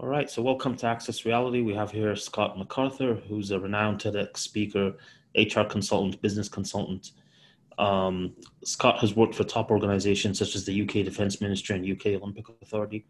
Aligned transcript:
All 0.00 0.08
right, 0.08 0.28
so 0.28 0.42
welcome 0.42 0.74
to 0.78 0.86
Access 0.88 1.24
Reality. 1.24 1.60
We 1.60 1.72
have 1.74 1.92
here 1.92 2.16
Scott 2.16 2.58
MacArthur, 2.58 3.14
who's 3.14 3.52
a 3.52 3.60
renowned 3.60 4.00
TEDx 4.00 4.38
speaker, 4.38 4.94
HR 5.36 5.62
consultant, 5.62 6.20
business 6.20 6.48
consultant. 6.48 7.12
Um, 7.78 8.34
Scott 8.64 8.98
has 8.98 9.14
worked 9.14 9.36
for 9.36 9.44
top 9.44 9.70
organizations 9.70 10.40
such 10.40 10.56
as 10.56 10.64
the 10.64 10.82
UK 10.82 11.04
Defence 11.04 11.40
Ministry 11.40 11.76
and 11.76 11.88
UK 11.88 12.20
Olympic 12.20 12.46
Authority. 12.60 13.06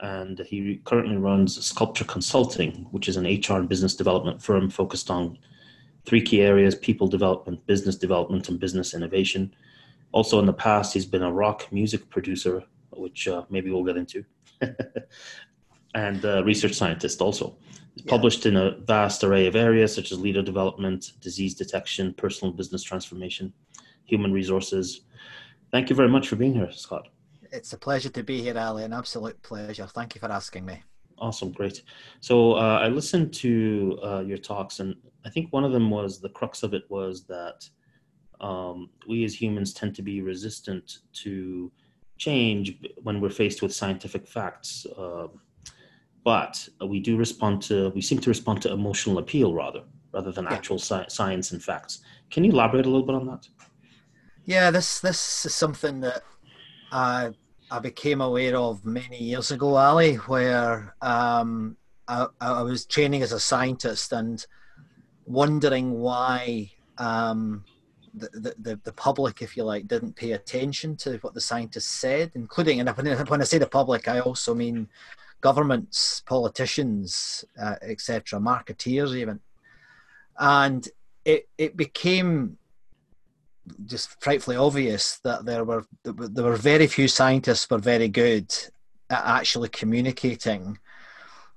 And 0.00 0.38
he 0.38 0.80
currently 0.84 1.18
runs 1.18 1.62
Sculpture 1.62 2.06
Consulting, 2.06 2.86
which 2.90 3.06
is 3.06 3.18
an 3.18 3.24
HR 3.24 3.58
and 3.58 3.68
business 3.68 3.94
development 3.94 4.42
firm 4.42 4.70
focused 4.70 5.10
on 5.10 5.36
three 6.06 6.22
key 6.22 6.40
areas 6.40 6.74
people 6.74 7.06
development, 7.06 7.66
business 7.66 7.96
development, 7.96 8.48
and 8.48 8.58
business 8.58 8.94
innovation. 8.94 9.54
Also, 10.12 10.38
in 10.38 10.46
the 10.46 10.54
past, 10.54 10.94
he's 10.94 11.04
been 11.04 11.22
a 11.22 11.30
rock 11.30 11.70
music 11.70 12.08
producer, 12.08 12.64
which 12.92 13.28
uh, 13.28 13.44
maybe 13.50 13.70
we'll 13.70 13.84
get 13.84 13.98
into. 13.98 14.24
and 15.94 16.24
uh, 16.24 16.44
research 16.44 16.74
scientist 16.74 17.20
also. 17.20 17.56
Yeah. 18.04 18.10
published 18.10 18.46
in 18.46 18.56
a 18.56 18.76
vast 18.86 19.24
array 19.24 19.48
of 19.48 19.56
areas 19.56 19.92
such 19.92 20.12
as 20.12 20.20
leader 20.20 20.42
development, 20.42 21.12
disease 21.20 21.54
detection, 21.54 22.14
personal 22.14 22.52
business 22.52 22.84
transformation, 22.84 23.52
human 24.04 24.32
resources. 24.32 25.00
Thank 25.72 25.90
you 25.90 25.96
very 25.96 26.08
much 26.08 26.28
for 26.28 26.36
being 26.36 26.54
here, 26.54 26.70
Scott. 26.70 27.08
It's 27.50 27.72
a 27.72 27.78
pleasure 27.78 28.10
to 28.10 28.22
be 28.22 28.40
here, 28.40 28.56
Ali. 28.56 28.84
An 28.84 28.92
absolute 28.92 29.40
pleasure. 29.42 29.86
Thank 29.86 30.14
you 30.14 30.20
for 30.20 30.30
asking 30.30 30.64
me. 30.64 30.82
Awesome, 31.18 31.50
great. 31.50 31.82
So 32.20 32.52
uh, 32.54 32.78
I 32.80 32.88
listened 32.88 33.34
to 33.34 33.98
uh, 34.04 34.20
your 34.20 34.38
talks, 34.38 34.78
and 34.80 34.94
I 35.26 35.30
think 35.30 35.52
one 35.52 35.64
of 35.64 35.72
them 35.72 35.90
was 35.90 36.20
the 36.20 36.28
crux 36.28 36.62
of 36.62 36.74
it 36.74 36.84
was 36.88 37.24
that 37.24 37.68
um, 38.40 38.90
we 39.08 39.24
as 39.24 39.34
humans 39.34 39.72
tend 39.72 39.96
to 39.96 40.02
be 40.02 40.20
resistant 40.20 40.98
to 41.14 41.72
change 42.18 42.78
when 43.02 43.20
we're 43.20 43.30
faced 43.30 43.62
with 43.62 43.74
scientific 43.74 44.28
facts. 44.28 44.86
Uh, 44.96 45.26
but 46.24 46.68
we 46.86 47.00
do 47.00 47.16
respond 47.16 47.62
to 47.62 47.90
we 47.90 48.00
seem 48.00 48.18
to 48.18 48.30
respond 48.30 48.60
to 48.62 48.72
emotional 48.72 49.18
appeal 49.18 49.54
rather 49.54 49.82
rather 50.12 50.32
than 50.32 50.44
yeah. 50.44 50.52
actual 50.52 50.78
sci- 50.78 51.08
science 51.08 51.52
and 51.52 51.62
facts 51.62 52.00
can 52.30 52.44
you 52.44 52.52
elaborate 52.52 52.86
a 52.86 52.88
little 52.88 53.06
bit 53.06 53.14
on 53.14 53.26
that 53.26 53.48
yeah 54.44 54.70
this 54.70 55.00
this 55.00 55.46
is 55.46 55.54
something 55.54 56.00
that 56.00 56.22
i 56.92 57.30
i 57.70 57.78
became 57.78 58.20
aware 58.20 58.56
of 58.56 58.84
many 58.84 59.22
years 59.22 59.50
ago 59.50 59.74
ali 59.74 60.14
where 60.14 60.94
um, 61.02 61.76
I, 62.08 62.26
I 62.40 62.62
was 62.62 62.86
training 62.86 63.22
as 63.22 63.32
a 63.32 63.40
scientist 63.40 64.12
and 64.12 64.44
wondering 65.26 65.92
why 66.00 66.70
um, 66.96 67.64
the, 68.14 68.54
the, 68.58 68.80
the 68.82 68.92
public, 68.94 69.42
if 69.42 69.56
you 69.56 69.64
like, 69.64 69.86
didn't 69.86 70.16
pay 70.16 70.32
attention 70.32 70.96
to 70.96 71.18
what 71.18 71.34
the 71.34 71.40
scientists 71.40 71.86
said, 71.86 72.32
including, 72.34 72.80
and 72.80 72.88
when 73.28 73.40
I 73.40 73.44
say 73.44 73.58
the 73.58 73.66
public, 73.66 74.08
I 74.08 74.20
also 74.20 74.54
mean 74.54 74.88
governments, 75.40 76.22
politicians, 76.26 77.44
uh, 77.60 77.76
etc., 77.82 78.38
marketeers 78.40 79.14
even, 79.14 79.40
and 80.38 80.88
it 81.24 81.48
it 81.58 81.76
became 81.76 82.58
just 83.84 84.20
frightfully 84.22 84.56
obvious 84.56 85.18
that 85.24 85.44
there 85.44 85.64
were 85.64 85.84
there 86.04 86.44
were 86.44 86.56
very 86.56 86.86
few 86.86 87.08
scientists 87.08 87.68
were 87.70 87.78
very 87.78 88.08
good 88.08 88.50
at 89.10 89.24
actually 89.24 89.68
communicating 89.68 90.78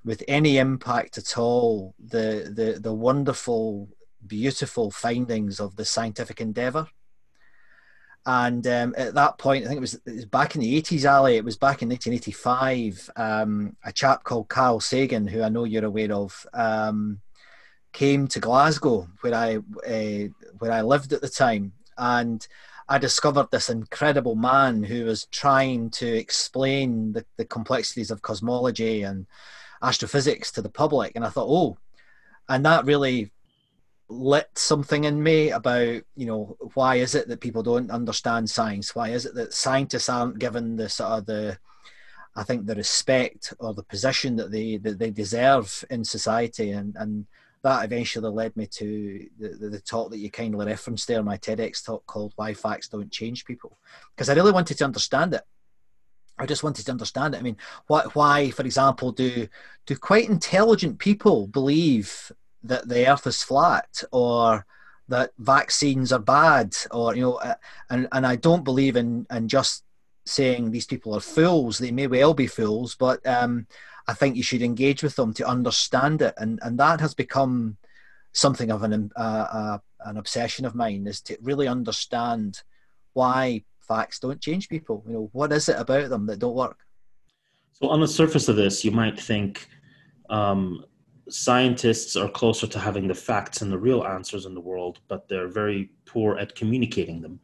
with 0.03 0.23
any 0.27 0.57
impact 0.57 1.17
at 1.17 1.37
all 1.37 1.93
the 1.99 2.52
the 2.53 2.79
the 2.79 2.93
wonderful 2.93 3.87
beautiful 4.27 4.91
findings 4.91 5.59
of 5.59 5.75
the 5.75 5.85
scientific 5.85 6.41
endeavor 6.41 6.87
and 8.25 8.66
um, 8.67 8.94
at 8.97 9.16
that 9.16 9.39
point, 9.39 9.64
I 9.64 9.67
think 9.67 9.77
it 9.77 9.81
was, 9.81 9.95
it 10.05 10.14
was, 10.14 10.25
back 10.25 10.55
in 10.55 10.61
the 10.61 10.81
80s, 10.81 11.09
Ali, 11.09 11.38
it 11.38 11.45
was 11.45 11.58
back 11.58 11.81
in 11.81 11.89
1985, 11.89 13.09
um, 13.16 13.75
a 13.83 13.91
chap 13.91 14.23
called 14.23 14.47
Carl 14.47 14.80
Sagan, 14.80 15.25
who 15.25 15.41
I 15.41 15.50
know 15.50 15.64
you're 15.64 15.86
aware 15.86 16.14
of, 16.14 16.45
um, 16.53 17.22
came 17.94 18.27
to 18.27 18.39
Glasgow, 18.39 19.08
where 19.22 19.33
I, 19.33 19.55
uh, 19.58 20.30
where 20.59 20.72
I 20.72 20.81
lived 20.81 21.14
at 21.14 21.21
the 21.21 21.30
time. 21.30 21.73
And 21.98 22.48
I 22.87 22.99
discovered 22.99 23.48
this 23.49 23.70
incredible 23.70 24.36
man 24.36 24.83
who 24.83 25.05
was 25.05 25.26
trying 25.26 25.89
to 25.92 26.08
explain 26.08 27.14
the, 27.14 27.26
the 27.38 27.45
complexities 27.45 28.11
of 28.11 28.21
cosmology 28.21 29.02
and 29.02 29.26
astrophysics 29.82 30.52
to 30.52 30.61
the 30.61 30.70
public. 30.70 31.14
And 31.15 31.26
I 31.26 31.30
thought, 31.30 31.48
oh, 31.49 31.77
and 32.48 32.65
that 32.65 32.86
really 32.86 33.32
lit 34.11 34.49
something 34.55 35.05
in 35.05 35.23
me 35.23 35.52
about 35.52 36.04
you 36.16 36.26
know 36.26 36.58
why 36.73 36.95
is 36.95 37.16
it 37.16 37.27
that 37.30 37.39
people 37.39 37.64
don't 37.64 37.89
understand 37.89 38.49
science? 38.49 38.94
Why 38.94 39.10
is 39.10 39.26
it 39.26 39.36
that 39.36 39.54
scientists 39.54 40.10
aren't 40.10 40.39
given 40.39 40.76
the 40.76 40.89
sort 40.89 41.11
of 41.11 41.26
the 41.26 41.58
i 42.33 42.44
think 42.44 42.66
the 42.66 42.76
respect 42.76 43.54
or 43.60 43.73
the 43.73 43.83
position 43.83 44.38
that 44.38 44.52
they 44.52 44.77
that 44.77 45.00
they 45.00 45.11
deserve 45.11 45.83
in 45.89 46.04
society? 46.04 46.71
And 46.71 46.95
and 46.98 47.26
that 47.64 47.86
eventually 47.86 48.30
led 48.30 48.55
me 48.58 48.66
to 48.66 49.27
the, 49.39 49.50
the, 49.50 49.70
the 49.70 49.80
talk 49.80 50.10
that 50.10 50.17
you 50.17 50.32
kindly 50.32 50.66
referenced 50.66 51.08
there 51.08 51.21
my 51.23 51.38
tedx 51.38 51.86
talk 51.86 52.05
called 52.08 52.33
why 52.36 52.54
facts 52.54 52.88
don't 52.88 53.11
change 53.11 53.45
people. 53.45 53.77
Because 54.16 54.30
i 54.30 54.33
really 54.33 54.52
wanted 54.52 54.77
to 54.77 54.86
understand 54.86 55.33
it. 55.33 55.44
I 56.38 56.48
just 56.48 56.64
wanted 56.64 56.86
to 56.86 56.92
understand 56.92 57.36
it. 57.36 57.38
I 57.38 57.42
mean, 57.44 57.58
why, 57.86 58.02
why, 58.14 58.50
for 58.50 58.64
example, 58.64 59.11
do 59.11 59.48
do 59.86 59.95
quite 59.95 60.27
intelligent 60.27 60.98
people 60.98 61.48
believe 61.48 62.32
that 62.64 62.88
the 62.88 63.08
earth 63.08 63.27
is 63.27 63.44
flat 63.44 64.04
or 64.11 64.66
that 65.08 65.32
vaccines 65.39 66.11
are 66.11 66.20
bad 66.20 66.76
or 66.92 67.16
you 67.16 67.22
know 67.22 67.39
and 67.89 68.08
and 68.11 68.26
I 68.26 68.36
don't 68.36 68.64
believe 68.64 68.95
in 68.95 69.26
in 69.32 69.48
just 69.48 69.83
saying 70.26 70.71
these 70.71 70.86
people 70.86 71.16
are 71.16 71.20
fools. 71.20 71.77
They 71.77 71.92
may 71.92 72.08
well 72.08 72.33
be 72.33 72.48
fools 72.48 72.95
but 72.95 73.26
um, 73.27 73.67
I 74.08 74.14
think 74.14 74.36
you 74.36 74.44
should 74.44 74.61
engage 74.61 75.04
with 75.04 75.16
them 75.16 75.33
to 75.36 75.48
understand 75.48 76.21
it. 76.21 76.33
And 76.38 76.60
and 76.61 76.80
that 76.80 77.00
has 77.02 77.14
become 77.14 77.77
something 78.33 78.71
of 78.71 78.83
an 78.83 79.11
uh, 79.16 79.20
uh, 79.20 79.77
an 80.05 80.17
obsession 80.17 80.66
of 80.66 80.76
mine 80.76 81.08
is 81.08 81.21
to 81.21 81.38
really 81.42 81.67
understand 81.67 82.61
why 83.14 83.64
facts 83.80 84.20
don't 84.20 84.42
change 84.42 84.70
people. 84.70 85.04
You 85.08 85.14
know 85.14 85.30
what 85.33 85.52
is 85.52 85.67
it 85.70 85.80
about 85.80 86.10
them 86.10 86.26
that 86.27 86.39
don't 86.39 86.55
work? 86.55 86.80
So 87.73 87.89
on 87.89 88.00
the 88.00 88.08
surface 88.08 88.48
of 88.48 88.55
this 88.55 88.86
you 88.86 88.92
might 88.92 89.20
think 89.20 89.67
um, 90.30 90.86
scientists 91.33 92.15
are 92.15 92.30
closer 92.30 92.67
to 92.67 92.80
having 92.80 93.08
the 93.08 93.15
facts 93.15 93.61
and 93.61 93.71
the 93.71 93.77
real 93.77 94.03
answers 94.03 94.45
in 94.45 94.53
the 94.53 94.61
world, 94.61 94.99
but 95.08 95.27
they're 95.27 95.47
very 95.47 95.92
poor 96.05 96.37
at 96.37 96.55
communicating 96.55 97.21
them. 97.21 97.39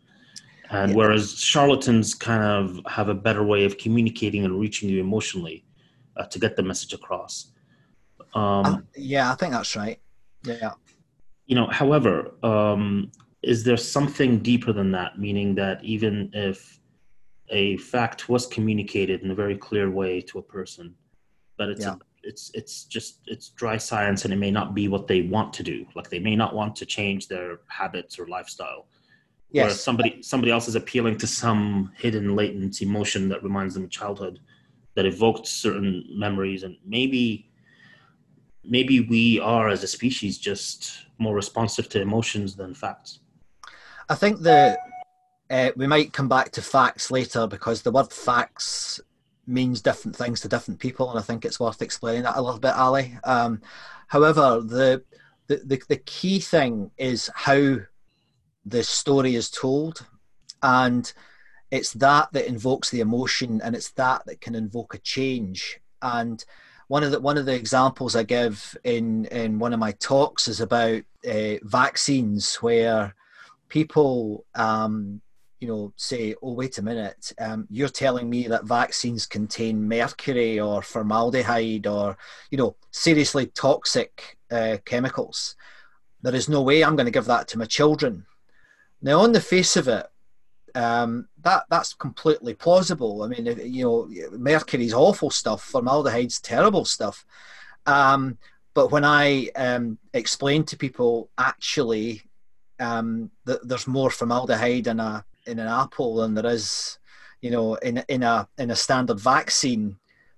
And 0.69 0.91
yeah. 0.91 0.97
whereas 0.97 1.39
charlatans 1.39 2.13
kind 2.13 2.43
of 2.43 2.79
have 2.91 3.09
a 3.09 3.13
better 3.13 3.43
way 3.43 3.63
of 3.63 3.77
communicating 3.77 4.43
and 4.43 4.59
reaching 4.59 4.89
you 4.89 4.99
emotionally 4.99 5.65
uh, 6.17 6.25
to 6.25 6.39
get 6.39 6.55
the 6.55 6.63
message 6.63 6.93
across. 6.93 7.51
Um, 8.33 8.65
uh, 8.65 8.77
yeah, 8.95 9.31
I 9.31 9.35
think 9.35 9.53
that's 9.53 9.75
right. 9.75 9.99
Yeah. 10.43 10.71
You 11.45 11.55
know, 11.55 11.67
however, 11.67 12.33
um, 12.43 13.11
is 13.41 13.63
there 13.63 13.77
something 13.77 14.39
deeper 14.39 14.73
than 14.73 14.91
that? 14.91 15.17
Meaning 15.17 15.55
that 15.55 15.83
even 15.83 16.29
if 16.33 16.79
a 17.49 17.77
fact 17.77 18.27
was 18.27 18.45
communicated 18.45 19.21
in 19.21 19.31
a 19.31 19.35
very 19.35 19.57
clear 19.57 19.89
way 19.89 20.19
to 20.21 20.39
a 20.39 20.41
person, 20.41 20.93
but 21.57 21.69
it's 21.69 21.85
yeah. 21.85 21.95
It's 22.27 22.51
it's 22.53 22.83
just 22.83 23.21
it's 23.27 23.49
dry 23.49 23.77
science 23.77 24.25
and 24.25 24.33
it 24.33 24.37
may 24.37 24.51
not 24.51 24.75
be 24.75 24.87
what 24.87 25.07
they 25.07 25.21
want 25.23 25.53
to 25.53 25.63
do. 25.63 25.85
Like 25.95 26.09
they 26.09 26.19
may 26.19 26.35
not 26.35 26.53
want 26.53 26.75
to 26.77 26.85
change 26.85 27.27
their 27.27 27.59
habits 27.67 28.19
or 28.19 28.27
lifestyle. 28.27 28.87
Yes. 29.49 29.63
whereas 29.63 29.83
somebody 29.83 30.21
somebody 30.21 30.51
else 30.51 30.67
is 30.67 30.75
appealing 30.75 31.17
to 31.19 31.27
some 31.27 31.93
hidden 31.95 32.35
latent 32.35 32.81
emotion 32.81 33.29
that 33.29 33.41
reminds 33.43 33.75
them 33.75 33.85
of 33.85 33.89
childhood 33.89 34.39
that 34.95 35.05
evoked 35.05 35.47
certain 35.47 36.03
memories. 36.09 36.63
And 36.63 36.75
maybe 36.85 37.49
maybe 38.63 38.99
we 38.99 39.39
are 39.39 39.69
as 39.69 39.83
a 39.83 39.87
species 39.87 40.37
just 40.37 41.05
more 41.17 41.33
responsive 41.33 41.87
to 41.89 42.01
emotions 42.01 42.55
than 42.55 42.73
facts. 42.73 43.19
I 44.09 44.15
think 44.15 44.41
that 44.41 44.79
uh, 45.49 45.71
we 45.77 45.87
might 45.87 46.11
come 46.11 46.27
back 46.27 46.51
to 46.51 46.61
facts 46.61 47.09
later 47.09 47.47
because 47.47 47.81
the 47.81 47.91
word 47.91 48.11
facts 48.11 48.99
means 49.47 49.81
different 49.81 50.15
things 50.15 50.41
to 50.41 50.47
different 50.47 50.79
people, 50.79 51.09
and 51.09 51.17
I 51.17 51.23
think 51.23 51.45
it's 51.45 51.59
worth 51.59 51.81
explaining 51.81 52.23
that 52.23 52.37
a 52.37 52.41
little 52.41 52.59
bit, 52.59 52.75
Ali. 52.75 53.17
Um, 53.23 53.61
however, 54.07 54.61
the, 54.61 55.03
the, 55.47 55.57
the 55.65 55.81
the 55.87 55.97
key 55.97 56.39
thing 56.39 56.91
is 56.97 57.31
how 57.33 57.77
the 58.65 58.83
story 58.83 59.35
is 59.35 59.49
told, 59.49 60.05
and 60.61 61.11
it's 61.71 61.93
that 61.93 62.31
that 62.33 62.47
invokes 62.47 62.89
the 62.89 62.99
emotion, 62.99 63.61
and 63.63 63.75
it's 63.75 63.91
that 63.91 64.25
that 64.25 64.41
can 64.41 64.55
invoke 64.55 64.93
a 64.93 64.99
change. 64.99 65.79
And 66.01 66.43
one 66.87 67.03
of 67.03 67.11
the 67.11 67.19
one 67.19 67.37
of 67.37 67.45
the 67.45 67.55
examples 67.55 68.15
I 68.15 68.23
give 68.23 68.77
in 68.83 69.25
in 69.25 69.59
one 69.59 69.73
of 69.73 69.79
my 69.79 69.93
talks 69.93 70.47
is 70.47 70.61
about 70.61 71.01
uh, 71.27 71.55
vaccines, 71.63 72.55
where 72.55 73.15
people 73.69 74.45
um, 74.55 75.21
you 75.59 75.67
know, 75.67 75.91
say, 75.95 76.35
oh, 76.41 76.53
wait 76.53 76.77
a 76.77 76.83
minute, 76.83 77.33
um, 77.39 77.67
you're 77.69 77.89
telling 77.89 78.29
me 78.29 78.47
that 78.47 78.65
vaccines 78.65 79.25
contain 79.25 79.87
mercury 79.87 80.59
or 80.59 80.81
formaldehyde 80.81 81.87
or, 81.87 82.17
you 82.51 82.57
know, 82.57 82.75
seriously 82.91 83.47
toxic 83.47 84.37
uh, 84.51 84.77
chemicals. 84.85 85.55
There 86.21 86.35
is 86.35 86.47
no 86.49 86.61
way 86.61 86.83
I'm 86.83 86.95
going 86.95 87.05
to 87.05 87.11
give 87.11 87.25
that 87.25 87.47
to 87.49 87.59
my 87.59 87.65
children. 87.65 88.25
Now, 89.01 89.21
on 89.21 89.31
the 89.31 89.41
face 89.41 89.75
of 89.75 89.87
it, 89.87 90.07
um, 90.75 91.27
that 91.41 91.63
that's 91.69 91.93
completely 91.93 92.53
plausible. 92.53 93.23
I 93.23 93.27
mean, 93.27 93.45
you 93.45 93.83
know, 93.83 94.29
mercury's 94.37 94.93
awful 94.93 95.31
stuff, 95.31 95.63
formaldehyde's 95.63 96.39
terrible 96.39 96.85
stuff. 96.85 97.25
Um, 97.87 98.37
but 98.73 98.91
when 98.91 99.03
I 99.03 99.49
um, 99.55 99.97
explain 100.13 100.63
to 100.65 100.77
people, 100.77 101.29
actually, 101.37 102.21
um, 102.79 103.31
th- 103.47 103.59
there's 103.63 103.87
more 103.87 104.11
formaldehyde 104.11 104.85
in 104.85 104.99
a 104.99 105.25
in 105.47 105.59
an 105.59 105.67
apple 105.67 106.17
than 106.17 106.33
there 106.33 106.45
is, 106.45 106.99
you 107.41 107.51
know, 107.51 107.75
in 107.75 108.03
in 108.07 108.23
a 108.23 108.47
in 108.57 108.71
a 108.71 108.75
standard 108.75 109.19
vaccine, 109.19 109.97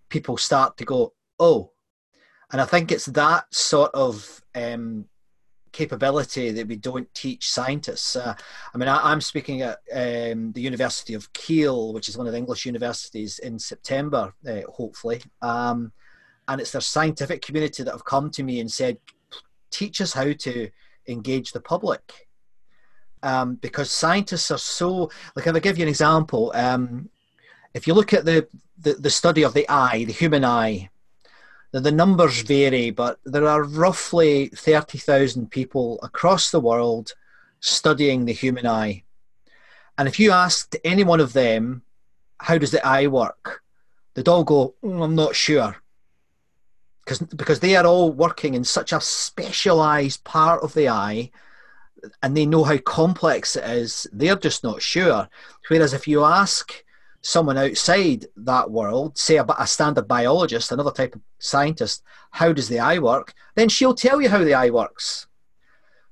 people 0.10 0.38
start 0.38 0.78
to 0.78 0.86
go, 0.86 1.14
oh, 1.40 1.72
and 2.52 2.62
I 2.62 2.66
think 2.66 2.92
it's 2.92 3.06
that 3.08 3.54
sort 3.54 3.92
of 3.94 4.42
um, 4.56 5.06
capability 5.72 6.52
that 6.52 6.68
we 6.68 6.76
don't 6.76 7.14
teach 7.14 7.52
scientists. 7.52 8.16
Uh, 8.16 8.34
I 8.74 8.78
mean, 8.78 8.90
I, 8.90 9.12
am 9.12 9.22
speaking 9.22 9.62
at 9.62 9.80
um, 9.94 10.52
the 10.52 10.62
University 10.62 11.14
of 11.14 11.32
Keele, 11.34 11.94
which 11.94 12.10
is 12.10 12.18
one 12.18 12.28
of 12.28 12.34
the 12.34 12.40
English 12.40 12.66
universities, 12.66 13.40
in 13.40 13.60
September, 13.60 14.34
uh, 14.48 14.62
hopefully. 14.72 15.22
Um, 15.42 15.92
and 16.48 16.60
it's 16.60 16.72
their 16.72 16.82
scientific 16.82 17.44
community 17.44 17.84
that 17.84 17.92
have 17.92 18.06
come 18.06 18.32
to 18.32 18.44
me 18.44 18.60
and 18.60 18.72
said, 18.72 18.98
teach 19.72 20.02
us 20.02 20.14
how 20.14 20.34
to 20.34 20.70
engage 21.08 21.52
the 21.52 21.62
public. 21.62 22.29
Um, 23.22 23.56
because 23.56 23.92
scientists 23.92 24.50
are 24.50 24.58
so, 24.58 25.12
like, 25.36 25.46
if 25.46 25.56
I 25.56 25.60
give 25.60 25.78
you 25.78 25.84
an 25.84 25.90
example, 25.90 26.54
um, 26.56 27.10
if 27.74 27.86
you 27.86 27.94
look 27.94 28.14
at 28.14 28.26
the, 28.26 28.48
the, 28.78 28.94
the 28.94 29.10
study 29.10 29.44
of 29.44 29.54
the 29.54 29.68
eye, 29.70 30.06
the 30.06 30.14
human 30.14 30.46
eye, 30.46 30.90
the, 31.72 31.80
the 31.80 31.92
numbers 31.92 32.42
vary, 32.42 32.92
but 32.92 33.20
there 33.26 33.48
are 33.48 33.64
roughly 33.64 34.48
30,000 34.48 35.52
people 35.52 36.00
across 36.02 36.52
the 36.52 36.60
world 36.60 37.14
studying 37.60 38.26
the 38.26 38.34
human 38.34 38.66
eye. 38.66 39.04
And 39.98 40.08
if 40.08 40.20
you 40.20 40.32
asked 40.32 40.76
any 40.84 41.04
one 41.04 41.20
of 41.20 41.34
them, 41.34 41.84
how 42.40 42.58
does 42.58 42.72
the 42.72 42.86
eye 42.86 43.08
work? 43.08 43.62
They'd 44.14 44.28
all 44.28 44.44
go, 44.44 44.76
mm, 44.84 45.04
I'm 45.04 45.16
not 45.16 45.36
sure. 45.36 45.76
Because, 47.04 47.20
because 47.20 47.60
they 47.60 47.76
are 47.76 47.86
all 47.86 48.12
working 48.12 48.54
in 48.54 48.64
such 48.64 48.94
a 48.94 49.02
specialized 49.02 50.24
part 50.24 50.64
of 50.64 50.74
the 50.74 50.90
eye 50.90 51.32
and 52.22 52.36
they 52.36 52.46
know 52.46 52.64
how 52.64 52.78
complex 52.78 53.56
it 53.56 53.64
is, 53.64 54.08
they're 54.12 54.36
just 54.36 54.64
not 54.64 54.82
sure. 54.82 55.30
Whereas 55.68 55.94
if 55.94 56.08
you 56.08 56.24
ask 56.24 56.84
someone 57.22 57.58
outside 57.58 58.26
that 58.38 58.72
world, 58.72 59.18
say 59.18 59.38
a, 59.38 59.46
a, 59.58 59.68
standard 59.68 60.08
biologist, 60.08 60.72
another 60.72 60.92
type 60.92 61.16
of 61.16 61.22
scientist, 61.40 62.04
how 62.32 62.54
does 62.54 62.70
the 62.70 62.80
eye 62.80 63.00
work? 63.00 63.34
Then 63.56 63.70
she'll 63.70 63.94
tell 63.94 64.22
you 64.22 64.30
how 64.30 64.44
the 64.44 64.54
eye 64.54 64.70
works. 64.70 65.28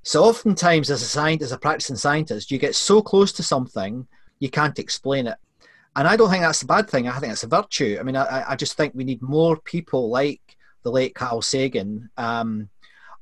So 0.04 0.24
oftentimes, 0.24 0.89
as 0.89 1.01
a 1.01 1.06
scientist, 1.06 1.51
as 1.51 1.56
a 1.56 1.60
practicing 1.60 1.95
scientist, 1.95 2.51
you 2.51 2.57
get 2.57 2.75
so 2.75 3.01
close 3.01 3.31
to 3.34 3.44
something 3.44 4.07
you 4.39 4.50
can't 4.50 4.80
explain 4.80 5.28
it. 5.28 5.38
And 5.95 6.07
I 6.07 6.16
don't 6.16 6.30
think 6.30 6.44
that's 6.44 6.62
a 6.62 6.68
bad 6.68 6.89
thing. 6.89 7.07
I 7.07 7.19
think 7.19 7.34
it's 7.34 7.44
a 7.44 7.48
virtue. 7.48 7.98
I 8.00 8.04
mean, 8.04 8.16
I, 8.16 8.51
I 8.51 8.56
just 8.56 8.78
think 8.78 8.94
we 8.94 9.04
need 9.04 9.22
more 9.22 9.57
people 9.57 10.10
like 10.10 10.42
the 10.84 10.92
late 10.92 11.16
Carl 11.16 11.42
Sagan, 11.42 12.10
um, 12.18 12.69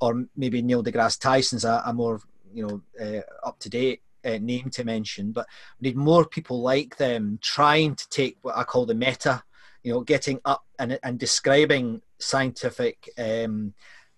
or 0.01 0.25
maybe 0.35 0.61
Neil 0.61 0.83
deGrasse 0.83 1.19
Tyson's 1.19 1.63
a, 1.63 1.81
a 1.85 1.93
more 1.93 2.19
you 2.55 2.67
know 2.67 2.81
uh, 3.05 3.47
up 3.47 3.59
to 3.59 3.69
date 3.69 4.01
uh, 4.25 4.39
name 4.41 4.69
to 4.71 4.83
mention, 4.83 5.31
but 5.31 5.45
we 5.79 5.89
need 5.89 5.97
more 5.97 6.25
people 6.25 6.61
like 6.61 6.97
them 6.97 7.37
trying 7.41 7.95
to 7.95 8.09
take 8.09 8.37
what 8.41 8.57
I 8.57 8.63
call 8.63 8.85
the 8.85 8.95
meta, 8.95 9.43
you 9.83 9.93
know, 9.93 10.01
getting 10.01 10.39
up 10.45 10.65
and, 10.79 10.99
and 11.03 11.19
describing 11.19 12.01
scientific 12.19 13.09
um, 13.17 13.73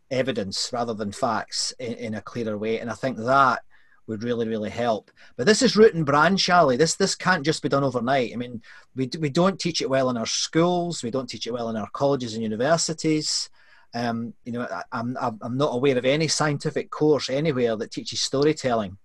evidence 0.09 0.69
rather 0.71 0.93
than 0.93 1.11
facts 1.11 1.73
in, 1.79 1.93
in, 1.93 2.13
a 2.15 2.21
clearer 2.21 2.57
way. 2.57 2.79
And 2.79 2.89
I 2.89 2.93
think 2.93 3.17
that 3.17 3.61
would 4.07 4.23
really, 4.23 4.47
really 4.47 4.69
help. 4.69 5.11
But 5.35 5.45
this 5.45 5.61
is 5.61 5.75
root 5.75 5.93
and 5.93 6.05
branch, 6.05 6.49
Ali. 6.49 6.77
This 6.77 6.95
this 6.95 7.13
can't 7.13 7.45
just 7.45 7.61
be 7.61 7.67
done 7.67 7.83
overnight. 7.83 8.31
I 8.33 8.37
mean, 8.37 8.61
we 8.95 9.09
we 9.19 9.29
don't 9.29 9.59
teach 9.59 9.81
it 9.81 9.89
well 9.89 10.09
in 10.09 10.15
our 10.15 10.25
schools. 10.25 11.03
We 11.03 11.11
don't 11.11 11.27
teach 11.27 11.45
it 11.45 11.51
well 11.51 11.69
in 11.69 11.75
our 11.75 11.89
colleges 11.91 12.33
and 12.33 12.43
universities. 12.43 13.49
Um, 13.97 14.33
you 14.45 14.51
know, 14.51 14.67
I, 14.69 14.83
I'm 14.91 15.17
I'm 15.19 15.57
not 15.57 15.73
aware 15.73 15.97
of 15.97 16.05
any 16.05 16.27
scientific 16.27 16.91
course 16.91 17.29
anywhere 17.29 17.75
that 17.77 17.91
teaches 17.91 18.21
storytelling. 18.21 18.97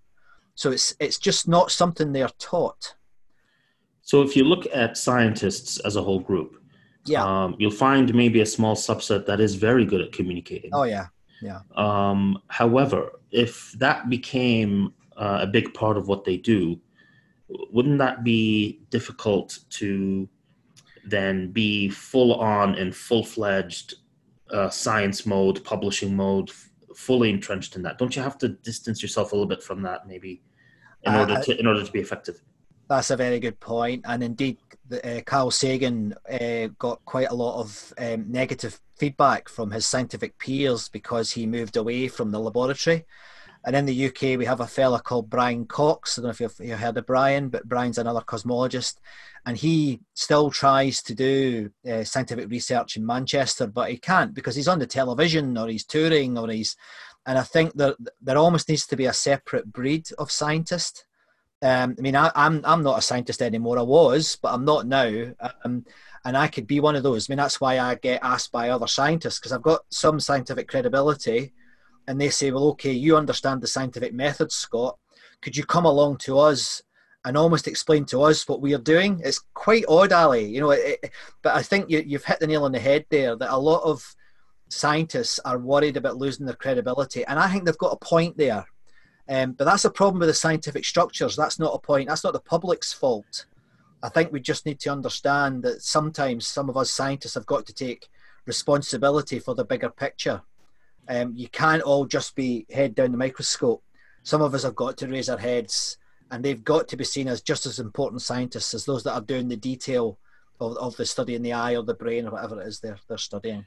So 0.55 0.71
it's 0.71 0.95
it's 0.99 1.17
just 1.17 1.47
not 1.47 1.71
something 1.71 2.11
they're 2.11 2.29
taught. 2.37 2.95
So 4.01 4.21
if 4.21 4.35
you 4.35 4.43
look 4.43 4.67
at 4.73 4.97
scientists 4.97 5.79
as 5.79 5.95
a 5.95 6.03
whole 6.03 6.19
group, 6.19 6.61
yeah, 7.05 7.23
um, 7.23 7.55
you'll 7.57 7.71
find 7.71 8.13
maybe 8.13 8.41
a 8.41 8.45
small 8.45 8.75
subset 8.75 9.25
that 9.25 9.39
is 9.39 9.55
very 9.55 9.85
good 9.85 10.01
at 10.01 10.11
communicating. 10.11 10.69
Oh 10.73 10.83
yeah, 10.83 11.07
yeah. 11.41 11.61
Um, 11.75 12.39
however, 12.49 13.19
if 13.31 13.71
that 13.79 14.09
became 14.09 14.93
uh, 15.17 15.39
a 15.41 15.47
big 15.47 15.73
part 15.73 15.97
of 15.97 16.07
what 16.07 16.23
they 16.23 16.37
do, 16.37 16.79
wouldn't 17.71 17.97
that 17.97 18.23
be 18.23 18.81
difficult 18.89 19.57
to 19.79 20.27
then 21.05 21.51
be 21.51 21.89
full 21.89 22.35
on 22.35 22.75
and 22.75 22.95
full 22.95 23.23
fledged 23.23 23.95
uh, 24.51 24.69
science 24.69 25.25
mode, 25.25 25.63
publishing 25.63 26.15
mode, 26.15 26.51
fully 26.95 27.29
entrenched 27.29 27.75
in 27.75 27.81
that? 27.83 27.97
Don't 27.97 28.15
you 28.15 28.21
have 28.21 28.37
to 28.39 28.49
distance 28.49 29.01
yourself 29.01 29.31
a 29.31 29.35
little 29.35 29.47
bit 29.47 29.63
from 29.63 29.81
that, 29.83 30.07
maybe, 30.07 30.41
in 31.03 31.13
order 31.15 31.41
to 31.41 31.59
in 31.59 31.67
order 31.67 31.83
to 31.83 31.91
be 31.91 31.99
effective? 31.99 32.41
That's 32.89 33.11
a 33.11 33.17
very 33.17 33.39
good 33.39 33.59
point, 33.59 34.03
and 34.05 34.23
indeed, 34.23 34.57
the, 34.89 35.17
uh, 35.17 35.21
Carl 35.21 35.51
Sagan 35.51 36.13
uh, 36.29 36.67
got 36.77 37.03
quite 37.05 37.29
a 37.29 37.33
lot 37.33 37.59
of 37.59 37.93
um, 37.97 38.29
negative 38.29 38.79
feedback 38.97 39.49
from 39.49 39.71
his 39.71 39.85
scientific 39.85 40.37
peers 40.37 40.89
because 40.89 41.31
he 41.31 41.45
moved 41.45 41.77
away 41.77 42.07
from 42.07 42.31
the 42.31 42.39
laboratory. 42.39 43.05
And 43.65 43.75
in 43.75 43.85
the 43.85 44.07
UK, 44.07 44.37
we 44.37 44.45
have 44.45 44.59
a 44.59 44.67
fella 44.67 45.01
called 45.01 45.29
Brian 45.29 45.65
Cox. 45.65 46.17
I 46.17 46.21
don't 46.21 46.39
know 46.39 46.45
if 46.45 46.59
you've, 46.59 46.79
heard 46.79 46.97
of 46.97 47.05
Brian, 47.05 47.47
but 47.49 47.67
Brian's 47.67 47.97
another 47.97 48.19
cosmologist. 48.21 48.97
And 49.45 49.57
he 49.57 50.01
still 50.13 50.51
tries 50.51 51.01
to 51.03 51.15
do 51.15 51.69
uh, 51.89 52.03
scientific 52.03 52.49
research 52.49 52.97
in 52.97 53.05
Manchester, 53.05 53.67
but 53.67 53.89
he 53.89 53.97
can't 53.97 54.33
because 54.33 54.55
he's 54.55 54.67
on 54.67 54.79
the 54.79 54.87
television 54.87 55.57
or 55.57 55.67
he's 55.67 55.85
touring 55.85 56.37
or 56.37 56.49
he's. 56.49 56.75
And 57.25 57.37
I 57.37 57.43
think 57.43 57.73
that 57.75 57.95
there 58.21 58.37
almost 58.37 58.67
needs 58.67 58.85
to 58.87 58.97
be 58.97 59.05
a 59.05 59.13
separate 59.13 59.71
breed 59.71 60.09
of 60.17 60.31
scientist. 60.31 61.05
Um, 61.61 61.95
I 61.97 62.01
mean, 62.01 62.15
I, 62.17 62.27
am 62.27 62.31
I'm, 62.35 62.65
I'm 62.65 62.83
not 62.83 62.99
a 62.99 63.01
scientist 63.01 63.41
anymore. 63.41 63.79
I 63.79 63.83
was, 63.83 64.37
but 64.41 64.53
I'm 64.53 64.65
not 64.65 64.87
now. 64.87 65.33
Um, 65.63 65.85
and 66.25 66.37
I 66.37 66.47
could 66.47 66.67
be 66.67 66.81
one 66.81 66.97
of 66.97 67.03
those. 67.03 67.29
I 67.29 67.31
mean, 67.31 67.37
that's 67.37 67.61
why 67.61 67.79
I 67.79 67.95
get 67.95 68.23
asked 68.23 68.51
by 68.51 68.69
other 68.69 68.87
scientists 68.87 69.39
because 69.39 69.53
I've 69.53 69.61
got 69.61 69.81
some 69.89 70.19
scientific 70.19 70.67
credibility 70.67 71.53
and 72.07 72.19
they 72.19 72.29
say, 72.29 72.51
well, 72.51 72.67
okay, 72.69 72.91
you 72.91 73.15
understand 73.15 73.61
the 73.61 73.67
scientific 73.67 74.13
method, 74.13 74.51
Scott. 74.51 74.97
Could 75.41 75.57
you 75.57 75.65
come 75.65 75.85
along 75.85 76.17
to 76.19 76.39
us 76.39 76.81
and 77.25 77.37
almost 77.37 77.67
explain 77.67 78.05
to 78.05 78.21
us 78.23 78.47
what 78.47 78.61
we 78.61 78.73
are 78.73 78.79
doing? 78.79 79.21
It's 79.23 79.41
quite 79.53 79.85
odd, 79.87 80.11
Ali. 80.11 80.45
You 80.45 80.61
know, 80.61 80.71
it, 80.71 80.99
it, 81.03 81.11
but 81.41 81.55
I 81.55 81.61
think 81.61 81.89
you, 81.89 82.03
you've 82.05 82.25
hit 82.25 82.39
the 82.39 82.47
nail 82.47 82.65
on 82.65 82.71
the 82.71 82.79
head 82.79 83.05
there. 83.09 83.35
That 83.35 83.53
a 83.53 83.57
lot 83.57 83.83
of 83.83 84.15
scientists 84.69 85.39
are 85.39 85.57
worried 85.57 85.97
about 85.97 86.17
losing 86.17 86.45
their 86.45 86.55
credibility, 86.55 87.25
and 87.25 87.39
I 87.39 87.49
think 87.49 87.65
they've 87.65 87.77
got 87.77 87.93
a 87.93 88.05
point 88.05 88.37
there. 88.37 88.65
Um, 89.29 89.53
but 89.53 89.65
that's 89.65 89.85
a 89.85 89.89
problem 89.89 90.19
with 90.19 90.29
the 90.29 90.33
scientific 90.33 90.83
structures. 90.83 91.35
That's 91.35 91.59
not 91.59 91.73
a 91.73 91.79
point. 91.79 92.09
That's 92.09 92.25
not 92.25 92.33
the 92.33 92.41
public's 92.41 92.91
fault. 92.91 93.45
I 94.01 94.09
think 94.09 94.33
we 94.33 94.41
just 94.41 94.65
need 94.65 94.81
to 94.81 94.91
understand 94.91 95.63
that 95.63 95.81
sometimes 95.81 96.45
some 96.45 96.69
of 96.69 96.75
us 96.75 96.91
scientists 96.91 97.35
have 97.35 97.45
got 97.45 97.65
to 97.67 97.73
take 97.73 98.09
responsibility 98.45 99.39
for 99.39 99.55
the 99.55 99.63
bigger 99.63 99.89
picture. 99.89 100.41
Um, 101.07 101.33
you 101.35 101.49
can't 101.49 101.81
all 101.81 102.05
just 102.05 102.35
be 102.35 102.65
head 102.71 102.95
down 102.95 103.11
the 103.11 103.17
microscope. 103.17 103.83
Some 104.23 104.41
of 104.41 104.53
us 104.53 104.63
have 104.63 104.75
got 104.75 104.97
to 104.97 105.07
raise 105.07 105.29
our 105.29 105.37
heads, 105.37 105.97
and 106.31 106.43
they've 106.43 106.63
got 106.63 106.87
to 106.87 106.97
be 106.97 107.03
seen 107.03 107.27
as 107.27 107.41
just 107.41 107.65
as 107.65 107.79
important 107.79 108.21
scientists 108.21 108.73
as 108.73 108.85
those 108.85 109.03
that 109.03 109.13
are 109.13 109.21
doing 109.21 109.47
the 109.47 109.57
detail 109.57 110.17
of, 110.59 110.77
of 110.77 110.95
the 110.95 111.05
study 111.05 111.35
in 111.35 111.43
the 111.43 111.53
eye 111.53 111.75
or 111.75 111.83
the 111.83 111.93
brain 111.93 112.27
or 112.27 112.31
whatever 112.31 112.61
it 112.61 112.67
is 112.67 112.79
they're, 112.79 112.97
they're 113.07 113.17
studying. 113.17 113.65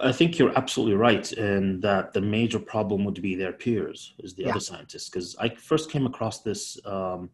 I 0.00 0.10
think 0.10 0.38
you're 0.38 0.56
absolutely 0.56 0.96
right 0.96 1.30
in 1.32 1.80
that 1.80 2.12
the 2.12 2.20
major 2.20 2.58
problem 2.58 3.04
would 3.04 3.20
be 3.22 3.34
their 3.34 3.52
peers, 3.52 4.14
is 4.18 4.34
the 4.34 4.44
yeah. 4.44 4.50
other 4.50 4.60
scientists. 4.60 5.08
Because 5.08 5.36
I 5.38 5.50
first 5.50 5.90
came 5.90 6.06
across 6.06 6.40
this, 6.40 6.78
um, 6.84 7.30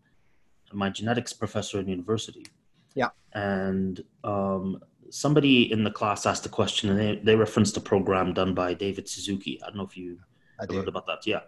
my 0.72 0.90
genetics 0.90 1.32
professor 1.32 1.80
in 1.80 1.88
university. 1.88 2.46
Yeah. 2.94 3.08
And 3.32 4.02
um, 4.24 4.80
somebody 5.12 5.70
in 5.70 5.84
the 5.84 5.90
class 5.90 6.24
asked 6.24 6.46
a 6.46 6.48
question 6.48 6.88
and 6.88 6.98
they, 6.98 7.16
they 7.22 7.36
referenced 7.36 7.76
a 7.76 7.80
program 7.80 8.32
done 8.32 8.54
by 8.54 8.72
David 8.72 9.06
Suzuki. 9.06 9.60
I 9.62 9.66
don't 9.66 9.76
know 9.76 9.84
if 9.84 9.94
you 9.94 10.18
heard 10.58 10.88
about 10.88 11.06
that. 11.06 11.26
Yeah. 11.26 11.40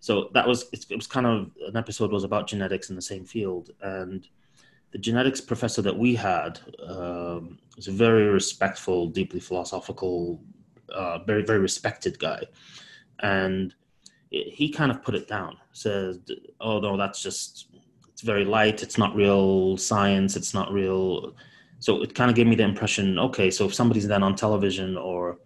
So 0.00 0.28
that 0.34 0.46
was, 0.46 0.66
it, 0.72 0.84
was 0.94 1.06
kind 1.06 1.26
of, 1.26 1.50
an 1.66 1.76
episode 1.76 2.12
was 2.12 2.24
about 2.24 2.46
genetics 2.46 2.90
in 2.90 2.96
the 2.96 3.02
same 3.02 3.24
field. 3.24 3.70
And 3.80 4.28
the 4.90 4.98
genetics 4.98 5.40
professor 5.40 5.80
that 5.80 5.98
we 5.98 6.14
had 6.14 6.60
um, 6.86 7.58
was 7.76 7.88
a 7.88 7.92
very 7.92 8.26
respectful, 8.26 9.06
deeply 9.06 9.40
philosophical, 9.40 10.42
uh, 10.90 11.20
very, 11.24 11.42
very 11.42 11.60
respected 11.60 12.18
guy. 12.18 12.42
And 13.20 13.74
he 14.30 14.68
kind 14.68 14.90
of 14.90 15.02
put 15.02 15.14
it 15.14 15.26
down, 15.26 15.56
said, 15.72 16.20
oh 16.60 16.78
no, 16.78 16.98
that's 16.98 17.22
just, 17.22 17.68
it's 18.12 18.20
very 18.20 18.44
light. 18.44 18.82
It's 18.82 18.98
not 18.98 19.16
real 19.16 19.78
science. 19.78 20.36
It's 20.36 20.52
not 20.52 20.70
real 20.70 21.34
so 21.78 22.02
it 22.02 22.14
kind 22.14 22.30
of 22.30 22.36
gave 22.36 22.46
me 22.46 22.56
the 22.56 22.62
impression 22.62 23.18
okay 23.18 23.50
so 23.50 23.66
if 23.66 23.74
somebody's 23.74 24.06
then 24.06 24.22
on 24.22 24.34
television 24.34 24.96
or 24.96 25.38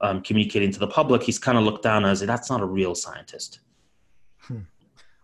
um, 0.00 0.20
communicating 0.22 0.70
to 0.70 0.78
the 0.78 0.86
public 0.86 1.22
he's 1.22 1.38
kind 1.38 1.56
of 1.56 1.64
looked 1.64 1.82
down 1.82 2.04
as 2.04 2.20
that's 2.20 2.50
not 2.50 2.60
a 2.60 2.66
real 2.66 2.94
scientist 2.94 3.60
hmm. 4.40 4.60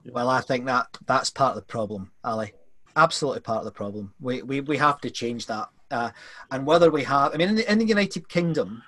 Well, 0.07 0.29
I 0.29 0.41
think 0.41 0.67
that 0.67 0.87
that's 1.07 1.31
part 1.31 1.57
of 1.57 1.57
the 1.57 1.67
problem, 1.67 2.11
Ali. 2.25 2.53
Absolutely 2.97 3.41
part 3.41 3.59
of 3.59 3.65
the 3.65 3.71
problem. 3.71 4.15
We 4.21 4.43
we, 4.43 4.61
we 4.61 4.77
have 4.79 5.01
to 5.03 5.11
change 5.11 5.47
that. 5.47 5.69
Uh, 5.91 6.11
and 6.51 6.67
whether 6.67 6.91
we 6.91 7.03
have, 7.05 7.35
I 7.35 7.37
mean, 7.37 7.51
in 7.51 7.55
the, 7.57 7.73
in 7.73 7.79
the 7.79 7.85
United 7.85 8.29
Kingdom, 8.29 8.83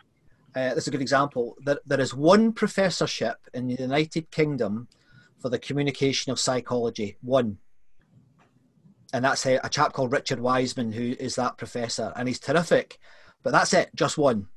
uh, 0.54 0.74
this 0.74 0.84
is 0.84 0.88
a 0.88 0.90
good 0.90 1.02
example. 1.02 1.56
That 1.64 1.80
there 1.86 2.00
is 2.00 2.14
one 2.14 2.52
professorship 2.52 3.36
in 3.54 3.68
the 3.68 3.74
United 3.74 4.30
Kingdom 4.30 4.88
for 5.40 5.48
the 5.48 5.58
communication 5.58 6.32
of 6.32 6.40
psychology. 6.40 7.16
One. 7.22 7.58
And 9.12 9.24
that's 9.24 9.44
a, 9.46 9.60
a 9.62 9.68
chap 9.68 9.92
called 9.92 10.12
Richard 10.12 10.40
Wiseman, 10.40 10.92
who 10.92 11.14
is 11.20 11.34
that 11.36 11.58
professor, 11.58 12.12
and 12.16 12.26
he's 12.26 12.40
terrific. 12.40 12.98
But 13.42 13.52
that's 13.52 13.74
it, 13.74 13.90
just 13.94 14.16
one. 14.16 14.48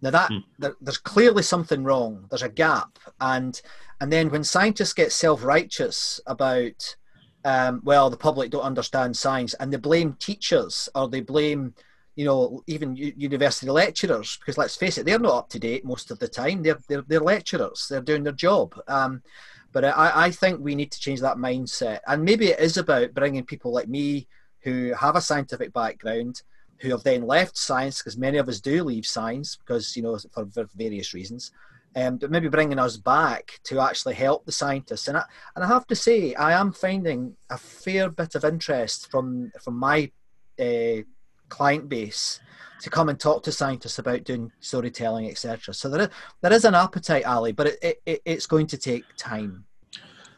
Now 0.00 0.10
that 0.10 0.30
hmm. 0.30 0.38
there, 0.58 0.74
there's 0.80 0.98
clearly 0.98 1.42
something 1.42 1.82
wrong. 1.82 2.26
There's 2.28 2.42
a 2.42 2.48
gap, 2.48 2.98
and 3.20 3.60
and 4.00 4.12
then 4.12 4.30
when 4.30 4.44
scientists 4.44 4.92
get 4.92 5.12
self-righteous 5.12 6.20
about, 6.26 6.96
um, 7.44 7.80
well, 7.84 8.10
the 8.10 8.16
public 8.16 8.50
don't 8.50 8.62
understand 8.62 9.16
science, 9.16 9.54
and 9.54 9.72
they 9.72 9.78
blame 9.78 10.14
teachers 10.20 10.88
or 10.94 11.08
they 11.08 11.22
blame, 11.22 11.74
you 12.16 12.24
know, 12.26 12.62
even 12.66 12.94
university 12.94 13.70
lecturers, 13.70 14.36
because 14.36 14.58
let's 14.58 14.76
face 14.76 14.98
it, 14.98 15.06
they're 15.06 15.18
not 15.18 15.38
up 15.38 15.48
to 15.48 15.58
date 15.58 15.84
most 15.84 16.10
of 16.10 16.18
the 16.18 16.28
time. 16.28 16.62
They're 16.62 16.78
they're, 16.86 17.04
they're 17.08 17.20
lecturers. 17.20 17.86
They're 17.88 18.02
doing 18.02 18.24
their 18.24 18.34
job. 18.34 18.78
Um, 18.86 19.22
but 19.74 19.84
I, 19.84 20.26
I 20.26 20.30
think 20.30 20.60
we 20.60 20.76
need 20.76 20.92
to 20.92 21.00
change 21.00 21.20
that 21.20 21.36
mindset, 21.36 21.98
and 22.06 22.24
maybe 22.24 22.46
it 22.46 22.60
is 22.60 22.78
about 22.78 23.12
bringing 23.12 23.44
people 23.44 23.72
like 23.72 23.88
me 23.88 24.28
who 24.62 24.94
have 24.94 25.16
a 25.16 25.20
scientific 25.20 25.72
background 25.74 26.40
who 26.78 26.90
have 26.90 27.02
then 27.02 27.26
left 27.26 27.56
science 27.56 27.98
because 27.98 28.16
many 28.16 28.38
of 28.38 28.48
us 28.48 28.60
do 28.60 28.84
leave 28.84 29.04
science 29.04 29.56
because 29.56 29.96
you 29.96 30.02
know 30.02 30.18
for, 30.32 30.46
for 30.46 30.66
various 30.76 31.12
reasons. 31.12 31.52
Um, 31.96 32.16
but 32.16 32.30
maybe 32.30 32.48
bringing 32.48 32.78
us 32.78 32.96
back 32.96 33.60
to 33.64 33.78
actually 33.78 34.14
help 34.14 34.44
the 34.44 34.50
scientists. 34.52 35.06
And 35.06 35.16
I, 35.16 35.24
and 35.54 35.64
I 35.64 35.68
have 35.68 35.86
to 35.88 35.94
say 35.94 36.34
I 36.34 36.52
am 36.58 36.72
finding 36.72 37.36
a 37.50 37.56
fair 37.56 38.10
bit 38.10 38.34
of 38.34 38.44
interest 38.44 39.10
from 39.10 39.52
from 39.60 39.76
my 39.76 40.10
uh, 40.58 41.02
client 41.48 41.88
base 41.88 42.40
to 42.84 42.90
come 42.90 43.08
and 43.08 43.18
talk 43.18 43.42
to 43.42 43.50
scientists 43.50 43.98
about 43.98 44.24
doing 44.24 44.52
storytelling 44.60 45.28
etc 45.30 45.72
so 45.72 45.88
there 45.88 46.02
is, 46.02 46.08
there 46.42 46.52
is 46.52 46.64
an 46.64 46.74
appetite 46.74 47.24
Ali 47.24 47.52
but 47.52 47.66
it, 47.82 48.00
it, 48.04 48.22
it's 48.24 48.46
going 48.46 48.66
to 48.66 48.76
take 48.76 49.04
time 49.16 49.64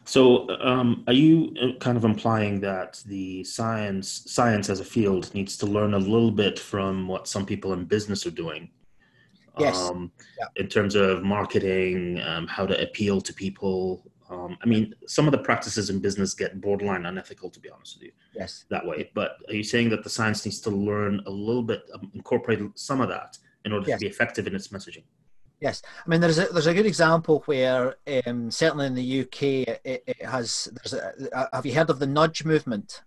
so, 0.07 0.49
um, 0.61 1.03
are 1.07 1.13
you 1.13 1.53
uh, 1.61 1.77
kind 1.79 1.97
of 1.97 2.05
implying 2.05 2.61
that 2.61 3.03
the 3.07 3.43
science 3.43 4.23
science 4.25 4.69
as 4.69 4.79
a 4.79 4.85
field 4.85 5.33
needs 5.35 5.57
to 5.57 5.65
learn 5.65 5.95
a 5.95 5.99
little 5.99 6.31
bit 6.31 6.57
from 6.57 7.09
what 7.09 7.27
some 7.27 7.45
people 7.45 7.73
in 7.73 7.83
business 7.83 8.25
are 8.25 8.31
doing? 8.31 8.69
Yes. 9.59 9.77
Um, 9.77 10.09
yeah. 10.39 10.45
In 10.55 10.69
terms 10.69 10.95
of 10.95 11.23
marketing, 11.23 12.21
um, 12.21 12.47
how 12.47 12.65
to 12.65 12.81
appeal 12.81 13.19
to 13.19 13.33
people. 13.33 14.09
Um, 14.29 14.57
I 14.61 14.65
mean, 14.65 14.93
some 15.07 15.25
of 15.25 15.31
the 15.31 15.37
practices 15.37 15.89
in 15.89 15.99
business 15.99 16.33
get 16.33 16.59
borderline 16.59 17.05
unethical, 17.05 17.49
to 17.49 17.59
be 17.59 17.69
honest 17.69 17.97
with 17.97 18.03
you. 18.03 18.11
Yes. 18.35 18.65
That 18.69 18.85
way. 18.85 19.09
But 19.13 19.37
are 19.47 19.55
you 19.55 19.63
saying 19.63 19.89
that 19.91 20.03
the 20.03 20.09
science 20.09 20.45
needs 20.45 20.59
to 20.61 20.69
learn 20.69 21.21
a 21.25 21.29
little 21.29 21.63
bit, 21.63 21.83
um, 21.93 22.11
incorporate 22.13 22.59
some 22.75 23.01
of 23.01 23.09
that 23.09 23.37
in 23.65 23.71
order 23.73 23.87
yes. 23.87 23.99
to 23.99 24.05
be 24.05 24.09
effective 24.09 24.47
in 24.47 24.55
its 24.55 24.69
messaging? 24.69 25.03
Yes, 25.59 25.81
I 26.05 26.09
mean 26.09 26.21
there's 26.21 26.37
a 26.37 26.45
there's 26.45 26.67
a 26.67 26.73
good 26.73 26.85
example 26.85 27.41
where 27.47 27.95
um, 28.27 28.51
certainly 28.51 28.85
in 28.85 28.93
the 28.93 29.21
UK 29.21 29.43
it, 29.83 30.03
it 30.05 30.23
has. 30.23 30.67
There's 30.71 30.93
a, 30.93 31.49
have 31.51 31.65
you 31.65 31.73
heard 31.73 31.89
of 31.89 31.97
the 31.97 32.05
nudge 32.05 32.45
movement? 32.45 33.01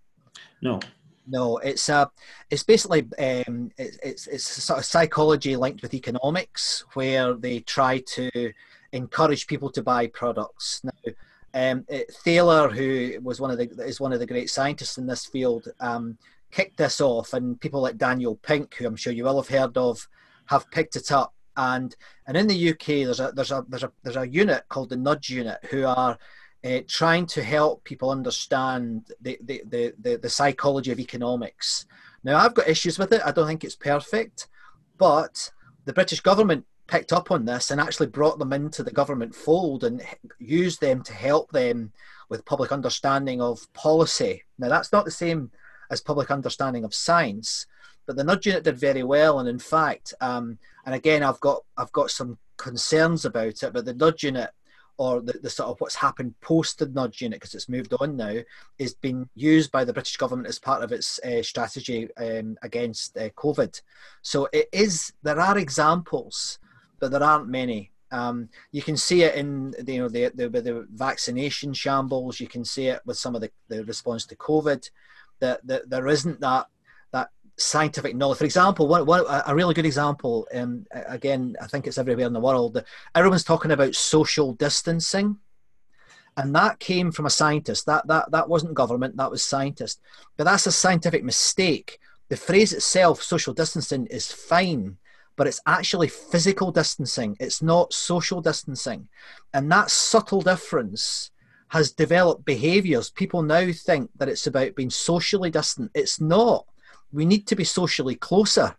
No. 0.61 0.81
No, 1.29 1.59
it's 1.59 1.89
a 1.89 1.95
uh, 1.95 2.07
it's 2.51 2.65
basically 2.65 3.03
um, 3.21 3.71
it's, 3.79 3.99
it's 4.03 4.27
it's 4.27 4.45
sort 4.65 4.81
of 4.81 4.85
psychology 4.85 5.55
linked 5.55 5.81
with 5.83 5.95
economics 5.95 6.85
where 6.95 7.35
they 7.35 7.61
try 7.61 7.99
to 7.99 8.53
encourage 8.93 9.47
people 9.47 9.71
to 9.71 9.83
buy 9.83 10.07
products. 10.09 10.83
Now, 10.85 11.13
um, 11.53 11.85
it, 11.89 12.13
Thaler, 12.25 12.69
who 12.69 13.19
was 13.23 13.41
one 13.41 13.51
of 13.51 13.59
the 13.59 13.69
is 13.85 14.01
one 14.01 14.13
of 14.13 14.21
the 14.21 14.27
great 14.27 14.51
scientists 14.51 14.99
in 14.99 15.07
this 15.07 15.27
field, 15.27 15.69
um, 15.81 16.17
kicked 16.51 16.77
this 16.77 17.01
off, 17.01 17.35
and 17.35 17.61
people 17.61 17.81
like 17.81 17.97
Daniel 17.97 18.37
Pink, 18.37 18.75
who 18.75 18.87
I'm 18.87 18.97
sure 18.97 19.13
you 19.13 19.25
will 19.25 19.43
have 19.43 19.49
heard 19.49 19.77
of, 19.77 20.09
have 20.47 20.71
picked 20.71 20.97
it 20.97 21.11
up 21.11 21.35
and 21.57 21.97
and 22.27 22.37
in 22.37 22.47
the 22.47 22.71
UK 22.71 22.87
there's 22.87 23.21
a 23.21 23.33
there's 23.35 23.51
a 23.51 23.65
there's 23.69 23.83
a 23.83 23.93
there's 24.03 24.17
a 24.17 24.29
unit 24.29 24.65
called 24.69 24.89
the 24.89 24.97
Nudge 24.97 25.31
Unit 25.31 25.59
who 25.71 25.85
are 25.85 26.19
uh, 26.65 26.79
trying 26.87 27.27
to 27.27 27.43
help 27.43 27.83
people 27.85 28.11
understand 28.11 29.11
the, 29.23 29.39
the, 29.45 29.63
the, 29.67 29.95
the, 29.99 30.17
the 30.17 30.29
psychology 30.29 30.93
of 30.93 31.01
economics. 31.01 31.87
Now 32.23 32.37
I've 32.37 32.55
got 32.55 32.69
issues 32.69 32.99
with 32.99 33.13
it. 33.13 33.23
I 33.25 33.33
don't 33.33 33.47
think 33.47 33.65
it's 33.65 33.77
perfect, 33.77 34.49
but 34.99 35.51
the 35.87 35.93
British 35.93 36.21
government 36.21 36.67
picked 36.91 37.13
up 37.13 37.31
on 37.31 37.45
this 37.45 37.71
and 37.71 37.81
actually 37.81 38.09
brought 38.09 38.39
them 38.39 38.53
into 38.53 38.83
the 38.83 38.91
government 39.01 39.35
fold 39.35 39.85
and 39.85 40.03
used 40.39 40.81
them 40.81 41.03
to 41.03 41.13
help 41.13 41.51
them 41.53 41.93
with 42.29 42.45
public 42.45 42.73
understanding 42.73 43.41
of 43.41 43.73
policy. 43.73 44.43
Now 44.59 44.69
that's 44.69 44.93
not 44.93 45.05
the 45.05 45.11
same 45.11 45.51
as 45.91 46.01
public 46.01 46.31
understanding 46.31 46.85
of 46.85 46.95
science, 46.95 47.67
but 48.07 48.17
the 48.17 48.25
nudge 48.25 48.47
unit 48.47 48.65
did 48.65 48.79
very 48.79 49.05
well, 49.05 49.39
and 49.39 49.49
in 49.49 49.59
fact, 49.59 50.15
um, 50.21 50.59
and 50.85 50.95
again, 50.95 51.23
I've 51.23 51.41
got 51.41 51.63
I've 51.77 51.93
got 51.93 52.11
some 52.11 52.39
concerns 52.57 53.25
about 53.25 53.63
it. 53.63 53.73
But 53.73 53.85
the 53.85 53.95
nudge 53.95 54.25
unit, 54.25 54.51
or 54.97 55.21
the, 55.21 55.35
the 55.35 55.51
sort 55.51 55.69
of 55.69 55.81
what's 55.81 55.95
happened 55.95 56.35
post 56.41 56.79
the 56.79 56.89
nudge 56.89 57.23
unit, 57.23 57.39
because 57.39 57.55
it's 57.55 57.69
moved 57.69 57.95
on 58.01 58.17
now, 58.17 58.37
is 58.79 58.95
being 58.95 59.29
used 59.35 59.71
by 59.71 59.85
the 59.85 59.93
British 59.93 60.17
government 60.17 60.49
as 60.49 60.59
part 60.59 60.83
of 60.83 60.93
its 60.93 61.21
uh, 61.21 61.43
strategy 61.43 62.09
um, 62.17 62.57
against 62.63 63.17
uh, 63.17 63.29
COVID. 63.31 63.81
So 64.23 64.49
it 64.53 64.69
is. 64.73 65.13
There 65.23 65.41
are 65.41 65.59
examples, 65.59 66.59
but 67.01 67.11
there 67.11 67.23
aren't 67.23 67.49
many. 67.49 67.91
Um, 68.13 68.49
you 68.73 68.83
can 68.83 68.97
see 68.97 69.23
it 69.23 69.35
in 69.35 69.71
the, 69.71 69.93
you 69.93 70.01
know 70.01 70.09
the, 70.09 70.31
the 70.35 70.49
the 70.49 70.87
vaccination 70.93 71.73
shambles. 71.73 72.41
You 72.41 72.49
can 72.49 72.65
see 72.65 72.87
it 72.89 73.01
with 73.07 73.17
some 73.17 73.35
of 73.35 73.41
the, 73.41 73.51
the 73.69 73.85
response 73.85 74.27
to 74.27 74.37
COVID. 74.37 74.89
That, 75.41 75.67
that 75.67 75.89
there 75.89 76.07
isn't 76.07 76.41
that 76.41 76.67
scientific 77.61 78.17
knowledge. 78.17 78.39
For 78.39 78.45
example, 78.45 78.89
one, 78.89 79.07
one, 79.07 79.25
a 79.47 79.55
really 79.55 79.75
good 79.75 79.87
example, 79.87 80.49
um, 80.55 80.87
again, 80.93 81.57
I 81.61 81.67
think 81.67 81.87
it's 81.87 81.99
everywhere 81.99 82.27
in 82.27 82.33
the 82.33 82.41
world, 82.41 82.83
everyone's 83.15 83.45
talking 83.45 83.71
about 83.71 83.95
social 83.95 84.53
distancing. 84.55 85.39
And 86.37 86.55
that 86.55 86.79
came 86.79 87.13
from 87.13 87.27
a 87.27 87.31
scientist. 87.31 87.87
That, 87.87 88.07
that, 88.07 88.31
that 88.31 88.49
wasn't 88.49 88.75
government, 88.75 89.17
that 89.17 89.31
was 89.31 89.43
scientist. 89.43 90.01
But 90.37 90.45
that's 90.45 90.67
a 90.67 90.73
scientific 90.73 91.25
mistake. 91.25 91.99
The 92.29 92.37
phrase 92.37 92.73
itself, 92.73 93.23
social 93.23 93.53
distancing, 93.53 94.07
is 94.07 94.31
fine, 94.31 94.97
but 95.41 95.47
it's 95.47 95.63
actually 95.67 96.09
physical 96.09 96.71
distancing. 96.71 97.35
It's 97.41 97.63
not 97.63 97.95
social 97.95 98.43
distancing. 98.43 99.09
And 99.55 99.73
that 99.73 99.91
subtle 99.91 100.43
difference 100.43 101.31
has 101.69 101.93
developed 101.93 102.45
behaviors. 102.45 103.09
People 103.09 103.41
now 103.41 103.73
think 103.73 104.11
that 104.19 104.29
it's 104.29 104.47
about 104.47 104.75
being 104.75 104.91
socially 104.91 105.51
distant. 105.51 105.93
It's 105.95 106.21
not 106.21 106.67
we 107.11 107.25
need 107.25 107.47
to 107.47 107.57
be 107.57 107.65
socially 107.65 108.17
closer. 108.17 108.77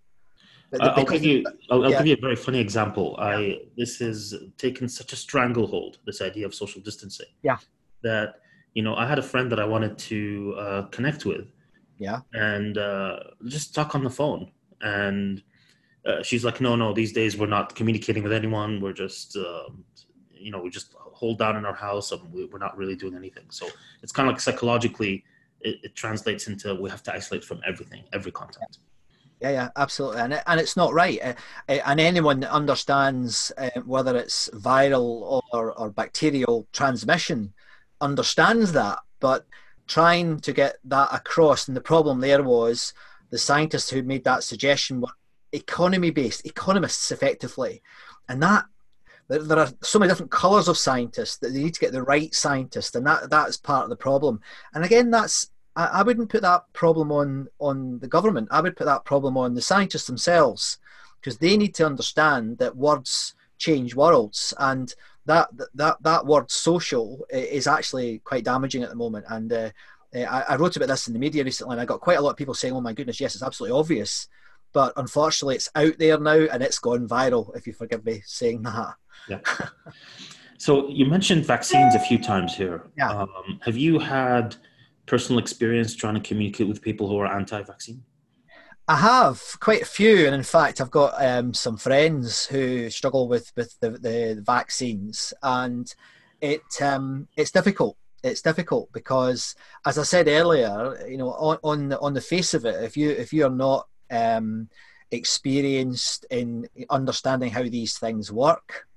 I'll 0.80 1.04
give 1.04 1.26
you. 1.26 1.44
I'll, 1.72 1.84
I'll 1.84 1.90
give 1.90 2.06
you 2.06 2.14
a 2.14 2.22
very 2.22 2.36
funny 2.36 2.60
example. 2.60 3.16
I 3.18 3.62
this 3.76 3.98
has 3.98 4.36
taken 4.60 4.88
such 4.88 5.14
a 5.14 5.16
stranglehold. 5.16 5.98
This 6.06 6.22
idea 6.22 6.46
of 6.46 6.54
social 6.54 6.80
distancing. 6.80 7.32
Yeah. 7.42 7.58
That 8.04 8.36
you 8.76 8.84
know, 8.84 8.96
I 8.96 9.08
had 9.08 9.18
a 9.18 9.24
friend 9.24 9.52
that 9.52 9.60
I 9.60 9.66
wanted 9.66 9.98
to 9.98 10.56
uh, 10.60 10.82
connect 10.96 11.26
with. 11.26 11.48
Yeah. 11.98 12.20
And 12.34 12.78
uh, 12.78 13.18
just 13.48 13.74
talk 13.74 13.96
on 13.96 14.04
the 14.04 14.12
phone, 14.12 14.52
and 14.82 15.42
uh, 16.06 16.24
she's 16.24 16.44
like, 16.44 16.62
"No, 16.62 16.76
no, 16.76 16.94
these 16.94 17.14
days 17.14 17.38
we're 17.38 17.48
not 17.48 17.76
communicating 17.76 18.24
with 18.24 18.34
anyone. 18.34 18.82
We're 18.82 18.94
just, 18.94 19.38
um, 19.38 19.84
you 20.32 20.52
know, 20.52 20.60
we 20.60 20.70
just 20.70 20.96
hold 20.98 21.38
down 21.38 21.56
in 21.56 21.66
our 21.66 21.76
house, 21.76 22.12
and 22.12 22.22
we're 22.32 22.58
not 22.58 22.78
really 22.78 22.96
doing 22.96 23.16
anything." 23.16 23.46
So 23.50 23.68
it's 24.02 24.12
kind 24.12 24.28
of 24.28 24.34
like 24.34 24.42
psychologically 24.42 25.24
it, 25.64 25.80
it 25.84 25.96
translates 25.96 26.48
into 26.48 26.76
we 26.76 26.90
have 26.90 27.04
to 27.04 27.14
isolate 27.14 27.44
from 27.44 27.62
everything, 27.66 28.04
every 28.14 28.32
contact. 28.32 28.80
Yeah, 29.40 29.52
yeah, 29.52 29.70
absolutely, 29.76 30.22
and 30.22 30.42
and 30.46 30.60
it's 30.60 30.78
not 30.78 30.94
right. 30.94 31.20
Uh, 31.22 31.34
uh, 31.68 31.80
and 31.86 32.00
anyone 32.00 32.42
that 32.42 32.52
understands 32.52 33.52
uh, 33.58 33.70
whether 33.86 34.16
it's 34.16 34.50
viral 34.54 35.42
or 35.52 35.74
or 35.80 35.90
bacterial 35.90 36.68
transmission 36.74 37.54
understands 38.00 38.72
that. 38.74 39.00
But 39.20 39.46
trying 39.88 40.40
to 40.42 40.54
get 40.54 40.78
that 40.86 41.10
across, 41.12 41.68
and 41.68 41.76
the 41.76 41.82
problem 41.82 42.20
there 42.20 42.44
was 42.44 42.94
the 43.32 43.38
scientists 43.38 43.90
who 43.90 44.04
made 44.04 44.24
that 44.26 44.44
suggestion 44.44 45.02
were 45.02 45.10
economy 45.52 46.12
based 46.12 46.46
economists, 46.46 47.12
effectively, 47.12 47.82
and 48.30 48.42
that 48.42 48.66
there, 49.28 49.60
are 49.60 49.70
so 49.82 49.98
many 49.98 50.10
different 50.10 50.32
colours 50.32 50.68
of 50.68 50.78
scientists 50.78 51.38
that 51.38 51.54
they 51.54 51.64
need 51.64 51.74
to 51.74 51.80
get 51.80 51.92
the 51.94 52.04
right 52.04 52.34
scientist, 52.36 52.96
and 52.96 53.06
that 53.06 53.30
that's 53.30 53.58
part 53.58 53.84
of 53.84 53.90
the 53.90 53.96
problem. 53.96 54.42
And 54.74 54.84
again, 54.84 55.10
that's 55.10 55.52
I, 55.76 55.86
I 55.86 56.04
wouldn't 56.04 56.30
put 56.30 56.42
that 56.42 56.64
problem 56.74 57.12
on 57.12 57.48
on 57.60 58.00
the 58.00 58.08
government. 58.08 58.50
I 58.52 58.62
would 58.62 58.76
put 58.76 58.86
that 58.86 59.06
problem 59.06 59.38
on 59.38 59.56
the 59.56 59.62
scientists 59.62 60.08
themselves 60.08 60.80
because 61.20 61.38
they 61.38 61.56
need 61.56 61.76
to 61.76 61.86
understand 61.86 62.58
that 62.58 62.76
words 62.76 63.36
change 63.58 63.96
worlds 63.96 64.54
and 64.58 64.94
that 65.26 65.50
that 65.76 65.98
that 66.02 66.26
word 66.26 66.50
social 66.50 67.24
is 67.30 67.68
actually 67.68 68.20
quite 68.20 68.44
damaging 68.44 68.82
at 68.84 68.90
the 68.90 68.96
moment 68.96 69.24
and 69.30 69.54
uh, 69.54 69.70
I, 70.16 70.44
I, 70.50 70.56
wrote 70.56 70.76
about 70.76 70.88
this 70.88 71.08
in 71.08 71.14
the 71.14 71.20
media 71.20 71.44
recently 71.44 71.74
and 71.74 71.82
i 71.82 71.86
got 71.86 72.02
quite 72.02 72.18
a 72.18 72.22
lot 72.22 72.32
of 72.32 72.38
people 72.38 72.56
saying 72.56 72.74
oh 72.74 72.82
my 72.82 72.94
goodness 72.94 73.20
yes 73.20 73.36
it's 73.36 73.44
absolutely 73.44 73.78
obvious 73.78 74.28
but 74.74 74.94
unfortunately 74.98 75.56
it's 75.56 75.70
out 75.76 75.98
there 76.00 76.20
now 76.20 76.32
and 76.52 76.64
it's 76.64 76.80
gone 76.80 77.08
viral 77.08 77.56
if 77.56 77.68
you 77.68 77.74
forgive 77.74 78.06
me 78.06 78.22
saying 78.26 78.62
that 78.62 78.96
yeah 79.30 79.40
So 80.62 80.88
you 80.90 81.08
mentioned 81.08 81.44
vaccines 81.44 81.96
a 81.96 82.00
few 82.00 82.20
times 82.20 82.56
here. 82.56 82.84
Yeah. 82.96 83.10
Um, 83.10 83.60
have 83.64 83.78
you 83.78 83.98
had 83.98 84.56
personal 85.08 85.40
experience 85.40 85.96
trying 85.96 86.14
to 86.14 86.20
communicate 86.20 86.68
with 86.68 86.84
people 86.84 87.10
who 87.10 87.18
are 87.18 87.26
anti-vaccine? 87.26 88.04
I 88.88 88.98
have 88.98 89.42
quite 89.60 89.82
a 89.82 89.86
few, 89.86 90.28
and 90.28 90.36
in 90.36 90.44
fact, 90.44 90.80
I've 90.80 90.92
got 90.92 91.16
um, 91.18 91.56
some 91.56 91.78
friends 91.78 92.46
who 92.46 92.92
struggle 92.92 93.28
with 93.28 93.52
with 93.56 93.76
the, 93.80 93.90
the 93.90 94.44
vaccines, 94.46 95.34
and 95.42 95.92
it 96.42 96.62
um, 96.80 97.28
it's 97.36 97.50
difficult. 97.50 97.98
It's 98.24 98.44
difficult 98.44 98.92
because, 98.94 99.56
as 99.88 99.98
I 99.98 100.04
said 100.04 100.28
earlier, 100.28 101.08
you 101.10 101.18
know, 101.18 101.32
on 101.32 101.58
on 101.64 101.90
the, 101.90 102.00
on 102.00 102.14
the 102.14 102.22
face 102.22 102.54
of 102.54 102.66
it, 102.66 102.84
if 102.84 102.96
you 102.96 103.10
if 103.10 103.34
you 103.34 103.48
are 103.48 103.58
not 103.68 103.88
um, 104.12 104.70
experienced 105.10 106.26
in 106.30 106.68
understanding 106.90 107.52
how 107.52 107.64
these 107.64 107.98
things 107.98 108.32
work, 108.32 108.88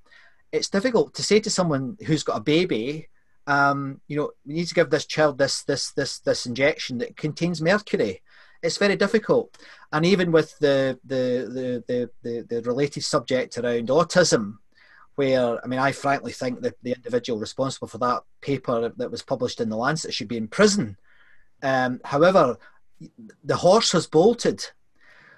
it's 0.52 0.68
difficult 0.68 1.14
to 1.14 1.23
say 1.23 1.40
to 1.40 1.50
someone 1.50 1.97
who's 2.06 2.23
got 2.23 2.38
a 2.38 2.40
baby, 2.40 3.09
um, 3.47 4.00
you 4.09 4.16
know, 4.16 4.30
we 4.47 4.54
need 4.54 4.68
to 4.68 4.75
give 4.75 4.90
this 4.90 5.06
child 5.06 5.38
this 5.38 5.62
this 5.62 5.92
this 5.92 6.18
this 6.21 6.47
injection 6.47 6.99
that 6.99 7.16
contains 7.16 7.61
mercury. 7.61 8.23
It's 8.62 8.78
very 8.78 8.97
difficult, 8.97 9.59
and 9.92 10.06
even 10.06 10.33
with 10.33 10.59
the 10.59 10.99
the 11.04 11.49
the 11.52 11.85
the, 11.88 12.11
the, 12.23 12.47
the 12.49 12.62
related 12.62 13.04
subject 13.04 13.59
around 13.59 13.88
autism, 13.88 14.59
where 15.16 15.62
I 15.62 15.66
mean, 15.66 15.80
I 15.80 15.92
frankly 15.92 16.33
think 16.33 16.62
that 16.62 16.76
the 16.83 16.92
individual 16.92 17.38
responsible 17.38 17.88
for 17.88 17.99
that 17.99 18.23
paper 18.40 18.92
that 18.97 19.11
was 19.11 19.23
published 19.23 19.61
in 19.61 19.68
the 19.68 19.76
Lancet 19.76 20.14
should 20.14 20.28
be 20.28 20.38
in 20.38 20.49
prison. 20.49 20.97
Um, 21.62 22.00
however, 22.04 22.56
the 23.44 23.56
horse 23.56 23.92
has 23.92 24.06
bolted, 24.06 24.64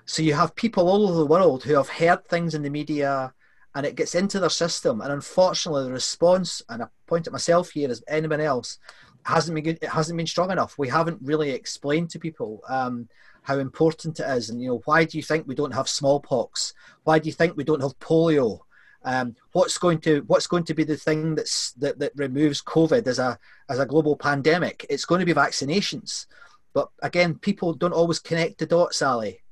so 0.06 0.22
you 0.22 0.34
have 0.34 0.54
people 0.54 0.88
all 0.88 1.08
over 1.08 1.18
the 1.18 1.26
world 1.26 1.64
who 1.64 1.74
have 1.74 1.88
heard 1.88 2.24
things 2.26 2.54
in 2.54 2.62
the 2.62 2.70
media 2.70 3.34
and 3.74 3.84
it 3.84 3.96
gets 3.96 4.14
into 4.14 4.40
their 4.40 4.48
system. 4.48 5.00
And 5.00 5.12
unfortunately, 5.12 5.84
the 5.84 5.92
response, 5.92 6.62
and 6.68 6.82
I 6.82 6.86
point 7.06 7.26
at 7.26 7.32
myself 7.32 7.70
here 7.70 7.90
as 7.90 8.02
anyone 8.08 8.40
else, 8.40 8.78
hasn't 9.24 9.54
been 9.54 9.64
good, 9.64 9.78
it 9.82 9.88
hasn't 9.88 10.16
been 10.16 10.26
strong 10.26 10.52
enough. 10.52 10.78
We 10.78 10.88
haven't 10.88 11.18
really 11.20 11.50
explained 11.50 12.08
to 12.10 12.20
people 12.20 12.62
um, 12.68 13.08
how 13.42 13.58
important 13.58 14.20
it 14.20 14.28
is, 14.30 14.48
and 14.48 14.62
you 14.62 14.68
know 14.68 14.82
why 14.84 15.04
do 15.04 15.18
you 15.18 15.22
think 15.22 15.46
we 15.46 15.54
don't 15.56 15.74
have 15.74 15.88
smallpox? 15.88 16.72
Why 17.04 17.18
do 17.18 17.26
you 17.26 17.32
think 17.32 17.56
we 17.56 17.64
don't 17.64 17.82
have 17.82 17.98
polio? 17.98 18.60
Um, 19.04 19.36
what's 19.52 19.78
going 19.78 19.98
to 20.00 20.22
what's 20.26 20.46
going 20.46 20.64
to 20.64 20.74
be 20.74 20.84
the 20.84 20.96
thing 20.96 21.34
that's 21.34 21.72
that, 21.72 21.98
that 21.98 22.12
removes 22.16 22.62
COVID 22.62 23.06
as 23.06 23.18
a 23.18 23.38
as 23.68 23.78
a 23.78 23.86
global 23.86 24.16
pandemic? 24.16 24.86
It's 24.88 25.04
going 25.04 25.18
to 25.18 25.26
be 25.26 25.34
vaccinations, 25.34 26.26
but 26.72 26.88
again, 27.02 27.34
people 27.34 27.74
don't 27.74 27.92
always 27.92 28.20
connect 28.20 28.58
the 28.58 28.66
dots, 28.66 29.02
Ali, 29.02 29.42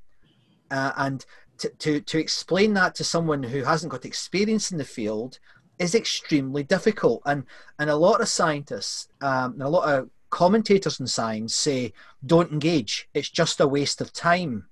uh, 0.71 0.93
and 0.97 1.25
to, 1.59 1.69
to, 1.69 2.01
to 2.01 2.19
explain 2.19 2.75
that 2.75 2.95
to 2.97 3.05
someone 3.05 3.43
who 3.43 3.63
hasn't 3.63 3.93
got 3.93 4.05
experience 4.05 4.73
in 4.73 4.79
the 4.79 4.85
field 4.85 5.39
is 5.79 5.95
extremely 5.95 6.63
difficult. 6.63 7.23
And, 7.27 7.45
and 7.79 7.91
a 7.91 7.97
lot 7.97 8.21
of 8.21 8.29
scientists 8.29 9.09
um, 9.21 9.55
and 9.55 9.63
a 9.63 9.69
lot 9.69 9.89
of 9.89 10.11
commentators 10.31 11.01
in 11.01 11.07
science 11.07 11.55
say, 11.55 11.93
don't 12.27 12.53
engage, 12.53 13.09
it's 13.15 13.31
just 13.31 13.61
a 13.61 13.69
waste 13.69 14.01
of 14.01 14.13
time. 14.13 14.67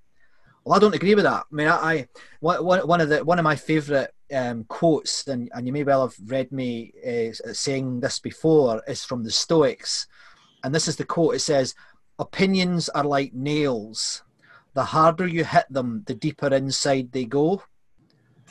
Well, 0.63 0.75
I 0.75 0.79
don't 0.79 0.95
agree 0.95 1.15
with 1.15 1.25
that. 1.25 1.45
I 1.51 1.55
mean, 1.55 1.67
I, 1.67 1.75
I 1.75 2.07
one, 2.39 2.87
one 2.87 3.01
of 3.01 3.09
the 3.09 3.23
one 3.23 3.37
of 3.37 3.43
my 3.43 3.55
favourite 3.55 4.09
um, 4.33 4.63
quotes, 4.65 5.27
and, 5.27 5.49
and 5.53 5.67
you 5.67 5.73
may 5.73 5.83
well 5.83 6.07
have 6.07 6.15
read 6.25 6.51
me 6.51 6.93
uh, 7.05 7.33
saying 7.53 7.99
this 7.99 8.19
before, 8.19 8.81
is 8.87 9.03
from 9.03 9.23
the 9.23 9.31
Stoics, 9.31 10.07
and 10.63 10.73
this 10.73 10.87
is 10.87 10.95
the 10.95 11.03
quote. 11.03 11.35
It 11.35 11.39
says, 11.39 11.75
"Opinions 12.17 12.87
are 12.89 13.03
like 13.03 13.33
nails; 13.33 14.23
the 14.73 14.83
harder 14.83 15.27
you 15.27 15.43
hit 15.43 15.65
them, 15.69 16.03
the 16.05 16.15
deeper 16.15 16.53
inside 16.53 17.11
they 17.11 17.25
go. 17.25 17.63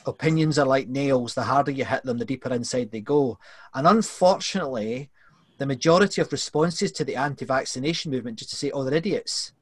Opinions 0.07 0.59
are 0.59 0.67
like 0.67 0.89
nails. 0.89 1.35
The 1.35 1.43
harder 1.43 1.71
you 1.71 1.85
hit 1.85 2.03
them, 2.05 2.19
the 2.19 2.25
deeper 2.25 2.53
inside 2.53 2.91
they 2.91 3.01
go. 3.01 3.39
And 3.75 3.87
unfortunately, 3.87 5.11
the 5.59 5.67
majority 5.67 6.21
of 6.21 6.33
responses 6.33 6.91
to 6.93 7.05
the 7.05 7.17
anti-vaccination 7.17 8.11
movement 8.11 8.39
just 8.39 8.51
to 8.51 8.57
say, 8.57 8.71
"Oh, 8.71 8.85
they're 8.85 8.95
idiots." 8.95 9.53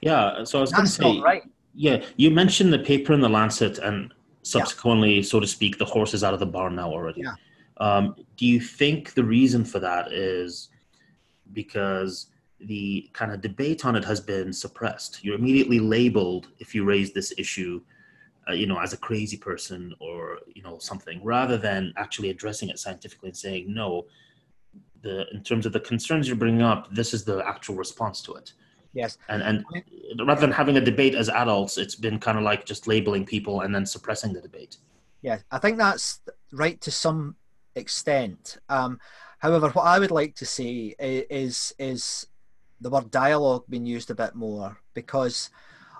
Yeah. 0.00 0.44
So 0.44 0.58
I 0.58 0.60
was 0.62 0.72
going 0.72 0.86
to 0.86 0.90
say, 0.90 1.20
right. 1.20 1.42
yeah, 1.74 2.04
you 2.16 2.30
mentioned 2.30 2.72
the 2.72 2.78
paper 2.78 3.12
in 3.12 3.20
the 3.20 3.28
Lancet, 3.28 3.78
and 3.78 4.12
subsequently, 4.42 5.16
yeah. 5.16 5.22
so 5.22 5.40
to 5.40 5.46
speak, 5.46 5.78
the 5.78 5.84
horse 5.84 6.14
is 6.14 6.24
out 6.24 6.34
of 6.34 6.40
the 6.40 6.46
barn 6.46 6.74
now 6.74 6.90
already. 6.90 7.22
Yeah. 7.22 7.34
Um, 7.78 8.14
do 8.36 8.46
you 8.46 8.60
think 8.60 9.14
the 9.14 9.24
reason 9.24 9.64
for 9.64 9.80
that 9.80 10.12
is 10.12 10.68
because 11.52 12.28
the 12.66 13.10
kind 13.12 13.32
of 13.32 13.40
debate 13.40 13.84
on 13.84 13.96
it 13.96 14.04
has 14.04 14.20
been 14.20 14.52
suppressed. 14.52 15.24
You're 15.24 15.34
immediately 15.36 15.80
labeled 15.80 16.48
if 16.58 16.74
you 16.74 16.84
raise 16.84 17.12
this 17.12 17.32
issue, 17.38 17.80
uh, 18.48 18.52
you 18.52 18.66
know, 18.66 18.78
as 18.78 18.92
a 18.92 18.96
crazy 18.96 19.36
person 19.36 19.94
or 20.00 20.38
you 20.54 20.62
know 20.62 20.78
something, 20.78 21.22
rather 21.22 21.56
than 21.56 21.92
actually 21.96 22.30
addressing 22.30 22.68
it 22.68 22.78
scientifically 22.78 23.30
and 23.30 23.36
saying 23.36 23.72
no. 23.72 24.06
The 25.02 25.26
in 25.32 25.42
terms 25.42 25.66
of 25.66 25.72
the 25.72 25.80
concerns 25.80 26.28
you're 26.28 26.36
bringing 26.36 26.62
up, 26.62 26.92
this 26.94 27.12
is 27.12 27.24
the 27.24 27.44
actual 27.46 27.74
response 27.74 28.22
to 28.22 28.34
it. 28.34 28.52
Yes. 28.92 29.18
And 29.28 29.42
and 29.42 29.64
rather 30.26 30.40
than 30.40 30.52
having 30.52 30.76
a 30.76 30.80
debate 30.80 31.14
as 31.14 31.28
adults, 31.28 31.78
it's 31.78 31.94
been 31.94 32.18
kind 32.18 32.38
of 32.38 32.44
like 32.44 32.64
just 32.64 32.86
labeling 32.86 33.24
people 33.24 33.62
and 33.62 33.74
then 33.74 33.86
suppressing 33.86 34.32
the 34.32 34.40
debate. 34.40 34.76
Yeah, 35.22 35.38
I 35.50 35.58
think 35.58 35.78
that's 35.78 36.20
right 36.52 36.80
to 36.82 36.90
some 36.90 37.36
extent. 37.74 38.58
Um, 38.68 39.00
however, 39.38 39.70
what 39.70 39.84
I 39.84 39.98
would 39.98 40.10
like 40.10 40.34
to 40.36 40.46
see 40.46 40.94
is 40.98 41.72
is 41.78 42.26
the 42.82 42.90
word 42.90 43.10
dialogue 43.10 43.64
being 43.68 43.86
used 43.86 44.10
a 44.10 44.14
bit 44.14 44.34
more 44.34 44.78
because 44.94 45.50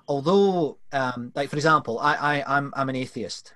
although 0.09 0.79
um, 0.93 1.33
like 1.35 1.49
for 1.49 1.57
example 1.57 1.99
I, 1.99 2.15
I 2.15 2.57
I'm 2.57 2.73
I'm 2.77 2.89
an 2.89 2.97
atheist 2.97 3.55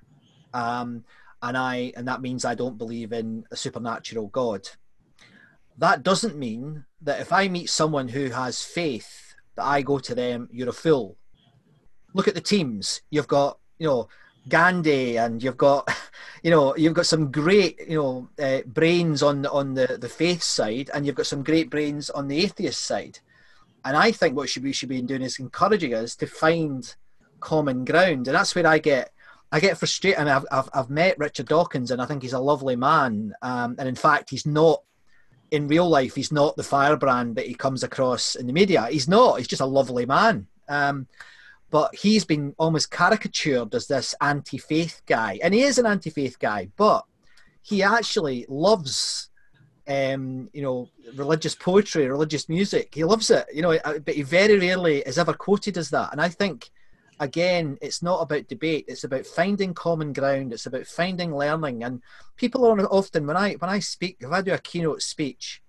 um, 0.54 1.04
and 1.42 1.56
I 1.56 1.92
and 1.96 2.08
that 2.08 2.22
means 2.22 2.44
I 2.44 2.54
don't 2.54 2.78
believe 2.78 3.12
in 3.12 3.44
a 3.50 3.56
supernatural 3.56 4.28
God. 4.28 4.68
That 5.78 6.02
doesn't 6.02 6.38
mean 6.38 6.86
that 7.02 7.20
if 7.20 7.32
I 7.32 7.48
meet 7.48 7.68
someone 7.68 8.08
who 8.08 8.30
has 8.30 8.62
faith 8.62 9.34
that 9.56 9.64
I 9.64 9.82
go 9.82 9.98
to 9.98 10.14
them 10.14 10.48
you're 10.52 10.68
a 10.68 10.72
fool. 10.72 11.16
Look 12.14 12.28
at 12.28 12.34
the 12.34 12.40
teams. 12.40 13.02
You've 13.10 13.28
got 13.28 13.58
you 13.78 13.86
know 13.86 14.08
Gandhi 14.48 15.18
and 15.18 15.42
you've 15.42 15.56
got 15.56 15.88
you 16.42 16.50
know 16.50 16.76
you've 16.76 16.94
got 16.94 17.06
some 17.06 17.30
great 17.30 17.80
you 17.88 17.96
know 17.96 18.28
uh, 18.42 18.62
brains 18.66 19.22
on 19.22 19.46
on 19.46 19.74
the 19.74 19.98
the 20.00 20.08
faith 20.08 20.42
side 20.42 20.90
and 20.94 21.04
you've 21.04 21.16
got 21.16 21.26
some 21.26 21.42
great 21.42 21.70
brains 21.70 22.10
on 22.10 22.28
the 22.28 22.38
atheist 22.44 22.84
side. 22.84 23.18
And 23.84 23.96
I 23.96 24.10
think 24.10 24.36
what 24.36 24.48
should 24.48 24.64
we 24.64 24.72
should 24.72 24.88
be 24.88 25.00
doing 25.02 25.22
is 25.22 25.38
encouraging 25.38 25.94
us 25.94 26.16
to 26.16 26.26
find 26.26 26.92
common 27.38 27.84
ground. 27.84 28.26
And 28.26 28.34
that's 28.34 28.54
where 28.54 28.66
I 28.66 28.78
get 28.78 29.12
I 29.52 29.60
get 29.60 29.78
frustrated. 29.78 30.18
Mean 30.18 30.28
I've, 30.28 30.46
I've, 30.50 30.68
I've 30.74 30.90
met 30.90 31.18
Richard 31.18 31.46
Dawkins 31.46 31.90
and 31.90 32.02
I 32.02 32.06
think 32.06 32.22
he's 32.22 32.32
a 32.32 32.40
lovely 32.40 32.76
man. 32.76 33.32
Um, 33.42 33.76
and 33.78 33.88
in 33.88 33.94
fact 33.94 34.30
he's 34.30 34.46
not 34.46 34.82
in 35.52 35.68
real 35.68 35.88
life 35.88 36.16
he's 36.16 36.32
not 36.32 36.56
the 36.56 36.62
firebrand 36.64 37.36
that 37.36 37.46
he 37.46 37.54
comes 37.54 37.82
across 37.84 38.34
in 38.34 38.46
the 38.46 38.52
media. 38.52 38.88
He's 38.90 39.08
not. 39.08 39.38
He's 39.38 39.46
just 39.48 39.62
a 39.62 39.66
lovely 39.66 40.06
man. 40.06 40.48
Um, 40.68 41.06
but 41.76 41.94
he's 41.94 42.24
been 42.24 42.54
almost 42.56 42.90
caricatured 42.90 43.74
as 43.74 43.86
this 43.86 44.14
anti-faith 44.22 45.02
guy, 45.04 45.38
and 45.42 45.52
he 45.52 45.60
is 45.60 45.76
an 45.76 45.84
anti-faith 45.84 46.38
guy, 46.38 46.70
but 46.74 47.04
he 47.60 47.82
actually 47.82 48.46
loves, 48.48 49.28
um, 49.86 50.48
you 50.54 50.62
know, 50.62 50.88
religious 51.16 51.54
poetry, 51.54 52.08
religious 52.08 52.48
music. 52.48 52.94
He 52.94 53.04
loves 53.04 53.28
it, 53.28 53.44
you 53.52 53.60
know, 53.60 53.72
uh, 53.72 53.98
but 53.98 54.14
he 54.14 54.22
very 54.22 54.58
rarely 54.58 55.00
is 55.00 55.18
ever 55.18 55.34
quoted 55.34 55.76
as 55.76 55.90
that. 55.90 56.12
And 56.12 56.20
I 56.22 56.30
think, 56.30 56.70
again, 57.20 57.76
it's 57.82 58.02
not 58.02 58.22
about 58.22 58.48
debate; 58.48 58.86
it's 58.88 59.04
about 59.04 59.26
finding 59.26 59.74
common 59.74 60.14
ground. 60.14 60.54
It's 60.54 60.64
about 60.64 60.86
finding 60.86 61.36
learning, 61.36 61.84
and 61.84 62.00
people 62.38 62.64
are 62.64 62.80
often 62.86 63.26
when 63.26 63.36
I 63.36 63.52
when 63.56 63.68
I 63.68 63.80
speak, 63.80 64.16
if 64.20 64.32
I 64.32 64.40
do 64.40 64.54
a 64.54 64.58
keynote 64.58 65.02
speech 65.02 65.60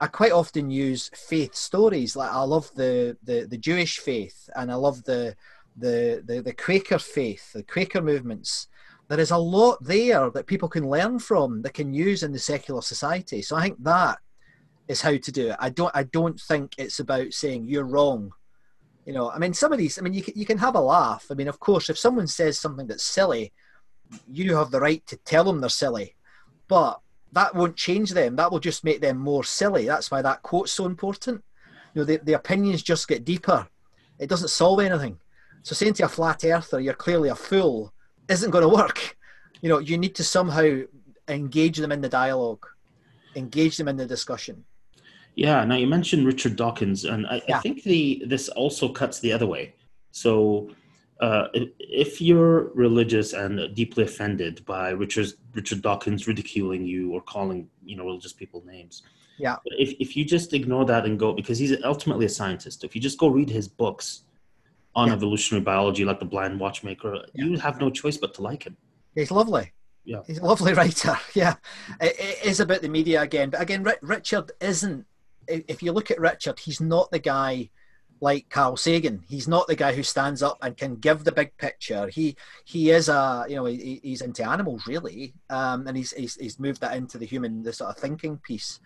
I 0.00 0.06
quite 0.06 0.32
often 0.32 0.70
use 0.70 1.10
faith 1.14 1.54
stories. 1.54 2.16
Like 2.16 2.30
I 2.30 2.42
love 2.42 2.70
the 2.74 3.16
the, 3.22 3.46
the 3.48 3.58
Jewish 3.58 3.98
faith, 3.98 4.48
and 4.56 4.72
I 4.72 4.74
love 4.74 5.04
the, 5.04 5.36
the 5.76 6.22
the 6.26 6.40
the 6.40 6.54
Quaker 6.54 6.98
faith, 6.98 7.52
the 7.52 7.62
Quaker 7.62 8.00
movements. 8.00 8.68
There 9.08 9.20
is 9.20 9.32
a 9.32 9.36
lot 9.36 9.82
there 9.82 10.30
that 10.30 10.46
people 10.46 10.68
can 10.68 10.88
learn 10.88 11.18
from, 11.18 11.62
that 11.62 11.74
can 11.74 11.92
use 11.92 12.22
in 12.22 12.32
the 12.32 12.38
secular 12.38 12.80
society. 12.80 13.42
So 13.42 13.56
I 13.56 13.62
think 13.62 13.82
that 13.82 14.18
is 14.86 15.00
how 15.00 15.16
to 15.16 15.32
do 15.32 15.50
it. 15.50 15.56
I 15.58 15.68
don't 15.68 15.94
I 15.94 16.04
don't 16.04 16.40
think 16.40 16.74
it's 16.78 17.00
about 17.00 17.32
saying 17.34 17.66
you're 17.66 17.84
wrong. 17.84 18.32
You 19.04 19.12
know, 19.12 19.30
I 19.30 19.38
mean, 19.38 19.52
some 19.52 19.72
of 19.72 19.78
these. 19.78 19.98
I 19.98 20.02
mean, 20.02 20.14
you 20.14 20.22
can, 20.22 20.34
you 20.36 20.46
can 20.46 20.58
have 20.58 20.76
a 20.76 20.80
laugh. 20.80 21.26
I 21.30 21.34
mean, 21.34 21.48
of 21.48 21.60
course, 21.60 21.90
if 21.90 21.98
someone 21.98 22.26
says 22.26 22.58
something 22.58 22.86
that's 22.86 23.02
silly, 23.02 23.52
you 24.30 24.56
have 24.56 24.70
the 24.70 24.80
right 24.80 25.04
to 25.08 25.16
tell 25.16 25.44
them 25.44 25.60
they're 25.60 25.68
silly. 25.68 26.16
But 26.68 27.00
that 27.32 27.54
won't 27.54 27.76
change 27.76 28.10
them. 28.10 28.36
That 28.36 28.50
will 28.50 28.60
just 28.60 28.84
make 28.84 29.00
them 29.00 29.18
more 29.18 29.44
silly. 29.44 29.86
That's 29.86 30.10
why 30.10 30.22
that 30.22 30.42
quote's 30.42 30.72
so 30.72 30.86
important. 30.86 31.42
You 31.94 32.00
know, 32.00 32.04
the, 32.04 32.16
the 32.18 32.32
opinions 32.34 32.82
just 32.82 33.08
get 33.08 33.24
deeper. 33.24 33.66
It 34.18 34.28
doesn't 34.28 34.48
solve 34.48 34.80
anything. 34.80 35.18
So 35.62 35.74
saying 35.74 35.94
to 35.94 36.04
a 36.04 36.08
flat 36.08 36.44
earther, 36.44 36.80
you're 36.80 36.94
clearly 36.94 37.28
a 37.28 37.34
fool, 37.34 37.92
isn't 38.28 38.50
going 38.50 38.62
to 38.62 38.68
work. 38.68 39.16
You 39.60 39.68
know, 39.68 39.78
you 39.78 39.98
need 39.98 40.14
to 40.16 40.24
somehow 40.24 40.80
engage 41.28 41.78
them 41.78 41.92
in 41.92 42.00
the 42.00 42.08
dialogue, 42.08 42.66
engage 43.36 43.76
them 43.76 43.88
in 43.88 43.96
the 43.96 44.06
discussion. 44.06 44.64
Yeah. 45.34 45.64
Now 45.64 45.76
you 45.76 45.86
mentioned 45.86 46.26
Richard 46.26 46.56
Dawkins, 46.56 47.04
and 47.04 47.26
I, 47.26 47.42
yeah. 47.48 47.58
I 47.58 47.60
think 47.60 47.82
the 47.82 48.24
this 48.26 48.48
also 48.48 48.88
cuts 48.88 49.20
the 49.20 49.32
other 49.32 49.46
way. 49.46 49.74
So 50.12 50.70
uh, 51.20 51.48
if 51.78 52.20
you're 52.20 52.70
religious 52.74 53.32
and 53.34 53.74
deeply 53.74 54.04
offended 54.04 54.64
by 54.64 54.90
Richard 54.90 55.28
Richard 55.54 55.82
Dawkins 55.82 56.26
ridiculing 56.26 56.84
you 56.84 57.12
or 57.12 57.20
calling 57.20 57.68
you 57.84 57.96
know 57.96 58.04
religious 58.04 58.32
people 58.32 58.62
names, 58.66 59.02
yeah. 59.38 59.56
If 59.64 59.94
if 60.00 60.16
you 60.16 60.24
just 60.24 60.52
ignore 60.52 60.84
that 60.86 61.04
and 61.06 61.18
go 61.18 61.32
because 61.32 61.58
he's 61.58 61.74
ultimately 61.84 62.26
a 62.26 62.28
scientist, 62.28 62.84
if 62.84 62.94
you 62.94 63.00
just 63.00 63.18
go 63.18 63.28
read 63.28 63.48
his 63.48 63.68
books 63.68 64.24
on 64.94 65.08
yeah. 65.08 65.14
evolutionary 65.14 65.62
biology, 65.62 66.04
like 66.04 66.20
the 66.20 66.26
Blind 66.26 66.58
Watchmaker, 66.58 67.24
yeah. 67.34 67.44
you 67.44 67.58
have 67.58 67.80
no 67.80 67.90
choice 67.90 68.16
but 68.16 68.34
to 68.34 68.42
like 68.42 68.64
him. 68.64 68.76
He's 69.14 69.30
lovely. 69.30 69.72
Yeah, 70.04 70.20
he's 70.26 70.38
a 70.38 70.44
lovely 70.44 70.72
writer. 70.80 71.16
Yeah, 71.34 71.54
it, 72.00 72.16
it 72.18 72.44
is 72.44 72.60
about 72.60 72.82
the 72.82 72.88
media 72.88 73.22
again, 73.22 73.50
but 73.50 73.60
again, 73.60 73.86
Richard 74.02 74.52
isn't. 74.60 75.06
If 75.48 75.82
you 75.82 75.92
look 75.92 76.10
at 76.10 76.20
Richard, 76.20 76.58
he's 76.58 76.80
not 76.80 77.10
the 77.10 77.18
guy 77.18 77.70
like 78.20 78.48
Carl 78.50 78.76
Sagan. 78.76 79.24
He's 79.28 79.48
not 79.48 79.66
the 79.66 79.76
guy 79.76 79.94
who 79.94 80.02
stands 80.02 80.42
up 80.42 80.58
and 80.62 80.76
can 80.76 80.96
give 80.96 81.24
the 81.24 81.32
big 81.32 81.56
picture. 81.56 82.08
He 82.08 82.36
he 82.64 82.90
is 82.90 83.08
a 83.08 83.46
you 83.48 83.56
know 83.56 83.64
he, 83.64 84.00
he's 84.02 84.20
into 84.20 84.46
animals 84.46 84.86
really, 84.86 85.34
um, 85.48 85.86
and 85.86 85.96
he's, 85.96 86.12
he's 86.12 86.36
he's 86.36 86.60
moved 86.60 86.80
that 86.82 86.96
into 86.96 87.18
the 87.18 87.26
human 87.26 87.62
the 87.62 87.72
sort 87.72 87.90
of 87.90 87.96
thinking 87.96 88.38
piece. 88.38 88.80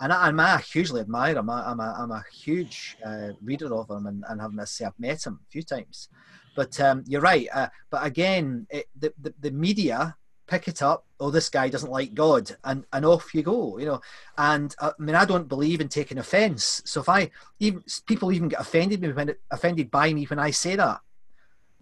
And 0.00 0.12
I, 0.12 0.28
am 0.28 0.40
a 0.40 0.58
hugely 0.58 1.00
admire 1.00 1.36
him. 1.36 1.48
I, 1.48 1.70
am 1.70 1.78
a 1.78 1.94
I'm 1.96 2.10
a 2.10 2.24
huge 2.32 2.96
uh, 3.04 3.28
reader 3.42 3.72
of 3.72 3.88
him, 3.88 4.06
and, 4.06 4.24
and 4.28 4.40
have 4.40 4.68
say 4.68 4.84
I've 4.84 4.98
met 4.98 5.26
him 5.26 5.38
a 5.46 5.50
few 5.50 5.62
times. 5.62 6.08
But 6.56 6.78
um, 6.80 7.04
you're 7.06 7.20
right. 7.20 7.46
Uh, 7.54 7.68
but 7.88 8.04
again, 8.04 8.66
it, 8.68 8.88
the, 8.98 9.12
the 9.20 9.32
the 9.40 9.50
media 9.52 10.16
pick 10.52 10.68
it 10.68 10.82
up. 10.82 11.06
Oh, 11.18 11.30
this 11.30 11.48
guy 11.48 11.70
doesn't 11.70 11.90
like 11.90 12.12
God, 12.12 12.54
and 12.62 12.84
and 12.92 13.06
off 13.06 13.34
you 13.34 13.42
go. 13.42 13.78
You 13.78 13.86
know, 13.86 14.00
and 14.36 14.74
uh, 14.78 14.92
I 14.98 15.02
mean, 15.02 15.16
I 15.16 15.24
don't 15.24 15.48
believe 15.48 15.80
in 15.80 15.88
taking 15.88 16.18
offence. 16.18 16.82
So 16.84 17.00
if 17.00 17.08
I 17.08 17.30
even 17.58 17.82
people 18.06 18.30
even 18.32 18.48
get 18.48 18.60
offended 18.60 19.00
me 19.00 19.12
when 19.12 19.34
offended 19.50 19.90
by 19.90 20.12
me 20.12 20.24
when 20.24 20.38
I 20.38 20.50
say 20.50 20.76
that. 20.76 21.00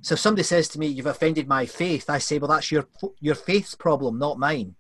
So 0.03 0.15
if 0.15 0.21
somebody 0.21 0.45
says 0.45 0.69
to 0.69 0.79
me, 0.79 0.87
"You've 0.87 1.07
offended 1.07 1.49
my 1.49 1.67
faith," 1.67 2.09
I 2.09 2.19
say, 2.19 2.39
"Well, 2.39 2.49
that's 2.49 2.71
your 2.71 2.87
your 3.21 3.35
faith's 3.35 3.75
problem, 3.75 4.19
not 4.19 4.39
mine." 4.39 4.77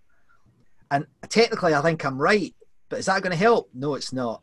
And 0.90 1.06
technically, 1.28 1.74
I 1.74 1.82
think 1.82 2.04
I'm 2.04 2.20
right, 2.20 2.54
but 2.88 3.00
is 3.00 3.06
that 3.06 3.22
going 3.22 3.32
to 3.32 3.36
help? 3.36 3.70
No, 3.74 3.94
it's 3.94 4.12
not. 4.12 4.42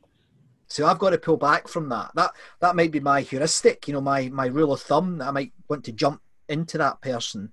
So 0.68 0.86
I've 0.86 1.00
got 1.00 1.12
to 1.12 1.18
pull 1.18 1.38
back 1.38 1.70
from 1.70 1.88
that. 1.90 2.12
That 2.16 2.32
that 2.60 2.76
might 2.76 2.92
be 2.92 3.00
my 3.00 3.22
heuristic, 3.22 3.88
you 3.88 3.94
know, 3.94 4.02
my 4.02 4.28
my 4.28 4.48
rule 4.48 4.74
of 4.74 4.82
thumb. 4.82 5.22
I 5.22 5.32
might 5.32 5.54
want 5.70 5.86
to 5.86 5.94
jump 5.94 6.22
into 6.50 6.78
that 6.78 7.02
person 7.02 7.52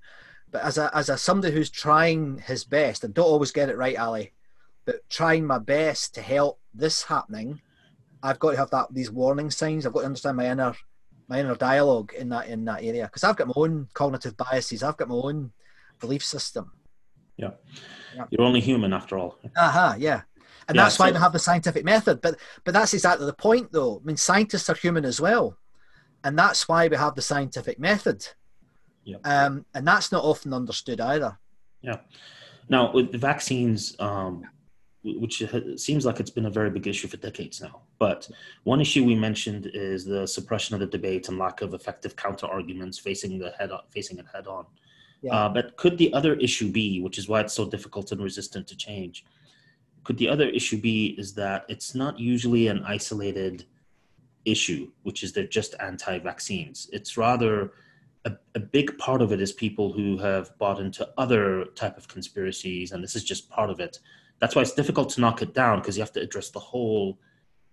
but 0.55 0.63
as 0.63 0.79
a 0.79 0.89
as 0.97 1.09
a 1.09 1.19
somebody 1.19 1.53
who's 1.53 1.69
trying 1.69 2.39
his 2.39 2.63
best, 2.63 3.03
and 3.03 3.13
don't 3.13 3.27
always 3.27 3.51
get 3.51 3.69
it 3.69 3.77
right, 3.77 3.99
Ali, 3.99 4.33
but 4.85 5.01
trying 5.11 5.45
my 5.45 5.59
best 5.59 6.15
to 6.15 6.23
help 6.23 6.61
this 6.73 7.03
happening, 7.03 7.61
I've 8.23 8.39
got 8.39 8.53
to 8.53 8.57
have 8.59 8.71
that 8.71 8.95
these 8.95 9.11
warning 9.11 9.51
signs. 9.51 9.85
I've 9.85 9.93
got 9.93 10.01
to 10.03 10.07
understand 10.07 10.37
my 10.37 10.49
inner 10.49 10.73
my 11.27 11.41
inner 11.41 11.57
dialogue 11.57 12.13
in 12.17 12.29
that 12.29 12.47
in 12.47 12.65
that 12.67 12.85
area 12.85 13.07
because 13.07 13.25
I've 13.25 13.35
got 13.35 13.49
my 13.49 13.55
own 13.57 13.89
cognitive 13.95 14.37
biases. 14.37 14.85
I've 14.85 14.97
got 14.97 15.09
my 15.09 15.17
own 15.17 15.51
belief 15.99 16.25
system. 16.25 16.71
Yeah, 17.37 17.51
yeah. 18.15 18.27
you're 18.31 18.47
only 18.47 18.61
human 18.61 18.93
after 18.93 19.19
all. 19.19 19.37
Aha, 19.57 19.67
uh-huh, 19.67 19.97
yeah. 19.99 20.23
And 20.69 20.77
yeah, 20.77 20.85
that's 20.85 21.01
why 21.01 21.09
so, 21.09 21.15
we 21.15 21.19
have 21.19 21.33
the 21.33 21.41
scientific 21.41 21.85
method. 21.85 22.21
But 22.21 22.39
but 22.63 22.75
that's 22.75 22.95
exactly 22.95 23.27
the 23.27 23.33
point, 23.33 23.73
though. 23.73 24.01
I 24.01 24.07
mean, 24.07 24.17
scientists 24.17 24.71
are 24.71 24.77
human 24.77 25.05
as 25.05 25.21
well, 25.21 25.59
and 26.23 26.39
that's 26.39 26.69
why 26.69 26.87
we 26.87 26.97
have 26.97 27.17
the 27.17 27.23
scientific 27.23 27.81
method. 27.81 28.29
Yeah. 29.05 29.17
Um, 29.25 29.65
and 29.75 29.87
that's 29.87 30.11
not 30.11 30.25
often 30.25 30.53
understood 30.53 31.01
either. 31.01 31.39
Yeah. 31.83 31.99
Now, 32.69 32.93
with 32.93 33.13
the 33.13 33.19
vaccines, 33.19 33.95
um, 34.01 34.45
which 35.03 35.43
seems 35.77 36.07
like 36.07 36.19
it's 36.19 36.31
been 36.31 36.47
a 36.47 36.51
very 36.51 36.71
big 36.71 36.87
issue 36.87 37.09
for 37.09 37.19
decades 37.19 37.61
now. 37.61 37.83
But 37.99 38.29
one 38.63 38.81
issue 38.81 39.05
we 39.05 39.15
mentioned 39.15 39.71
is 39.75 40.05
the 40.07 40.27
suppression 40.27 40.75
of 40.75 40.81
the 40.81 40.87
debate 40.87 41.29
and 41.29 41.39
lack 41.39 41.61
of 41.61 41.75
effective 41.75 42.17
counter 42.17 42.47
arguments 42.47 42.99
facing 42.99 43.39
the 43.39 43.51
head 43.59 43.71
on, 43.71 43.81
facing 43.91 44.19
it 44.19 44.25
head 44.33 44.47
on. 44.47 44.65
Yeah. 45.21 45.35
Uh, 45.35 45.49
but 45.51 45.77
could 45.77 45.99
the 45.99 46.13
other 46.15 46.35
issue 46.37 46.71
be, 46.71 47.01
which 47.03 47.19
is 47.19 47.29
why 47.29 47.41
it's 47.41 47.53
so 47.53 47.69
difficult 47.69 48.13
and 48.13 48.23
resistant 48.23 48.67
to 48.69 48.77
change, 48.77 49.27
could 50.05 50.17
the 50.17 50.29
other 50.29 50.49
issue 50.49 50.81
be 50.81 51.15
is 51.19 51.35
that 51.35 51.65
it's 51.69 51.95
not 51.95 52.19
usually 52.19 52.69
an 52.69 52.83
isolated 52.85 53.65
issue, 54.45 54.91
which 55.03 55.23
is 55.23 55.33
they're 55.33 55.47
just 55.47 55.75
anti-vaccines. 55.81 56.89
It's 56.93 57.17
rather 57.17 57.73
a, 58.25 58.33
a, 58.55 58.61
big 58.61 58.97
part 58.99 59.21
of 59.21 59.33
it 59.33 59.41
is 59.41 59.53
people 59.53 59.93
who 59.93 60.17
have 60.19 60.57
bought 60.59 60.81
into 60.81 61.09
other 61.19 61.67
type 61.75 61.97
of 61.97 62.09
conspiracies 62.09 62.93
and 62.93 63.03
this 63.03 63.15
is 63.15 63.25
just 63.25 63.51
part 63.51 63.71
of 63.71 63.81
it. 63.81 63.99
That's 64.41 64.55
why 64.55 64.63
it's 64.63 64.73
difficult 64.73 65.11
to 65.11 65.21
knock 65.21 65.43
it 65.43 65.55
down 65.55 65.81
because 65.81 65.97
you 65.97 66.03
have 66.03 66.13
to 66.13 66.21
address 66.21 66.51
the 66.51 66.61
whole 66.61 67.19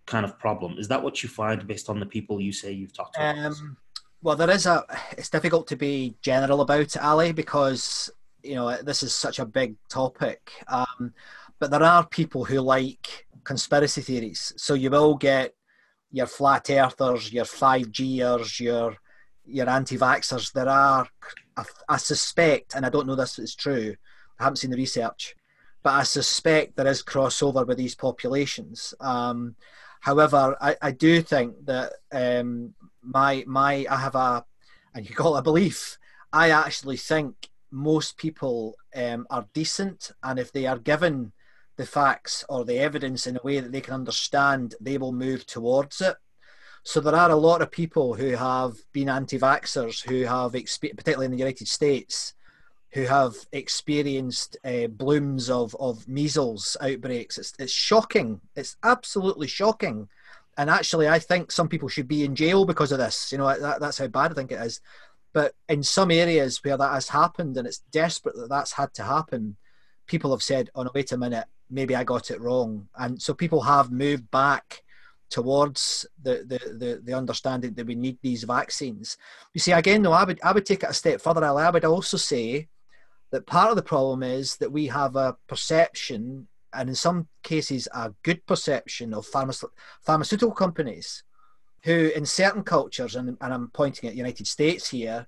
kind 0.06 0.26
of 0.26 0.38
problem. 0.38 0.78
Is 0.78 0.88
that 0.90 1.02
what 1.02 1.24
you 1.24 1.30
find 1.30 1.66
based 1.66 1.90
on 1.90 2.00
the 2.00 2.06
people 2.06 2.42
you 2.42 2.52
say 2.52 2.72
you've 2.72 2.94
talked 2.94 3.16
to? 3.16 3.22
Um, 3.22 3.78
well 4.22 4.36
there 4.36 4.50
is 4.50 4.66
a 4.66 4.84
it's 5.18 5.30
difficult 5.30 5.68
to 5.68 5.76
be 5.76 6.16
general 6.22 6.62
about 6.62 6.96
ali 6.98 7.32
because 7.32 8.12
you 8.44 8.56
know 8.56 8.78
this 8.84 9.04
is 9.04 9.14
such 9.14 9.40
a 9.40 9.46
big 9.46 9.76
topic. 9.90 10.52
Um, 10.68 11.14
but 11.60 11.72
there 11.72 11.84
are 11.84 12.06
people 12.06 12.44
who 12.44 12.60
like 12.60 13.28
conspiracy 13.44 14.02
theories. 14.02 14.54
So 14.58 14.74
you 14.74 14.90
will 14.90 15.16
get 15.16 15.54
your 16.12 16.28
flat 16.28 16.70
earthers 16.70 17.32
your 17.32 17.46
5gers 17.46 18.60
your 18.60 18.96
your 19.46 19.70
anti-vaxxers, 19.70 20.52
there 20.54 20.70
are, 20.70 21.08
I, 21.58 21.64
I, 21.90 21.98
suspect, 21.98 22.76
and 22.76 22.86
I 22.86 22.90
don't 22.90 23.08
know 23.08 23.16
this 23.16 23.40
is 23.40 23.56
true, 23.56 23.96
I 24.40 24.44
haven't 24.44 24.58
seen 24.58 24.72
the 24.72 24.78
research, 24.78 25.36
but 25.84 25.94
I 25.94 26.04
suspect 26.04 26.76
there 26.76 26.88
is 26.88 27.04
crossover 27.04 27.66
with 27.66 27.78
these 27.78 27.96
populations. 27.96 28.94
Um, 29.00 29.56
however, 30.00 30.56
I, 30.62 30.76
I, 30.82 30.92
do 30.92 31.22
think 31.22 31.66
that 31.66 31.94
um, 32.12 32.74
my 33.02 33.44
my 33.48 33.86
I 33.90 33.98
have 33.98 34.16
a, 34.16 34.46
and 34.94 35.08
you 35.08 35.16
call 35.16 35.36
it 35.36 35.40
a 35.40 35.44
belief. 35.44 35.98
I 36.32 36.52
actually 36.52 36.98
think 36.98 37.50
most 37.72 38.18
people 38.18 38.76
um, 38.96 39.26
are 39.30 39.48
decent, 39.54 40.12
and 40.24 40.40
if 40.40 40.52
they 40.52 40.66
are 40.66 40.78
given 40.78 41.32
the 41.78 41.86
facts 41.86 42.44
or 42.50 42.64
the 42.64 42.78
evidence 42.78 43.26
in 43.26 43.38
a 43.38 43.44
way 43.44 43.60
that 43.60 43.72
they 43.72 43.82
can 43.82 43.94
understand, 43.94 44.76
they 44.80 44.98
will 44.98 45.14
move 45.14 45.46
towards 45.46 46.02
it. 46.02 46.16
So 46.84 47.00
there 47.00 47.16
are 47.16 47.30
a 47.30 47.36
lot 47.36 47.62
of 47.62 47.72
people 47.72 48.16
who 48.16 48.32
have 48.32 48.76
been 48.92 49.10
anti-vaxxers 49.10 50.04
who 50.10 50.24
have, 50.24 50.54
particularly 50.54 51.26
in 51.26 51.32
the 51.32 51.38
United 51.38 51.68
States, 51.68 52.34
who 52.94 53.04
have 53.04 53.36
experienced 53.52 54.58
uh, 54.66 54.88
blooms 54.88 55.50
of, 55.50 55.76
of 55.80 56.08
measles 56.08 56.76
outbreaks. 56.82 57.38
It's, 57.38 57.54
it's 57.60 57.72
shocking. 57.72 58.42
It's 58.56 58.78
absolutely 58.84 59.48
shocking. 59.48 60.10
And 60.58 60.70
actually, 60.70 61.08
I 61.08 61.20
think 61.20 61.52
some 61.52 61.70
people 61.70 61.88
should 61.88 62.08
be 62.08 62.26
in 62.26 62.36
jail 62.36 62.66
because 62.66 62.92
of 62.92 62.98
this. 62.98 63.32
You 63.32 63.38
know, 63.38 63.48
that, 63.58 63.80
that's 63.80 64.00
how 64.00 64.08
bad 64.08 64.32
I 64.32 64.34
think 64.34 64.52
it 64.52 64.60
is. 64.60 64.82
But 65.34 65.54
in 65.70 65.84
some 65.84 66.12
areas 66.12 66.62
where 66.64 66.76
that 66.76 66.94
has 66.94 67.08
happened, 67.08 67.56
and 67.56 67.66
it's 67.66 67.84
desperate 67.92 68.36
that 68.36 68.50
that's 68.50 68.74
had 68.74 68.94
to 68.96 69.04
happen, 69.04 69.56
people 70.08 70.32
have 70.32 70.44
said, 70.44 70.70
"Oh 70.76 70.84
no, 70.84 70.92
wait 70.94 71.14
a 71.14 71.18
minute, 71.18 71.46
maybe 71.70 71.96
I 71.96 72.04
got 72.04 72.32
it 72.32 72.42
wrong," 72.42 72.90
and 72.98 73.22
so 73.22 73.34
people 73.34 73.62
have 73.62 73.92
moved 73.92 74.30
back 74.30 74.84
towards 75.32 76.06
the, 76.22 76.44
the, 76.46 76.60
the, 76.78 77.02
the, 77.04 77.14
understanding 77.14 77.74
that 77.74 77.88
we 77.88 77.96
need 77.96 78.20
these 78.22 78.44
vaccines. 78.44 79.18
You 79.54 79.62
see, 79.62 79.72
again, 79.72 80.04
though, 80.04 80.12
I 80.12 80.26
would, 80.26 80.40
I 80.44 80.52
would 80.52 80.66
take 80.66 80.84
it 80.84 80.90
a 80.90 80.94
step 80.94 81.22
further. 81.22 81.44
I 81.44 81.70
would 81.70 81.86
also 81.86 82.18
say 82.18 82.68
that 83.32 83.48
part 83.48 83.70
of 83.70 83.78
the 83.78 83.82
problem 83.82 84.22
is 84.22 84.58
that 84.58 84.72
we 84.72 84.88
have 84.88 85.16
a 85.16 85.38
perception, 85.48 86.48
and 86.74 86.90
in 86.90 86.96
some 86.96 87.28
cases, 87.44 87.88
a 87.94 88.14
good 88.24 88.46
perception 88.46 89.14
of 89.14 89.26
pharma- 89.26 89.70
pharmaceutical 90.06 90.54
companies 90.54 91.24
who, 91.84 92.12
in 92.14 92.26
certain 92.26 92.64
cultures, 92.64 93.16
and, 93.16 93.38
and 93.42 93.54
I'm 93.54 93.70
pointing 93.70 94.08
at 94.08 94.12
the 94.12 94.18
United 94.18 94.48
States 94.48 94.90
here, 94.90 95.28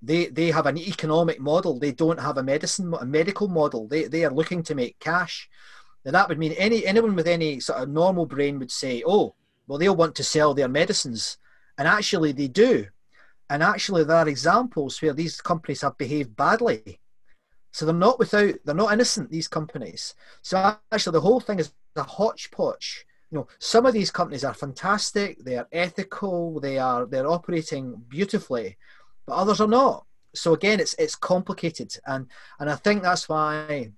they, 0.00 0.26
they 0.26 0.50
have 0.50 0.66
an 0.66 0.78
economic 0.78 1.40
model. 1.40 1.78
They 1.78 1.92
don't 1.92 2.18
have 2.18 2.38
a 2.38 2.42
medicine, 2.42 2.94
a 2.98 3.04
medical 3.04 3.48
model. 3.48 3.86
They, 3.86 4.04
they 4.04 4.24
are 4.24 4.32
looking 4.32 4.62
to 4.64 4.74
make 4.74 4.98
cash. 4.98 5.48
Now 6.04 6.12
that 6.12 6.28
would 6.28 6.38
mean 6.38 6.52
any 6.52 6.84
anyone 6.86 7.14
with 7.14 7.28
any 7.28 7.60
sort 7.60 7.80
of 7.80 7.88
normal 7.88 8.26
brain 8.26 8.58
would 8.58 8.70
say, 8.70 9.02
"Oh, 9.06 9.34
well, 9.66 9.78
they'll 9.78 9.96
want 9.96 10.14
to 10.16 10.24
sell 10.24 10.54
their 10.54 10.68
medicines," 10.68 11.38
and 11.78 11.86
actually 11.86 12.32
they 12.32 12.48
do. 12.48 12.86
And 13.48 13.62
actually, 13.62 14.04
there 14.04 14.16
are 14.16 14.28
examples 14.28 15.00
where 15.02 15.12
these 15.12 15.40
companies 15.40 15.82
have 15.82 15.98
behaved 15.98 16.34
badly. 16.34 17.00
So 17.70 17.84
they're 17.84 17.94
not 17.94 18.18
without, 18.18 18.54
they're 18.64 18.74
not 18.74 18.92
innocent. 18.92 19.30
These 19.30 19.48
companies. 19.48 20.14
So 20.42 20.76
actually, 20.90 21.12
the 21.12 21.20
whole 21.20 21.40
thing 21.40 21.58
is 21.58 21.72
a 21.96 22.02
hodgepodge. 22.02 23.04
You 23.30 23.38
know, 23.38 23.48
some 23.58 23.86
of 23.86 23.94
these 23.94 24.10
companies 24.10 24.44
are 24.44 24.54
fantastic. 24.54 25.38
They 25.38 25.56
are 25.56 25.68
ethical. 25.72 26.60
They 26.60 26.78
are 26.78 27.06
they're 27.06 27.30
operating 27.30 28.02
beautifully, 28.08 28.76
but 29.26 29.34
others 29.34 29.60
are 29.60 29.68
not. 29.68 30.06
So 30.34 30.54
again, 30.54 30.80
it's 30.80 30.94
it's 30.98 31.14
complicated, 31.14 31.94
and 32.06 32.26
and 32.58 32.70
I 32.70 32.76
think 32.76 33.02
that's 33.02 33.28
why 33.28 33.90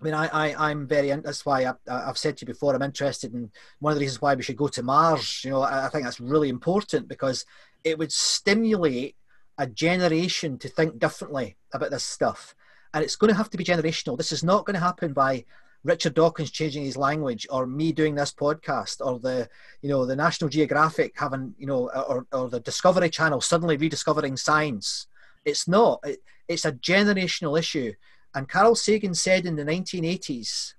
I 0.00 0.04
mean, 0.04 0.14
I, 0.14 0.28
I, 0.28 0.70
I'm 0.70 0.86
very, 0.86 1.10
that's 1.10 1.44
why 1.44 1.64
I, 1.64 1.72
I've 1.88 2.18
said 2.18 2.36
to 2.36 2.42
you 2.42 2.52
before, 2.52 2.74
I'm 2.74 2.82
interested 2.82 3.34
in 3.34 3.50
one 3.80 3.92
of 3.92 3.98
the 3.98 4.04
reasons 4.04 4.22
why 4.22 4.34
we 4.34 4.42
should 4.42 4.56
go 4.56 4.68
to 4.68 4.82
Mars. 4.82 5.42
You 5.44 5.50
know, 5.50 5.62
I, 5.62 5.86
I 5.86 5.88
think 5.88 6.04
that's 6.04 6.20
really 6.20 6.48
important 6.48 7.08
because 7.08 7.44
it 7.84 7.98
would 7.98 8.12
stimulate 8.12 9.16
a 9.58 9.66
generation 9.66 10.56
to 10.58 10.68
think 10.68 10.98
differently 10.98 11.56
about 11.72 11.90
this 11.90 12.04
stuff. 12.04 12.54
And 12.94 13.02
it's 13.02 13.16
going 13.16 13.30
to 13.30 13.36
have 13.36 13.50
to 13.50 13.58
be 13.58 13.64
generational. 13.64 14.16
This 14.16 14.32
is 14.32 14.44
not 14.44 14.64
going 14.64 14.74
to 14.74 14.80
happen 14.80 15.12
by 15.12 15.44
Richard 15.84 16.14
Dawkins 16.14 16.50
changing 16.50 16.84
his 16.84 16.96
language, 16.96 17.46
or 17.50 17.66
me 17.66 17.92
doing 17.92 18.14
this 18.14 18.32
podcast, 18.32 19.04
or 19.04 19.18
the 19.18 19.48
you 19.80 19.88
know 19.88 20.04
the 20.04 20.16
National 20.16 20.50
Geographic 20.50 21.12
having 21.16 21.54
you 21.58 21.66
know, 21.66 21.90
or, 21.90 22.26
or 22.32 22.48
the 22.48 22.60
Discovery 22.60 23.10
Channel 23.10 23.40
suddenly 23.40 23.76
rediscovering 23.76 24.36
science. 24.36 25.06
It's 25.44 25.68
not. 25.68 26.00
It, 26.04 26.20
it's 26.48 26.64
a 26.64 26.72
generational 26.72 27.58
issue. 27.58 27.92
And 28.34 28.48
Carl 28.48 28.74
Sagan 28.74 29.14
said 29.14 29.46
in 29.46 29.56
the 29.56 29.64
1980s, 29.64 30.74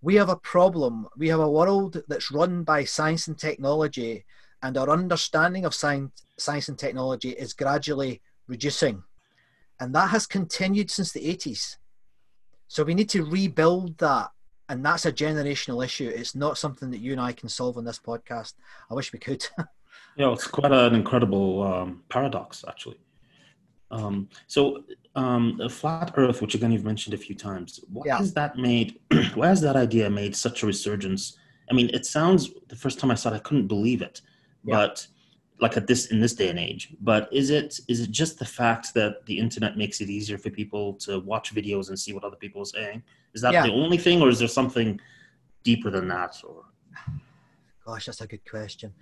we 0.00 0.14
have 0.14 0.28
a 0.28 0.36
problem. 0.36 1.08
We 1.16 1.28
have 1.28 1.40
a 1.40 1.50
world 1.50 2.02
that's 2.08 2.30
run 2.30 2.62
by 2.62 2.84
science 2.84 3.26
and 3.28 3.38
technology, 3.38 4.24
and 4.62 4.76
our 4.76 4.90
understanding 4.90 5.64
of 5.64 5.74
science, 5.74 6.22
science 6.36 6.68
and 6.68 6.78
technology 6.78 7.30
is 7.30 7.52
gradually 7.52 8.22
reducing. 8.46 9.02
And 9.80 9.94
that 9.94 10.10
has 10.10 10.26
continued 10.26 10.90
since 10.90 11.12
the 11.12 11.20
80s. 11.20 11.76
So 12.66 12.84
we 12.84 12.94
need 12.94 13.08
to 13.10 13.24
rebuild 13.24 13.98
that. 13.98 14.30
And 14.68 14.84
that's 14.84 15.06
a 15.06 15.12
generational 15.12 15.84
issue. 15.84 16.08
It's 16.14 16.34
not 16.34 16.58
something 16.58 16.90
that 16.90 16.98
you 16.98 17.12
and 17.12 17.20
I 17.20 17.32
can 17.32 17.48
solve 17.48 17.78
on 17.78 17.84
this 17.84 17.98
podcast. 17.98 18.54
I 18.90 18.94
wish 18.94 19.12
we 19.12 19.18
could. 19.18 19.46
yeah, 20.16 20.30
it's 20.32 20.46
quite 20.46 20.72
an 20.72 20.94
incredible 20.94 21.62
um, 21.62 22.02
paradox, 22.10 22.64
actually. 22.68 22.98
Um, 23.90 24.28
so, 24.46 24.84
um, 25.18 25.68
flat 25.68 26.12
Earth, 26.16 26.40
which 26.40 26.54
again 26.54 26.70
you've 26.72 26.84
mentioned 26.84 27.14
a 27.14 27.18
few 27.18 27.34
times, 27.34 27.80
why 27.92 28.04
yeah. 28.06 28.18
has 28.18 28.32
that 28.34 28.56
made? 28.56 28.98
why 29.34 29.48
has 29.48 29.60
that 29.62 29.76
idea 29.76 30.08
made 30.08 30.34
such 30.36 30.62
a 30.62 30.66
resurgence? 30.66 31.36
I 31.70 31.74
mean, 31.74 31.90
it 31.92 32.06
sounds 32.06 32.50
the 32.68 32.76
first 32.76 32.98
time 32.98 33.10
I 33.10 33.14
saw 33.14 33.30
it, 33.30 33.36
I 33.36 33.40
couldn't 33.40 33.66
believe 33.66 34.00
it, 34.00 34.20
yeah. 34.64 34.76
but 34.76 35.06
like 35.60 35.76
at 35.76 35.86
this 35.86 36.06
in 36.06 36.20
this 36.20 36.34
day 36.34 36.48
and 36.50 36.58
age 36.58 36.94
but 37.00 37.28
is 37.32 37.50
it 37.50 37.80
is 37.88 38.00
it 38.00 38.10
just 38.10 38.38
the 38.38 38.44
fact 38.44 38.94
that 38.94 39.26
the 39.26 39.36
internet 39.36 39.76
makes 39.76 40.00
it 40.00 40.08
easier 40.08 40.38
for 40.38 40.50
people 40.50 40.94
to 40.94 41.18
watch 41.20 41.52
videos 41.52 41.88
and 41.88 41.98
see 41.98 42.12
what 42.12 42.22
other 42.22 42.36
people 42.36 42.62
are 42.62 42.72
saying 42.78 43.02
is 43.34 43.42
that 43.42 43.52
yeah. 43.52 43.62
the 43.66 43.72
only 43.72 43.98
thing 43.98 44.22
or 44.22 44.28
is 44.28 44.38
there 44.38 44.46
something 44.46 45.00
deeper 45.64 45.90
than 45.90 46.06
that 46.06 46.40
or 46.46 46.64
gosh 47.88 48.06
that's 48.06 48.20
a 48.20 48.26
good 48.26 48.48
question 48.48 48.92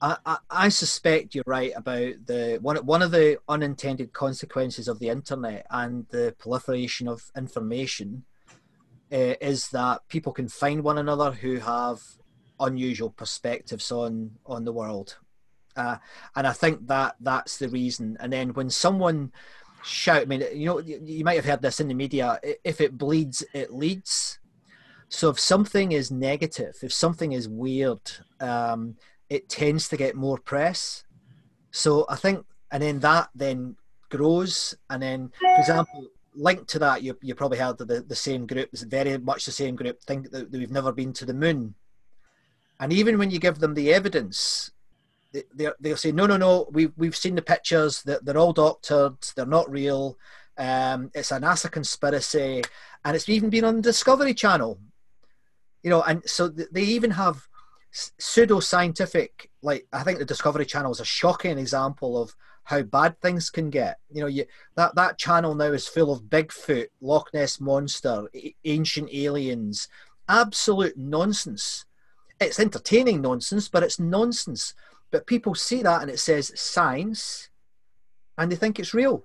I, 0.00 0.16
I, 0.26 0.36
I 0.50 0.68
suspect 0.68 1.34
you're 1.34 1.44
right 1.46 1.72
about 1.76 2.14
the 2.26 2.58
one 2.60 2.76
one 2.78 3.02
of 3.02 3.10
the 3.10 3.38
unintended 3.48 4.12
consequences 4.12 4.88
of 4.88 4.98
the 4.98 5.08
internet 5.08 5.66
and 5.70 6.06
the 6.10 6.34
proliferation 6.38 7.08
of 7.08 7.30
information 7.36 8.24
uh, 9.12 9.34
is 9.40 9.68
that 9.70 10.08
people 10.08 10.32
can 10.32 10.48
find 10.48 10.82
one 10.82 10.98
another 10.98 11.32
who 11.32 11.58
have 11.58 12.00
unusual 12.58 13.10
perspectives 13.10 13.92
on 13.92 14.32
on 14.44 14.64
the 14.64 14.72
world 14.72 15.18
uh, 15.76 15.96
and 16.36 16.46
I 16.46 16.52
think 16.52 16.86
that 16.88 17.16
that's 17.20 17.58
the 17.58 17.68
reason. 17.68 18.16
And 18.20 18.32
then 18.32 18.52
when 18.52 18.70
someone 18.70 19.32
shout, 19.84 20.22
I 20.22 20.24
mean, 20.26 20.44
you 20.54 20.66
know, 20.66 20.78
you 20.78 21.24
might 21.24 21.36
have 21.36 21.44
heard 21.44 21.62
this 21.62 21.80
in 21.80 21.88
the 21.88 21.94
media. 21.94 22.38
If 22.64 22.80
it 22.80 22.98
bleeds, 22.98 23.44
it 23.52 23.72
leads. 23.72 24.38
So 25.12 25.28
if 25.28 25.38
something 25.38 25.92
is 25.92 26.10
negative, 26.10 26.74
if 26.82 26.92
something 26.92 27.32
is 27.32 27.46
weird, 27.46 28.00
um, 28.40 28.96
it 29.28 29.50
tends 29.50 29.86
to 29.88 29.96
get 29.98 30.16
more 30.16 30.38
press. 30.38 31.04
So 31.70 32.06
I 32.08 32.16
think, 32.16 32.46
and 32.70 32.82
then 32.82 32.98
that 33.00 33.28
then 33.34 33.76
grows, 34.08 34.74
and 34.88 35.02
then, 35.02 35.30
for 35.38 35.60
example, 35.60 36.06
linked 36.34 36.68
to 36.70 36.78
that, 36.78 37.02
you 37.02 37.16
you 37.20 37.34
probably 37.34 37.58
heard 37.58 37.76
the, 37.76 37.84
the 37.84 38.16
same 38.16 38.46
group, 38.46 38.70
very 38.72 39.18
much 39.18 39.44
the 39.44 39.52
same 39.52 39.76
group, 39.76 40.00
think 40.00 40.30
that 40.30 40.50
we've 40.50 40.70
never 40.70 40.92
been 40.92 41.12
to 41.12 41.26
the 41.26 41.34
moon. 41.34 41.74
And 42.80 42.90
even 42.90 43.18
when 43.18 43.30
you 43.30 43.38
give 43.38 43.58
them 43.58 43.74
the 43.74 43.92
evidence, 43.92 44.70
they, 45.32 45.68
they'll 45.78 45.96
say, 45.96 46.12
no, 46.12 46.26
no, 46.26 46.38
no, 46.38 46.68
we've, 46.72 46.92
we've 46.96 47.16
seen 47.16 47.34
the 47.34 47.42
pictures, 47.42 48.02
they're, 48.02 48.20
they're 48.22 48.38
all 48.38 48.54
doctored, 48.54 49.18
they're 49.36 49.44
not 49.44 49.70
real, 49.70 50.16
um, 50.56 51.10
it's 51.14 51.32
a 51.32 51.38
NASA 51.38 51.70
conspiracy, 51.70 52.62
and 53.04 53.14
it's 53.14 53.28
even 53.28 53.50
been 53.50 53.64
on 53.64 53.76
the 53.76 53.82
Discovery 53.82 54.32
Channel. 54.32 54.78
You 55.82 55.90
know, 55.90 56.02
and 56.02 56.22
so 56.28 56.48
they 56.48 56.82
even 56.82 57.10
have 57.10 57.46
pseudo-scientific, 57.90 59.50
like 59.62 59.86
I 59.92 60.02
think 60.02 60.18
the 60.18 60.24
Discovery 60.24 60.64
Channel 60.64 60.92
is 60.92 61.00
a 61.00 61.04
shocking 61.04 61.58
example 61.58 62.20
of 62.20 62.34
how 62.64 62.82
bad 62.82 63.20
things 63.20 63.50
can 63.50 63.70
get. 63.70 63.98
You 64.10 64.22
know, 64.22 64.28
you, 64.28 64.46
that 64.76 64.94
that 64.94 65.18
channel 65.18 65.54
now 65.54 65.72
is 65.72 65.88
full 65.88 66.12
of 66.12 66.22
Bigfoot, 66.22 66.86
Loch 67.00 67.28
Ness 67.34 67.60
monster, 67.60 68.28
ancient 68.64 69.10
aliens, 69.12 69.88
absolute 70.28 70.96
nonsense. 70.96 71.84
It's 72.40 72.60
entertaining 72.60 73.20
nonsense, 73.20 73.68
but 73.68 73.82
it's 73.82 74.00
nonsense. 74.00 74.74
But 75.10 75.26
people 75.26 75.54
see 75.54 75.82
that 75.82 76.02
and 76.02 76.10
it 76.10 76.18
says 76.18 76.52
science 76.54 77.50
and 78.38 78.50
they 78.50 78.56
think 78.56 78.78
it's 78.78 78.94
real. 78.94 79.24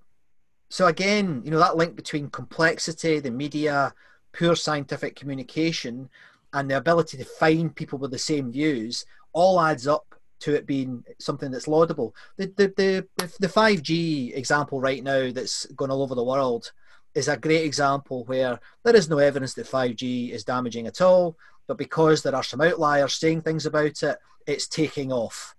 So 0.69 0.87
again, 0.87 1.41
you 1.45 1.51
know, 1.51 1.59
that 1.59 1.77
link 1.77 1.95
between 1.95 2.29
complexity, 2.29 3.19
the 3.19 3.31
media, 3.31 3.93
poor 4.33 4.55
scientific 4.55 5.15
communication, 5.15 6.09
and 6.53 6.69
the 6.69 6.77
ability 6.77 7.17
to 7.17 7.25
find 7.25 7.75
people 7.75 7.99
with 7.99 8.11
the 8.11 8.17
same 8.17 8.51
views 8.51 9.05
all 9.33 9.59
adds 9.59 9.87
up 9.87 10.15
to 10.39 10.53
it 10.53 10.65
being 10.65 11.03
something 11.19 11.51
that's 11.51 11.67
laudable. 11.67 12.15
The 12.37 12.53
the 12.57 12.73
the 13.17 13.29
the 13.39 13.49
five 13.49 13.81
G 13.81 14.33
example 14.33 14.79
right 14.79 15.03
now 15.03 15.31
that's 15.31 15.65
going 15.67 15.91
all 15.91 16.03
over 16.03 16.15
the 16.15 16.23
world 16.23 16.71
is 17.15 17.27
a 17.27 17.37
great 17.37 17.63
example 17.63 18.23
where 18.25 18.59
there 18.83 18.95
is 18.95 19.09
no 19.09 19.17
evidence 19.17 19.53
that 19.55 19.67
five 19.67 19.95
G 19.95 20.31
is 20.31 20.43
damaging 20.43 20.87
at 20.87 21.01
all, 21.01 21.35
but 21.67 21.77
because 21.77 22.21
there 22.23 22.35
are 22.35 22.43
some 22.43 22.61
outliers 22.61 23.13
saying 23.15 23.41
things 23.41 23.65
about 23.65 24.03
it, 24.03 24.17
it's 24.45 24.67
taking 24.67 25.11
off. 25.11 25.55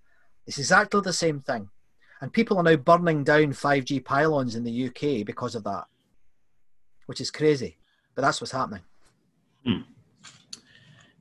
It's 0.46 0.59
exactly 0.59 1.01
the 1.03 1.12
same 1.12 1.40
thing. 1.40 1.68
And 2.20 2.33
people 2.33 2.57
are 2.57 2.62
now 2.62 2.77
burning 2.77 3.22
down 3.22 3.53
5G 3.53 4.05
pylons 4.05 4.57
in 4.57 4.64
the 4.64 4.87
UK 4.87 5.24
because 5.24 5.55
of 5.55 5.62
that, 5.64 5.85
which 7.07 7.20
is 7.20 7.31
crazy. 7.31 7.77
But 8.14 8.22
that's 8.22 8.40
what's 8.40 8.53
happening. 8.53 8.81
Hmm. 9.64 9.83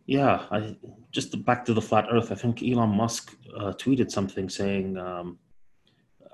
Yeah, 0.08 0.46
I 0.52 0.76
just 1.12 1.44
back 1.46 1.66
to 1.66 1.74
the 1.74 1.82
flat 1.82 2.08
Earth. 2.10 2.32
I 2.32 2.36
think 2.36 2.64
Elon 2.64 2.90
Musk 2.90 3.36
uh, 3.56 3.74
tweeted 3.74 4.10
something 4.10 4.50
saying, 4.50 4.98
um, 4.98 5.38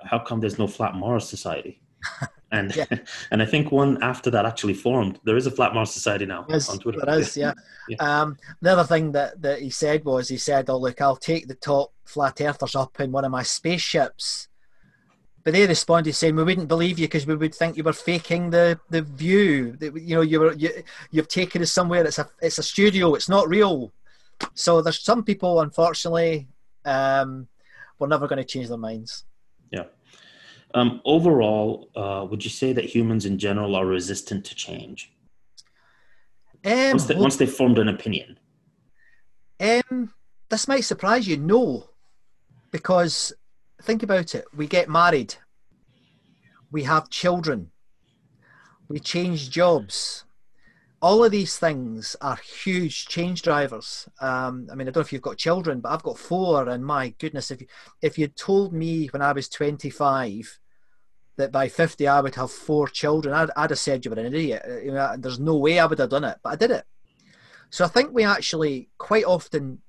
"How 0.03 0.19
come 0.19 0.39
there's 0.39 0.59
no 0.59 0.67
flat 0.67 0.93
Mars 0.95 1.27
society?" 1.27 1.81
and 2.53 2.75
yeah. 2.75 2.85
and 3.31 3.41
I 3.41 3.45
think 3.45 3.71
one 3.71 4.01
after 4.01 4.29
that 4.29 4.45
actually 4.45 4.75
formed. 4.75 5.19
There 5.25 5.35
is 5.35 5.47
a 5.47 5.51
Flat 5.51 5.73
Mars 5.73 5.91
Society 5.91 6.25
now 6.25 6.45
yes, 6.47 6.69
on 6.69 6.77
Twitter. 6.79 7.01
There 7.03 7.19
is, 7.19 7.35
yeah. 7.43 7.53
yeah. 7.89 7.97
Um, 7.97 8.37
the 8.61 8.71
other 8.71 8.83
thing 8.83 9.11
that, 9.13 9.41
that 9.41 9.59
he 9.59 9.69
said 9.69 10.05
was 10.05 10.29
he 10.29 10.37
said, 10.37 10.69
"Oh 10.69 10.77
look, 10.77 11.01
I'll 11.01 11.17
take 11.17 11.47
the 11.47 11.55
top 11.55 11.91
flat 12.05 12.39
earthers 12.39 12.75
up 12.75 12.99
in 12.99 13.11
one 13.11 13.25
of 13.25 13.31
my 13.31 13.43
spaceships." 13.43 14.47
But 15.43 15.53
they 15.53 15.67
responded 15.67 16.13
saying, 16.13 16.35
"We 16.35 16.43
wouldn't 16.43 16.69
believe 16.69 16.99
you 16.99 17.07
because 17.07 17.27
we 17.27 17.35
would 17.35 17.53
think 17.53 17.75
you 17.75 17.83
were 17.83 17.93
faking 17.93 18.49
the 18.49 18.79
the 18.89 19.01
view. 19.01 19.73
That 19.79 19.95
you 20.01 20.15
know 20.15 20.21
you 20.21 20.39
were 20.39 20.53
you, 20.53 20.69
you've 21.11 21.27
taken 21.27 21.61
us 21.61 21.71
somewhere. 21.71 22.05
It's 22.05 22.19
a 22.19 22.29
it's 22.41 22.59
a 22.59 22.63
studio. 22.63 23.15
It's 23.15 23.29
not 23.29 23.49
real." 23.49 23.91
So 24.53 24.81
there's 24.81 24.99
some 24.99 25.23
people, 25.23 25.61
unfortunately, 25.61 26.47
um, 26.85 27.47
we're 27.99 28.07
never 28.07 28.27
going 28.27 28.37
to 28.37 28.43
change 28.43 28.67
their 28.67 28.77
minds. 28.77 29.23
Yeah. 29.71 29.85
Um, 30.73 31.01
overall, 31.05 31.89
uh, 31.95 32.25
would 32.29 32.43
you 32.43 32.49
say 32.49 32.73
that 32.73 32.85
humans 32.85 33.25
in 33.25 33.37
general 33.37 33.75
are 33.75 33.85
resistant 33.85 34.45
to 34.45 34.55
change? 34.55 35.11
Um, 36.65 36.91
once, 36.91 37.05
they, 37.05 37.15
once 37.15 37.35
they've 37.35 37.51
formed 37.51 37.77
an 37.77 37.89
opinion? 37.89 38.39
Um, 39.59 40.13
this 40.49 40.67
might 40.67 40.81
surprise 40.81 41.27
you. 41.27 41.37
No, 41.37 41.89
because 42.71 43.33
think 43.81 44.03
about 44.03 44.35
it. 44.35 44.45
We 44.55 44.67
get 44.67 44.89
married, 44.89 45.35
we 46.71 46.83
have 46.83 47.09
children, 47.09 47.71
we 48.87 48.99
change 48.99 49.49
jobs. 49.49 50.25
All 51.01 51.25
of 51.25 51.31
these 51.31 51.59
things 51.59 52.15
are 52.21 52.37
huge 52.37 53.07
change 53.07 53.41
drivers. 53.41 54.07
Um, 54.21 54.69
I 54.71 54.75
mean, 54.75 54.87
I 54.87 54.91
don't 54.91 55.01
know 55.01 55.01
if 55.01 55.11
you've 55.11 55.21
got 55.21 55.37
children, 55.37 55.81
but 55.81 55.91
I've 55.91 56.03
got 56.03 56.17
four, 56.17 56.69
and 56.69 56.85
my 56.85 57.09
goodness, 57.19 57.51
if 57.51 57.59
you, 57.59 57.67
if 58.01 58.17
you 58.17 58.27
told 58.27 58.71
me 58.71 59.07
when 59.07 59.21
I 59.21 59.33
was 59.33 59.49
25 59.49 60.59
that 61.35 61.51
by 61.51 61.67
50 61.67 62.07
I 62.07 62.21
would 62.21 62.35
have 62.35 62.51
four 62.51 62.87
children, 62.87 63.33
I'd, 63.33 63.49
I'd 63.57 63.71
have 63.71 63.79
said 63.79 64.05
you 64.05 64.11
were 64.11 64.19
an 64.19 64.33
idiot. 64.33 64.63
Uh, 64.65 64.79
you 64.79 64.91
know, 64.93 65.15
there's 65.17 65.39
no 65.39 65.57
way 65.57 65.79
I 65.79 65.85
would 65.85 65.99
have 65.99 66.09
done 66.09 66.23
it, 66.23 66.37
but 66.41 66.53
I 66.53 66.55
did 66.55 66.71
it. 66.71 66.85
So 67.69 67.83
I 67.83 67.87
think 67.87 68.13
we 68.13 68.23
actually 68.23 68.89
quite 68.97 69.25
often 69.25 69.81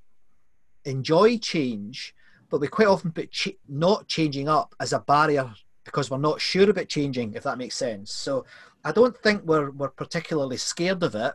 enjoy 0.84 1.38
change, 1.38 2.14
but 2.54 2.60
we 2.60 2.68
quite 2.68 2.86
often 2.86 3.10
put 3.10 3.32
ch- 3.32 3.58
not 3.68 4.06
changing 4.06 4.48
up 4.48 4.76
as 4.78 4.92
a 4.92 5.00
barrier 5.00 5.52
because 5.84 6.08
we're 6.08 6.18
not 6.18 6.40
sure 6.40 6.70
about 6.70 6.86
changing, 6.86 7.34
if 7.34 7.42
that 7.42 7.58
makes 7.58 7.74
sense. 7.74 8.12
So 8.12 8.44
I 8.84 8.92
don't 8.92 9.18
think 9.18 9.42
we're, 9.42 9.72
we're 9.72 9.88
particularly 9.88 10.56
scared 10.56 11.02
of 11.02 11.16
it. 11.16 11.34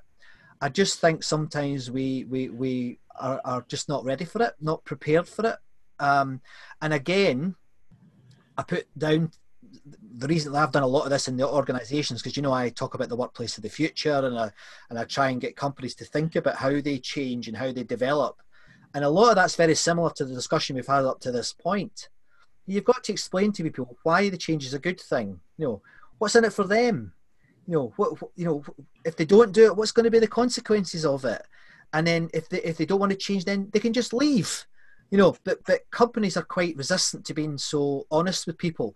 I 0.62 0.70
just 0.70 1.02
think 1.02 1.24
sometimes 1.24 1.92
we, 1.92 2.24
we, 2.30 2.48
we 2.48 3.00
are, 3.20 3.42
are 3.44 3.66
just 3.68 3.90
not 3.90 4.06
ready 4.06 4.24
for 4.24 4.42
it, 4.42 4.54
not 4.62 4.86
prepared 4.86 5.28
for 5.28 5.46
it. 5.46 5.58
Um, 6.02 6.40
and 6.82 6.94
again, 6.94 7.54
I 8.58 8.64
put 8.64 8.88
down 8.98 9.32
the 10.20 10.28
reason 10.28 10.54
that 10.54 10.64
I've 10.64 10.72
done 10.72 10.84
a 10.84 10.88
lot 10.88 11.04
of 11.04 11.10
this 11.10 11.28
in 11.28 11.36
the 11.36 11.50
organisations 11.50 12.22
because 12.22 12.38
you 12.38 12.44
know 12.44 12.54
I 12.54 12.70
talk 12.70 12.94
about 12.94 13.10
the 13.10 13.18
workplace 13.18 13.58
of 13.58 13.64
the 13.64 13.70
future 13.70 14.26
and 14.26 14.40
I 14.40 14.52
and 14.90 14.98
I 14.98 15.04
try 15.04 15.32
and 15.32 15.42
get 15.42 15.58
companies 15.58 15.96
to 15.96 16.06
think 16.06 16.38
about 16.38 16.56
how 16.56 16.80
they 16.80 16.98
change 16.98 17.50
and 17.50 17.58
how 17.58 17.74
they 17.74 17.84
develop, 17.84 18.42
and 18.94 19.04
a 19.04 19.10
lot 19.10 19.30
of 19.30 19.36
that's 19.36 19.56
very 19.56 19.76
similar 19.76 20.10
to 20.12 20.26
the 20.26 20.34
discussion 20.34 20.76
we've 20.76 20.88
had 20.88 21.06
up 21.06 21.20
to 21.22 21.32
this 21.32 21.54
point. 21.54 22.10
You've 22.66 22.86
got 22.86 23.04
to 23.04 23.12
explain 23.12 23.52
to 23.54 23.64
people 23.64 23.98
why 24.04 24.30
the 24.30 24.38
change 24.38 24.66
is 24.66 24.74
a 24.74 24.80
good 24.80 25.00
thing. 25.00 25.40
You 25.58 25.66
know 25.66 25.82
what's 26.18 26.36
in 26.36 26.46
it 26.46 26.54
for 26.54 26.66
them. 26.66 27.14
You 27.68 27.74
know 27.74 27.94
what? 27.96 28.22
You 28.36 28.46
know 28.46 28.64
if 29.06 29.16
they 29.16 29.26
don't 29.26 29.52
do 29.52 29.66
it, 29.66 29.76
what's 29.76 29.92
going 29.92 30.06
to 30.06 30.12
be 30.12 30.20
the 30.20 30.28
consequences 30.28 31.06
of 31.06 31.26
it? 31.26 31.42
And 31.94 32.06
then 32.06 32.30
if 32.34 32.50
they 32.50 32.62
if 32.62 32.78
they 32.78 32.86
don't 32.86 33.00
want 33.00 33.12
to 33.12 33.18
change, 33.18 33.46
then 33.46 33.70
they 33.74 33.80
can 33.80 33.94
just 33.94 34.14
leave. 34.14 34.66
You 35.12 35.18
know, 35.18 35.36
but 35.44 35.64
but 35.66 35.90
companies 35.92 36.38
are 36.38 36.44
quite 36.44 36.78
resistant 36.78 37.26
to 37.26 37.34
being 37.34 37.58
so 37.58 38.06
honest 38.12 38.46
with 38.46 38.58
people. 38.58 38.96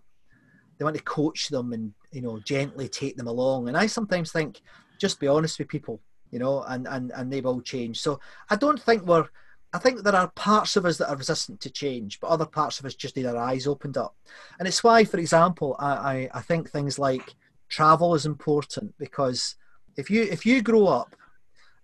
They 0.78 0.84
want 0.84 0.96
to 0.96 1.02
coach 1.02 1.48
them 1.48 1.72
and 1.72 1.92
you 2.12 2.20
know 2.20 2.40
gently 2.40 2.88
take 2.88 3.16
them 3.16 3.26
along. 3.26 3.68
And 3.68 3.76
I 3.76 3.86
sometimes 3.86 4.30
think 4.30 4.60
just 4.98 5.18
be 5.18 5.26
honest 5.26 5.58
with 5.58 5.68
people, 5.68 6.00
you 6.30 6.38
know, 6.38 6.62
and 6.62 6.86
and 6.86 7.10
and 7.12 7.32
they 7.32 7.40
will 7.40 7.60
change. 7.60 8.00
So 8.00 8.20
I 8.50 8.56
don't 8.56 8.80
think 8.80 9.04
we're 9.04 9.28
I 9.74 9.78
think 9.78 10.02
there 10.02 10.14
are 10.14 10.28
parts 10.28 10.76
of 10.76 10.86
us 10.86 10.98
that 10.98 11.10
are 11.10 11.16
resistant 11.16 11.60
to 11.62 11.70
change, 11.70 12.20
but 12.20 12.28
other 12.28 12.46
parts 12.46 12.78
of 12.78 12.86
us 12.86 12.94
just 12.94 13.16
need 13.16 13.26
our 13.26 13.36
eyes 13.36 13.66
opened 13.66 13.96
up. 13.96 14.14
And 14.60 14.68
it's 14.68 14.84
why, 14.84 15.04
for 15.04 15.18
example, 15.18 15.74
I, 15.80 15.90
I, 15.90 16.30
I 16.34 16.40
think 16.42 16.70
things 16.70 16.96
like 16.96 17.34
travel 17.68 18.14
is 18.14 18.24
important 18.24 18.94
because 18.98 19.56
if 19.96 20.10
you 20.10 20.22
if 20.22 20.46
you 20.46 20.62
grow 20.62 20.86
up 20.86 21.16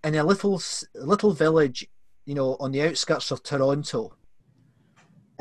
in 0.04 0.14
a 0.14 0.22
little 0.22 0.62
little 0.94 1.32
village, 1.32 1.84
you 2.26 2.34
know, 2.36 2.56
on 2.60 2.70
the 2.70 2.82
outskirts 2.82 3.32
of 3.32 3.42
Toronto, 3.42 4.14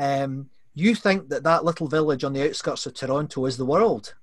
um, 0.00 0.50
you 0.74 0.96
think 0.96 1.28
that 1.28 1.44
that 1.44 1.64
little 1.64 1.86
village 1.86 2.24
on 2.24 2.32
the 2.32 2.48
outskirts 2.48 2.84
of 2.84 2.94
Toronto 2.94 3.46
is 3.46 3.58
the 3.58 3.64
world. 3.64 4.14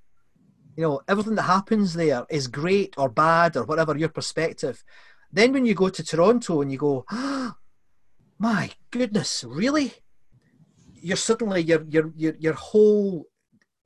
You 0.76 0.84
know, 0.84 1.02
everything 1.08 1.36
that 1.36 1.44
happens 1.44 1.94
there 1.94 2.26
is 2.30 2.48
great 2.48 2.94
or 2.98 3.08
bad 3.08 3.56
or 3.56 3.64
whatever 3.64 3.98
your 3.98 4.10
perspective. 4.10 4.84
Then 5.32 5.54
when 5.54 5.66
you 5.66 5.74
go 5.74 5.88
to 5.88 6.04
Toronto 6.04 6.62
and 6.62 6.70
you 6.70 6.78
go, 6.78 7.06
oh, 7.10 7.54
my 8.40 8.72
goodness, 8.92 9.44
really? 9.48 9.94
You're 10.94 11.18
suddenly 11.18 11.62
your 11.62 11.84
your 11.90 12.12
your 12.16 12.36
your 12.40 12.54
whole 12.54 13.26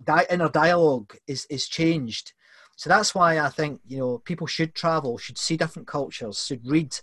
di- 0.04 0.26
inner 0.30 0.50
dialogue 0.50 1.16
is 1.28 1.46
is 1.50 1.68
changed. 1.68 2.34
So 2.76 2.90
that's 2.90 3.14
why 3.14 3.40
I 3.40 3.50
think 3.50 3.82
you 3.86 3.98
know 3.98 4.18
people 4.20 4.48
should 4.48 4.74
travel, 4.74 5.18
should 5.18 5.38
see 5.38 5.58
different 5.58 5.88
cultures, 5.88 6.46
should 6.46 6.66
read 6.66 6.96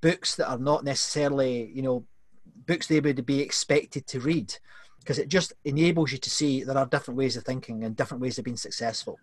books 0.00 0.36
that 0.36 0.48
are 0.48 0.58
not 0.58 0.84
necessarily 0.84 1.70
you 1.74 1.82
know 1.82 2.06
books 2.66 2.86
they 2.86 3.00
would 3.00 3.26
be 3.26 3.40
expected 3.40 4.06
to 4.06 4.20
read 4.20 4.54
because 5.00 5.18
it 5.18 5.28
just 5.28 5.52
enables 5.64 6.12
you 6.12 6.18
to 6.18 6.30
see 6.30 6.62
there 6.62 6.76
are 6.76 6.86
different 6.86 7.18
ways 7.18 7.36
of 7.36 7.44
thinking 7.44 7.84
and 7.84 7.96
different 7.96 8.20
ways 8.20 8.38
of 8.38 8.44
being 8.44 8.56
successful. 8.56 9.18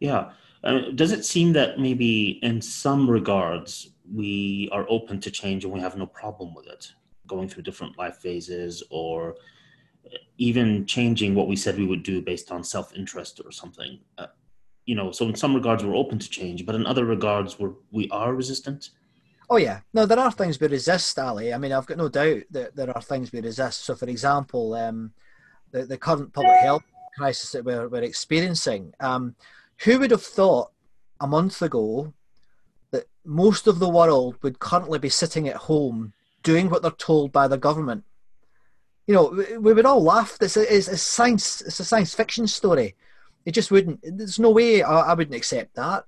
Yeah. 0.00 0.32
Uh, 0.64 0.90
does 0.94 1.12
it 1.12 1.24
seem 1.24 1.52
that 1.52 1.78
maybe 1.78 2.40
in 2.42 2.60
some 2.60 3.08
regards 3.08 3.90
we 4.12 4.68
are 4.72 4.86
open 4.88 5.20
to 5.20 5.30
change 5.30 5.64
and 5.64 5.72
we 5.72 5.80
have 5.80 5.96
no 5.96 6.06
problem 6.06 6.54
with 6.54 6.66
it 6.66 6.92
going 7.26 7.48
through 7.48 7.62
different 7.62 7.98
life 7.98 8.16
phases 8.16 8.82
or 8.90 9.36
even 10.38 10.86
changing 10.86 11.34
what 11.34 11.48
we 11.48 11.56
said 11.56 11.76
we 11.76 11.86
would 11.86 12.02
do 12.02 12.22
based 12.22 12.50
on 12.52 12.62
self-interest 12.62 13.40
or 13.44 13.52
something? 13.52 13.98
Uh, 14.18 14.26
you 14.86 14.94
know 14.94 15.10
so 15.10 15.28
in 15.28 15.34
some 15.34 15.54
regards 15.54 15.84
we're 15.84 15.96
open 15.96 16.18
to 16.18 16.30
change 16.30 16.64
but 16.64 16.74
in 16.74 16.86
other 16.86 17.04
regards 17.04 17.58
we're 17.58 17.72
we 17.90 18.08
are 18.10 18.34
resistant? 18.34 18.90
Oh 19.48 19.58
yeah. 19.58 19.80
No 19.92 20.06
there 20.06 20.18
are 20.18 20.32
things 20.32 20.58
we 20.58 20.68
resist 20.68 21.18
ali. 21.18 21.52
I 21.52 21.58
mean 21.58 21.72
i've 21.72 21.86
got 21.86 21.98
no 21.98 22.08
doubt 22.08 22.42
that 22.50 22.74
there 22.74 22.90
are 22.90 23.02
things 23.02 23.32
we 23.32 23.40
resist. 23.40 23.84
So 23.84 23.94
for 23.94 24.06
example 24.06 24.74
um, 24.74 25.12
the, 25.72 25.84
the 25.84 25.98
current 25.98 26.32
public 26.32 26.58
health 26.58 26.84
crisis 27.16 27.52
that 27.52 27.64
we're, 27.64 27.88
we're 27.88 28.02
experiencing 28.02 28.92
um, 29.00 29.34
who 29.78 29.98
would 29.98 30.10
have 30.10 30.22
thought 30.22 30.70
a 31.20 31.26
month 31.26 31.62
ago 31.62 32.12
that 32.90 33.06
most 33.24 33.66
of 33.66 33.78
the 33.78 33.88
world 33.88 34.36
would 34.42 34.58
currently 34.58 34.98
be 34.98 35.08
sitting 35.08 35.48
at 35.48 35.56
home 35.56 36.12
doing 36.42 36.70
what 36.70 36.82
they're 36.82 36.90
told 36.92 37.32
by 37.32 37.48
the 37.48 37.58
government. 37.58 38.04
You 39.06 39.14
know, 39.14 39.58
we 39.60 39.72
would 39.72 39.86
all 39.86 40.02
laugh. 40.02 40.38
A, 40.40 40.44
it's 40.44 40.88
a 40.88 40.96
science. 40.96 41.60
It's 41.60 41.80
a 41.80 41.84
science 41.84 42.14
fiction 42.14 42.46
story. 42.46 42.94
It 43.44 43.52
just 43.52 43.70
wouldn't. 43.70 44.00
There's 44.02 44.38
no 44.38 44.50
way 44.50 44.82
I, 44.82 45.12
I 45.12 45.14
wouldn't 45.14 45.36
accept 45.36 45.74
that. 45.76 46.06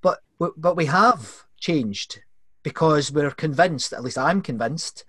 But 0.00 0.20
but 0.56 0.76
we 0.76 0.86
have 0.86 1.44
changed 1.58 2.20
because 2.62 3.12
we're 3.12 3.30
convinced. 3.30 3.92
At 3.92 4.02
least 4.02 4.18
I'm 4.18 4.42
convinced 4.42 5.04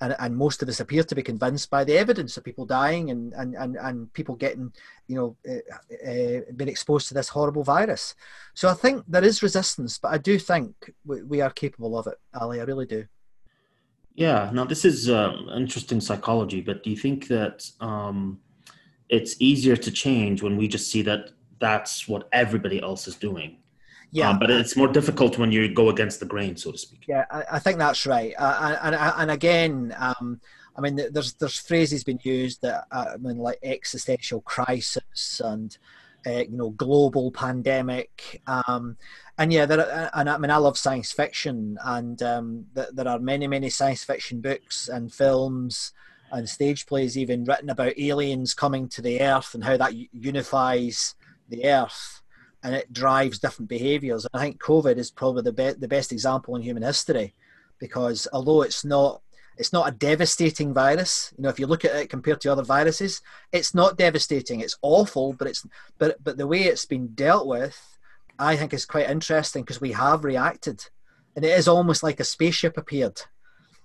and, 0.00 0.16
and 0.18 0.36
most 0.36 0.62
of 0.62 0.68
us 0.68 0.80
appear 0.80 1.02
to 1.04 1.14
be 1.14 1.22
convinced 1.22 1.70
by 1.70 1.84
the 1.84 1.96
evidence 1.96 2.36
of 2.36 2.44
people 2.44 2.64
dying 2.64 3.10
and, 3.10 3.32
and, 3.34 3.54
and, 3.54 3.76
and 3.76 4.12
people 4.12 4.34
getting, 4.34 4.72
you 5.08 5.16
know, 5.16 5.36
uh, 5.48 6.10
uh, 6.10 6.40
being 6.56 6.68
exposed 6.68 7.08
to 7.08 7.14
this 7.14 7.28
horrible 7.28 7.62
virus. 7.62 8.14
So 8.54 8.68
I 8.68 8.74
think 8.74 9.04
there 9.06 9.24
is 9.24 9.42
resistance, 9.42 9.98
but 9.98 10.12
I 10.12 10.18
do 10.18 10.38
think 10.38 10.92
we, 11.04 11.22
we 11.22 11.40
are 11.40 11.50
capable 11.50 11.98
of 11.98 12.06
it, 12.06 12.18
Ali. 12.34 12.60
I 12.60 12.64
really 12.64 12.86
do. 12.86 13.04
Yeah. 14.14 14.50
Now 14.52 14.64
this 14.64 14.84
is 14.84 15.08
um, 15.10 15.48
interesting 15.54 16.00
psychology, 16.00 16.60
but 16.60 16.82
do 16.82 16.90
you 16.90 16.96
think 16.96 17.28
that 17.28 17.68
um, 17.80 18.40
it's 19.08 19.36
easier 19.40 19.76
to 19.76 19.90
change 19.90 20.42
when 20.42 20.56
we 20.56 20.68
just 20.68 20.90
see 20.90 21.02
that 21.02 21.30
that's 21.58 22.08
what 22.08 22.28
everybody 22.32 22.82
else 22.82 23.06
is 23.06 23.16
doing? 23.16 23.58
Yeah, 24.12 24.30
um, 24.30 24.38
but 24.38 24.50
it's 24.50 24.76
more 24.76 24.88
difficult 24.88 25.38
when 25.38 25.52
you 25.52 25.72
go 25.72 25.88
against 25.88 26.20
the 26.20 26.26
grain, 26.26 26.56
so 26.56 26.72
to 26.72 26.78
speak. 26.78 27.04
Yeah, 27.06 27.26
I, 27.30 27.44
I 27.52 27.58
think 27.58 27.78
that's 27.78 28.06
right. 28.06 28.34
Uh, 28.36 28.76
and, 28.82 28.94
and 28.94 29.30
again, 29.30 29.94
um, 29.98 30.40
I 30.76 30.80
mean, 30.80 31.00
there's 31.12 31.34
there's 31.34 31.58
phrases 31.58 32.04
being 32.04 32.20
used 32.22 32.62
that 32.62 32.86
uh, 32.90 33.06
I 33.14 33.16
mean, 33.18 33.38
like 33.38 33.58
existential 33.62 34.40
crisis 34.40 35.40
and 35.44 35.76
uh, 36.26 36.40
you 36.40 36.56
know 36.56 36.70
global 36.70 37.30
pandemic. 37.30 38.42
Um, 38.46 38.96
and 39.38 39.52
yeah, 39.52 39.66
there 39.66 39.80
are, 39.80 40.10
and 40.14 40.28
I 40.28 40.38
mean, 40.38 40.50
I 40.50 40.56
love 40.56 40.76
science 40.76 41.12
fiction, 41.12 41.78
and 41.84 42.20
um, 42.22 42.66
there 42.74 43.08
are 43.08 43.18
many 43.18 43.46
many 43.46 43.70
science 43.70 44.02
fiction 44.02 44.40
books 44.40 44.88
and 44.88 45.12
films 45.12 45.92
and 46.32 46.48
stage 46.48 46.86
plays 46.86 47.18
even 47.18 47.44
written 47.44 47.70
about 47.70 47.98
aliens 47.98 48.54
coming 48.54 48.88
to 48.88 49.02
the 49.02 49.20
Earth 49.20 49.54
and 49.54 49.64
how 49.64 49.76
that 49.76 49.94
unifies 50.12 51.14
the 51.48 51.64
Earth 51.64 52.22
and 52.62 52.74
it 52.74 52.92
drives 52.92 53.38
different 53.38 53.68
behaviors. 53.68 54.26
I 54.32 54.38
think 54.38 54.60
COVID 54.60 54.96
is 54.96 55.10
probably 55.10 55.42
the, 55.42 55.52
be- 55.52 55.72
the 55.72 55.88
best 55.88 56.12
example 56.12 56.56
in 56.56 56.62
human 56.62 56.82
history 56.82 57.34
because 57.78 58.28
although 58.32 58.62
it's 58.62 58.84
not 58.84 59.22
it's 59.60 59.74
not 59.74 59.88
a 59.88 59.92
devastating 59.92 60.72
virus. 60.72 61.34
You 61.36 61.42
know, 61.42 61.50
if 61.50 61.60
you 61.60 61.66
look 61.66 61.84
at 61.84 61.94
it 61.94 62.08
compared 62.08 62.40
to 62.40 62.52
other 62.52 62.62
viruses, 62.62 63.20
it's 63.52 63.74
not 63.74 63.98
devastating. 63.98 64.60
It's 64.60 64.78
awful, 64.80 65.34
but 65.34 65.48
it's 65.48 65.66
but 65.98 66.22
but 66.24 66.38
the 66.38 66.46
way 66.46 66.62
it's 66.62 66.86
been 66.86 67.08
dealt 67.08 67.46
with, 67.46 67.98
I 68.38 68.56
think 68.56 68.72
is 68.72 68.86
quite 68.86 69.10
interesting 69.10 69.62
because 69.62 69.80
we 69.80 69.92
have 69.92 70.24
reacted, 70.24 70.88
and 71.36 71.44
it 71.44 71.58
is 71.58 71.68
almost 71.68 72.02
like 72.02 72.20
a 72.20 72.24
spaceship 72.24 72.78
appeared, 72.78 73.20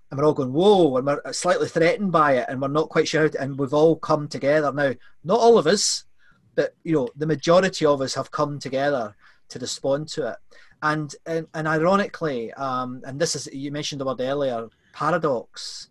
and 0.09 0.17
we're 0.17 0.25
all 0.25 0.33
going 0.33 0.53
whoa, 0.53 0.95
and 0.95 1.07
we're 1.07 1.33
slightly 1.33 1.67
threatened 1.67 2.13
by 2.13 2.37
it, 2.37 2.45
and 2.47 2.61
we're 2.61 2.69
not 2.69 2.89
quite 2.89 3.09
sure, 3.09 3.27
to, 3.27 3.41
and 3.41 3.59
we've 3.59 3.73
all 3.73 3.97
come 3.97 4.29
together 4.29 4.71
now. 4.71 4.93
Not 5.25 5.39
all 5.41 5.57
of 5.57 5.67
us, 5.67 6.05
but 6.55 6.75
you 6.83 6.93
know 6.93 7.07
the 7.15 7.25
majority 7.25 7.85
of 7.85 8.01
us 8.01 8.13
have 8.13 8.31
come 8.31 8.59
together 8.59 9.15
to 9.49 9.59
respond 9.59 10.07
to 10.09 10.29
it. 10.29 10.37
And 10.81 11.13
and, 11.25 11.47
and 11.53 11.67
ironically 11.67 12.51
um, 12.53 13.01
and 13.05 13.19
this 13.19 13.35
is 13.35 13.47
you 13.53 13.71
mentioned 13.71 14.01
the 14.01 14.05
word 14.05 14.21
earlier 14.21 14.67
paradox. 14.93 15.89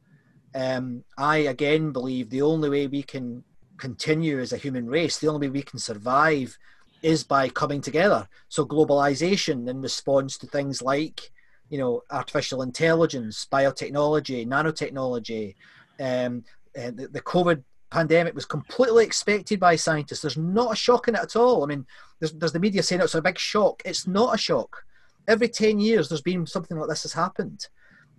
Um, 0.56 1.02
i 1.18 1.38
again 1.38 1.90
believe 1.90 2.30
the 2.30 2.42
only 2.42 2.70
way 2.70 2.86
we 2.86 3.02
can 3.02 3.42
continue 3.76 4.38
as 4.38 4.52
a 4.52 4.56
human 4.56 4.86
race 4.86 5.18
the 5.18 5.26
only 5.26 5.48
way 5.48 5.50
we 5.50 5.62
can 5.62 5.80
survive 5.80 6.56
is 7.02 7.22
by 7.22 7.48
coming 7.50 7.82
together. 7.82 8.26
So 8.48 8.64
globalization 8.64 9.68
in 9.68 9.82
response 9.82 10.38
to 10.38 10.46
things 10.46 10.80
like 10.80 11.30
you 11.68 11.78
know 11.78 12.02
artificial 12.10 12.62
intelligence 12.62 13.46
biotechnology 13.50 14.46
nanotechnology 14.46 15.54
um, 16.00 16.44
uh, 16.78 16.90
the, 16.90 17.08
the 17.08 17.20
covid 17.20 17.62
pandemic 17.94 18.34
was 18.34 18.44
completely 18.44 19.04
expected 19.04 19.60
by 19.60 19.76
scientists. 19.76 20.22
There's 20.22 20.36
not 20.36 20.72
a 20.72 20.76
shock 20.76 21.06
in 21.06 21.14
it 21.14 21.20
at 21.20 21.36
all. 21.36 21.62
I 21.62 21.66
mean, 21.66 21.86
there's, 22.18 22.32
there's 22.32 22.52
the 22.52 22.58
media 22.58 22.82
saying 22.82 23.00
it's 23.00 23.14
a 23.14 23.22
big 23.22 23.38
shock. 23.38 23.82
It's 23.84 24.06
not 24.06 24.34
a 24.34 24.38
shock. 24.38 24.82
Every 25.28 25.48
10 25.48 25.78
years, 25.78 26.08
there's 26.08 26.20
been 26.20 26.44
something 26.44 26.76
like 26.76 26.88
this 26.88 27.04
has 27.04 27.12
happened. 27.12 27.68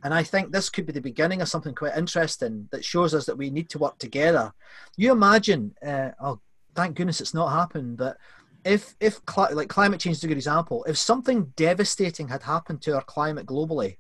And 0.02 0.14
I 0.14 0.24
think 0.24 0.52
this 0.52 0.70
could 0.70 0.86
be 0.86 0.94
the 0.94 1.02
beginning 1.02 1.42
of 1.42 1.50
something 1.50 1.76
quite 1.76 1.98
interesting 1.98 2.70
that 2.72 2.86
shows 2.86 3.14
us 3.14 3.26
that 3.26 3.38
we 3.38 3.50
need 3.50 3.70
to 3.72 3.78
work 3.78 3.98
together. 3.98 4.54
You 4.96 5.12
imagine, 5.12 5.76
uh, 5.86 6.12
oh, 6.22 6.40
thank 6.74 6.96
goodness 6.96 7.20
it's 7.20 7.34
not 7.34 7.50
happened, 7.50 7.98
but 7.98 8.18
if, 8.64 8.96
if 9.02 9.20
cl- 9.30 9.54
like 9.54 9.68
climate 9.68 10.00
change 10.00 10.18
is 10.18 10.24
a 10.24 10.28
good 10.28 10.38
example, 10.38 10.86
if 10.86 10.98
something 10.98 11.52
devastating 11.58 12.30
had 12.30 12.44
happened 12.44 12.82
to 12.84 12.96
our 12.96 13.04
climate 13.04 13.46
globally, 13.46 13.98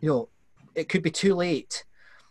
you 0.00 0.08
know, 0.08 0.28
it 0.76 0.88
could 0.88 1.02
be 1.02 1.10
too 1.10 1.34
late 1.34 1.84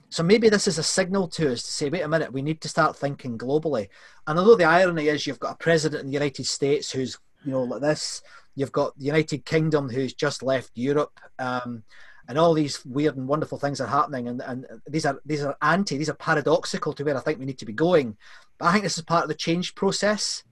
so 0.09 0.23
maybe 0.23 0.49
this 0.49 0.67
is 0.67 0.77
a 0.77 0.83
signal 0.83 1.27
to 1.29 1.51
us 1.51 1.63
to 1.63 1.71
say, 1.71 1.89
wait 1.89 2.01
a 2.01 2.07
minute, 2.07 2.31
we 2.31 2.41
need 2.41 2.61
to 2.61 2.69
start 2.69 2.95
thinking 2.95 3.37
globally. 3.37 3.89
And 4.27 4.37
although 4.37 4.55
the 4.55 4.63
irony 4.63 5.07
is 5.07 5.25
you've 5.25 5.39
got 5.39 5.53
a 5.53 5.57
president 5.57 6.03
in 6.03 6.07
the 6.07 6.13
United 6.13 6.45
States 6.45 6.91
who's, 6.91 7.17
you 7.43 7.51
know, 7.51 7.63
like 7.63 7.81
this, 7.81 8.21
you've 8.55 8.71
got 8.71 8.97
the 8.97 9.05
United 9.05 9.45
Kingdom 9.45 9.89
who's 9.89 10.13
just 10.13 10.41
left 10.41 10.71
Europe, 10.75 11.19
um, 11.39 11.83
and 12.27 12.39
all 12.39 12.53
these 12.53 12.83
weird 12.85 13.17
and 13.17 13.27
wonderful 13.27 13.59
things 13.59 13.79
are 13.79 13.87
happening, 13.87 14.27
and, 14.27 14.41
and 14.41 14.65
these 14.87 15.05
are 15.05 15.21
these 15.25 15.43
are 15.43 15.55
anti, 15.61 15.97
these 15.97 16.09
are 16.09 16.15
paradoxical 16.15 16.91
to 16.93 17.03
where 17.03 17.15
I 17.15 17.19
think 17.19 17.37
we 17.37 17.45
need 17.45 17.59
to 17.59 17.65
be 17.65 17.73
going. 17.73 18.17
But 18.57 18.67
I 18.67 18.71
think 18.71 18.83
this 18.83 18.97
is 18.97 19.03
part 19.03 19.23
of 19.23 19.29
the 19.29 19.35
change 19.35 19.75
process. 19.75 20.43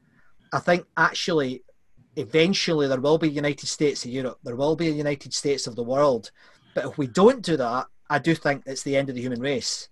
I 0.52 0.60
think 0.60 0.86
actually, 0.98 1.64
eventually, 2.16 2.88
there 2.88 3.02
will 3.02 3.18
be 3.18 3.30
United 3.30 3.68
States 3.68 4.06
of 4.06 4.12
Europe, 4.12 4.38
there 4.44 4.56
will 4.56 4.76
be 4.76 4.88
a 4.88 4.92
United 4.92 5.34
States 5.34 5.66
of 5.66 5.76
the 5.76 5.84
world. 5.84 6.32
But 6.76 6.86
if 6.86 6.98
we 6.98 7.08
don't 7.08 7.44
do 7.44 7.58
that, 7.58 7.88
I 8.14 8.20
do 8.20 8.36
think 8.36 8.62
it's 8.68 8.84
the 8.84 8.96
end 8.96 9.10
of 9.10 9.16
the 9.16 9.22
human 9.22 9.42
race. 9.42 9.90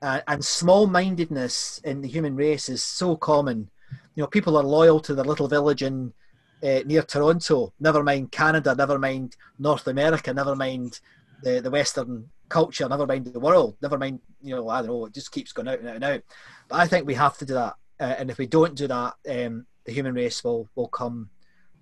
Uh, 0.00 0.22
and 0.28 0.42
small 0.42 0.86
mindedness 0.86 1.78
in 1.84 2.00
the 2.00 2.08
human 2.08 2.34
race 2.34 2.70
is 2.70 2.82
so 2.82 3.16
common. 3.16 3.68
You 4.14 4.22
know, 4.22 4.28
people 4.28 4.56
are 4.56 4.62
loyal 4.62 4.98
to 5.00 5.14
their 5.14 5.26
little 5.26 5.46
village 5.46 5.82
in 5.82 6.14
uh, 6.62 6.80
near 6.86 7.02
Toronto. 7.02 7.74
Never 7.78 8.02
mind 8.02 8.32
Canada. 8.32 8.74
Never 8.74 8.98
mind 8.98 9.36
North 9.58 9.86
America. 9.86 10.32
Never 10.32 10.56
mind 10.56 11.00
the 11.42 11.60
the 11.60 11.70
Western 11.70 12.30
culture. 12.48 12.88
Never 12.88 13.06
mind 13.06 13.26
the 13.26 13.38
world. 13.38 13.76
Never 13.82 13.98
mind 13.98 14.20
you 14.40 14.56
know 14.56 14.70
I 14.70 14.78
don't 14.78 14.88
know. 14.88 15.04
It 15.04 15.12
just 15.12 15.30
keeps 15.30 15.52
going 15.52 15.68
out 15.68 15.80
and 15.80 15.88
out 15.88 15.96
and 15.96 16.04
out. 16.04 16.22
But 16.68 16.80
I 16.80 16.86
think 16.86 17.06
we 17.06 17.14
have 17.14 17.36
to 17.38 17.44
do 17.44 17.52
that. 17.52 17.74
Uh, 18.00 18.14
and 18.18 18.30
if 18.30 18.38
we 18.38 18.46
don't 18.46 18.74
do 18.74 18.88
that, 18.88 19.14
um, 19.28 19.66
the 19.84 19.92
human 19.92 20.14
race 20.14 20.42
will 20.42 20.66
will 20.76 20.88
come 20.88 21.28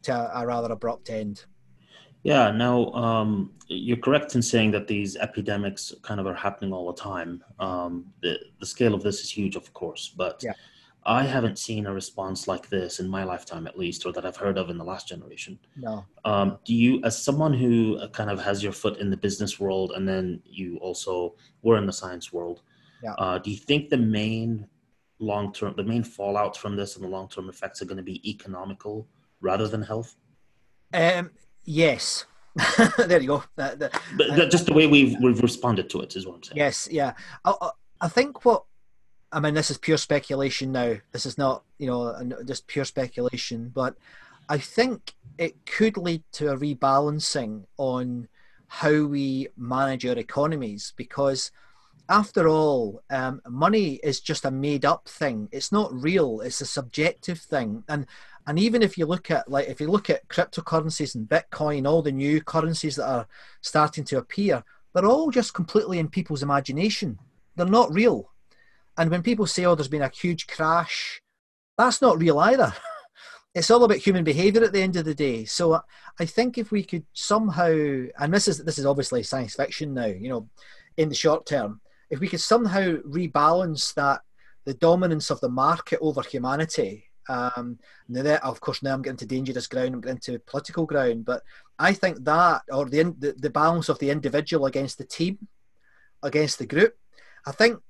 to 0.02 0.12
a, 0.12 0.42
a 0.42 0.46
rather 0.46 0.72
abrupt 0.72 1.08
end. 1.08 1.44
Yeah, 2.24 2.52
now 2.52 2.92
um, 2.92 3.52
you're 3.66 3.96
correct 3.96 4.34
in 4.34 4.42
saying 4.42 4.70
that 4.72 4.86
these 4.86 5.16
epidemics 5.16 5.92
kind 6.02 6.20
of 6.20 6.26
are 6.26 6.34
happening 6.34 6.72
all 6.72 6.86
the 6.92 7.00
time. 7.00 7.42
Um, 7.58 8.12
the 8.22 8.38
the 8.60 8.66
scale 8.66 8.94
of 8.94 9.02
this 9.02 9.20
is 9.22 9.30
huge, 9.30 9.56
of 9.56 9.72
course, 9.72 10.12
but 10.16 10.40
yeah. 10.42 10.52
I 11.04 11.24
haven't 11.24 11.58
seen 11.58 11.86
a 11.86 11.92
response 11.92 12.46
like 12.46 12.68
this 12.68 13.00
in 13.00 13.08
my 13.08 13.24
lifetime, 13.24 13.66
at 13.66 13.76
least, 13.76 14.06
or 14.06 14.12
that 14.12 14.24
I've 14.24 14.36
heard 14.36 14.56
of 14.56 14.70
in 14.70 14.78
the 14.78 14.84
last 14.84 15.08
generation. 15.08 15.58
No. 15.76 16.04
Um, 16.24 16.58
do 16.64 16.74
you, 16.74 17.00
as 17.02 17.20
someone 17.20 17.52
who 17.52 17.96
uh, 17.96 18.08
kind 18.08 18.30
of 18.30 18.40
has 18.40 18.62
your 18.62 18.72
foot 18.72 18.98
in 18.98 19.10
the 19.10 19.16
business 19.16 19.58
world, 19.58 19.92
and 19.96 20.06
then 20.06 20.40
you 20.44 20.76
also 20.76 21.34
were 21.62 21.76
in 21.76 21.86
the 21.86 21.92
science 21.92 22.32
world, 22.32 22.62
yeah. 23.02 23.14
uh, 23.14 23.38
do 23.38 23.50
you 23.50 23.56
think 23.56 23.90
the 23.90 23.96
main 23.96 24.68
long 25.18 25.52
term, 25.52 25.74
the 25.76 25.82
main 25.82 26.04
fallout 26.04 26.56
from 26.56 26.76
this 26.76 26.94
and 26.94 27.04
the 27.04 27.08
long 27.08 27.28
term 27.28 27.48
effects 27.48 27.82
are 27.82 27.86
going 27.86 27.96
to 27.96 28.02
be 28.04 28.28
economical 28.30 29.08
rather 29.40 29.66
than 29.66 29.82
health? 29.82 30.14
Um, 30.94 31.30
yes. 31.64 32.26
there 32.98 33.20
you 33.20 33.28
go. 33.28 33.44
but 33.56 33.82
uh, 33.82 34.48
just 34.48 34.66
the 34.66 34.74
way 34.74 34.86
we've 34.86 35.16
we've 35.22 35.40
responded 35.40 35.88
to 35.90 36.02
it 36.02 36.14
is 36.16 36.26
what 36.26 36.36
I'm 36.36 36.42
saying. 36.42 36.58
Yes, 36.58 36.88
yeah. 36.90 37.14
I, 37.44 37.70
I 38.00 38.08
think 38.08 38.44
what 38.44 38.64
I 39.32 39.40
mean, 39.40 39.54
this 39.54 39.70
is 39.70 39.78
pure 39.78 39.96
speculation 39.96 40.72
now. 40.72 40.96
This 41.12 41.24
is 41.24 41.38
not, 41.38 41.64
you 41.78 41.86
know, 41.86 42.14
just 42.44 42.66
pure 42.66 42.84
speculation. 42.84 43.70
But 43.74 43.96
I 44.48 44.58
think 44.58 45.14
it 45.38 45.64
could 45.64 45.96
lead 45.96 46.22
to 46.32 46.50
a 46.50 46.58
rebalancing 46.58 47.64
on 47.78 48.28
how 48.68 49.04
we 49.04 49.48
manage 49.56 50.04
our 50.04 50.18
economies 50.18 50.92
because, 50.96 51.50
after 52.08 52.46
all, 52.46 53.02
um, 53.08 53.40
money 53.48 54.00
is 54.02 54.20
just 54.20 54.44
a 54.44 54.50
made-up 54.50 55.08
thing. 55.08 55.48
It's 55.50 55.72
not 55.72 55.92
real. 55.94 56.40
It's 56.40 56.60
a 56.60 56.66
subjective 56.66 57.38
thing, 57.38 57.84
and 57.88 58.06
and 58.46 58.58
even 58.58 58.82
if 58.82 58.98
you 58.98 59.06
look 59.06 59.30
at 59.30 59.50
like 59.50 59.68
if 59.68 59.80
you 59.80 59.90
look 59.90 60.10
at 60.10 60.26
cryptocurrencies 60.28 61.14
and 61.14 61.28
Bitcoin, 61.28 61.88
all 61.88 62.02
the 62.02 62.12
new 62.12 62.40
currencies 62.40 62.96
that 62.96 63.08
are 63.08 63.28
starting 63.60 64.04
to 64.04 64.18
appear, 64.18 64.62
they're 64.92 65.06
all 65.06 65.30
just 65.30 65.54
completely 65.54 65.98
in 65.98 66.08
people's 66.08 66.42
imagination. 66.42 67.18
They're 67.56 67.66
not 67.66 67.92
real 67.92 68.32
and 68.96 69.10
when 69.10 69.22
people 69.22 69.46
say, 69.46 69.64
oh, 69.64 69.74
there's 69.74 69.88
been 69.88 70.02
a 70.02 70.10
huge 70.10 70.46
crash, 70.46 71.22
that's 71.78 72.02
not 72.02 72.18
real 72.18 72.38
either. 72.38 72.72
it's 73.54 73.70
all 73.70 73.84
about 73.84 73.96
human 73.96 74.24
behavior 74.24 74.62
at 74.62 74.72
the 74.72 74.82
end 74.82 74.96
of 74.96 75.04
the 75.04 75.14
day. 75.14 75.44
So 75.44 75.72
uh, 75.72 75.80
I 76.20 76.26
think 76.26 76.58
if 76.58 76.70
we 76.70 76.82
could 76.82 77.04
somehow, 77.12 77.70
and 77.70 78.32
this 78.32 78.48
is 78.48 78.58
this 78.64 78.78
is 78.78 78.86
obviously 78.86 79.22
science 79.22 79.54
fiction 79.54 79.94
now, 79.94 80.06
you 80.06 80.28
know, 80.28 80.48
in 80.96 81.08
the 81.08 81.14
short 81.14 81.46
term, 81.46 81.80
if 82.10 82.20
we 82.20 82.28
could 82.28 82.40
somehow 82.40 82.96
rebalance 82.98 83.94
that 83.94 84.20
the 84.64 84.74
dominance 84.74 85.30
of 85.30 85.40
the 85.40 85.48
market 85.48 85.98
over 86.02 86.22
humanity. 86.22 87.08
Um, 87.28 87.78
now 88.08 88.22
that, 88.22 88.42
of 88.44 88.60
course, 88.60 88.82
now 88.82 88.94
I'm 88.94 89.02
getting 89.02 89.16
to 89.18 89.26
dangerous 89.26 89.66
ground. 89.66 89.94
I'm 89.94 90.00
getting 90.00 90.18
to 90.18 90.38
political 90.40 90.86
ground, 90.86 91.24
but 91.24 91.42
I 91.78 91.92
think 91.92 92.24
that, 92.24 92.62
or 92.70 92.88
the, 92.88 93.34
the 93.38 93.50
balance 93.50 93.88
of 93.88 93.98
the 93.98 94.10
individual 94.10 94.66
against 94.66 94.98
the 94.98 95.04
team, 95.04 95.38
against 96.22 96.58
the 96.58 96.66
group, 96.66 96.94
I 97.46 97.52
think 97.52 97.80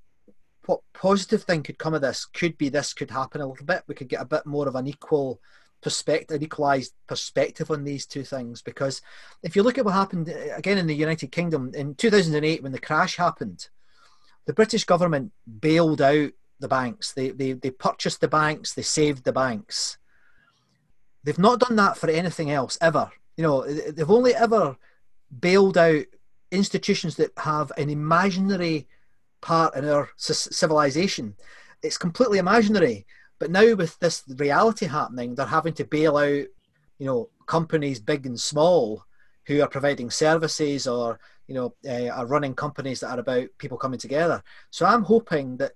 what 0.67 0.81
positive 0.95 1.43
thing 1.43 1.63
could 1.63 1.79
come 1.79 1.95
of 1.95 2.03
this 2.03 2.25
could 2.25 2.57
be 2.57 2.69
this 2.69 2.95
could 2.95 3.11
happen 3.11 3.41
a 3.41 3.47
little 3.47 3.67
bit. 3.67 3.83
We 3.87 3.95
could 3.95 4.09
get 4.09 4.21
a 4.21 4.27
bit 4.27 4.47
more 4.47 4.69
of 4.69 4.77
an 4.77 4.87
equal 4.87 5.41
perspective, 5.83 6.37
an 6.37 6.43
equalized 6.43 6.95
perspective 7.07 7.71
on 7.71 7.85
these 7.85 8.07
two 8.07 8.23
things. 8.23 8.63
Because 8.63 9.03
if 9.43 9.57
you 9.57 9.63
look 9.63 9.79
at 9.79 9.85
what 9.85 9.95
happened 9.95 10.29
uh, 10.31 10.57
again 10.57 10.79
in 10.79 10.87
the 10.87 10.95
United 10.95 11.33
Kingdom 11.33 11.73
in 11.75 11.95
2008 11.95 12.63
when 12.63 12.73
the 12.73 12.79
crash 12.79 13.17
happened, 13.17 13.69
the 14.47 14.53
British 14.53 14.85
government 14.85 15.33
bailed 15.61 16.01
out 16.01 16.31
the 16.63 16.69
banks. 16.69 17.13
They, 17.13 17.31
they, 17.31 17.53
they 17.53 17.71
purchased 17.71 18.21
the 18.21 18.29
banks, 18.29 18.73
they 18.73 18.83
saved 18.83 19.25
the 19.25 19.33
banks. 19.33 19.99
They've 21.25 21.39
not 21.39 21.61
done 21.61 21.77
that 21.77 21.99
for 21.99 22.09
anything 22.09 22.51
else 22.51 22.79
ever. 22.81 23.13
You 23.37 23.45
know, 23.45 23.67
they've 23.67 24.11
only 24.11 24.35
ever 24.35 24.77
bailed 25.41 25.79
out 25.79 26.05
institutions 26.51 27.17
that 27.17 27.33
have 27.39 27.71
an 27.77 27.91
imaginary 27.91 28.87
part 29.41 29.77
in 29.77 29.89
our 29.89 30.09
civilization. 30.17 31.35
It's 31.83 31.99
completely 31.99 32.39
imaginary. 32.39 33.07
But 33.39 33.51
now 33.51 33.75
with 33.75 33.99
this 33.99 34.23
reality 34.29 34.87
happening, 34.87 35.35
they're 35.35 35.47
having 35.47 35.75
to 35.75 35.85
bail 35.85 36.17
out, 36.17 36.47
you 36.99 37.07
know, 37.07 37.29
companies 37.47 38.01
big 38.01 38.27
and 38.27 38.41
small 38.41 39.05
who 39.47 39.61
are 39.61 39.69
providing 39.69 40.11
services 40.11 40.87
or 40.87 41.19
you 41.49 41.55
know 41.55 41.75
uh, 41.89 42.09
are 42.09 42.27
running 42.27 42.55
companies 42.55 43.01
that 43.01 43.11
are 43.11 43.21
about 43.21 43.49
people 43.59 43.77
coming 43.77 43.99
together. 43.99 44.43
So 44.71 44.87
I'm 44.87 45.03
hoping 45.03 45.57
that, 45.57 45.73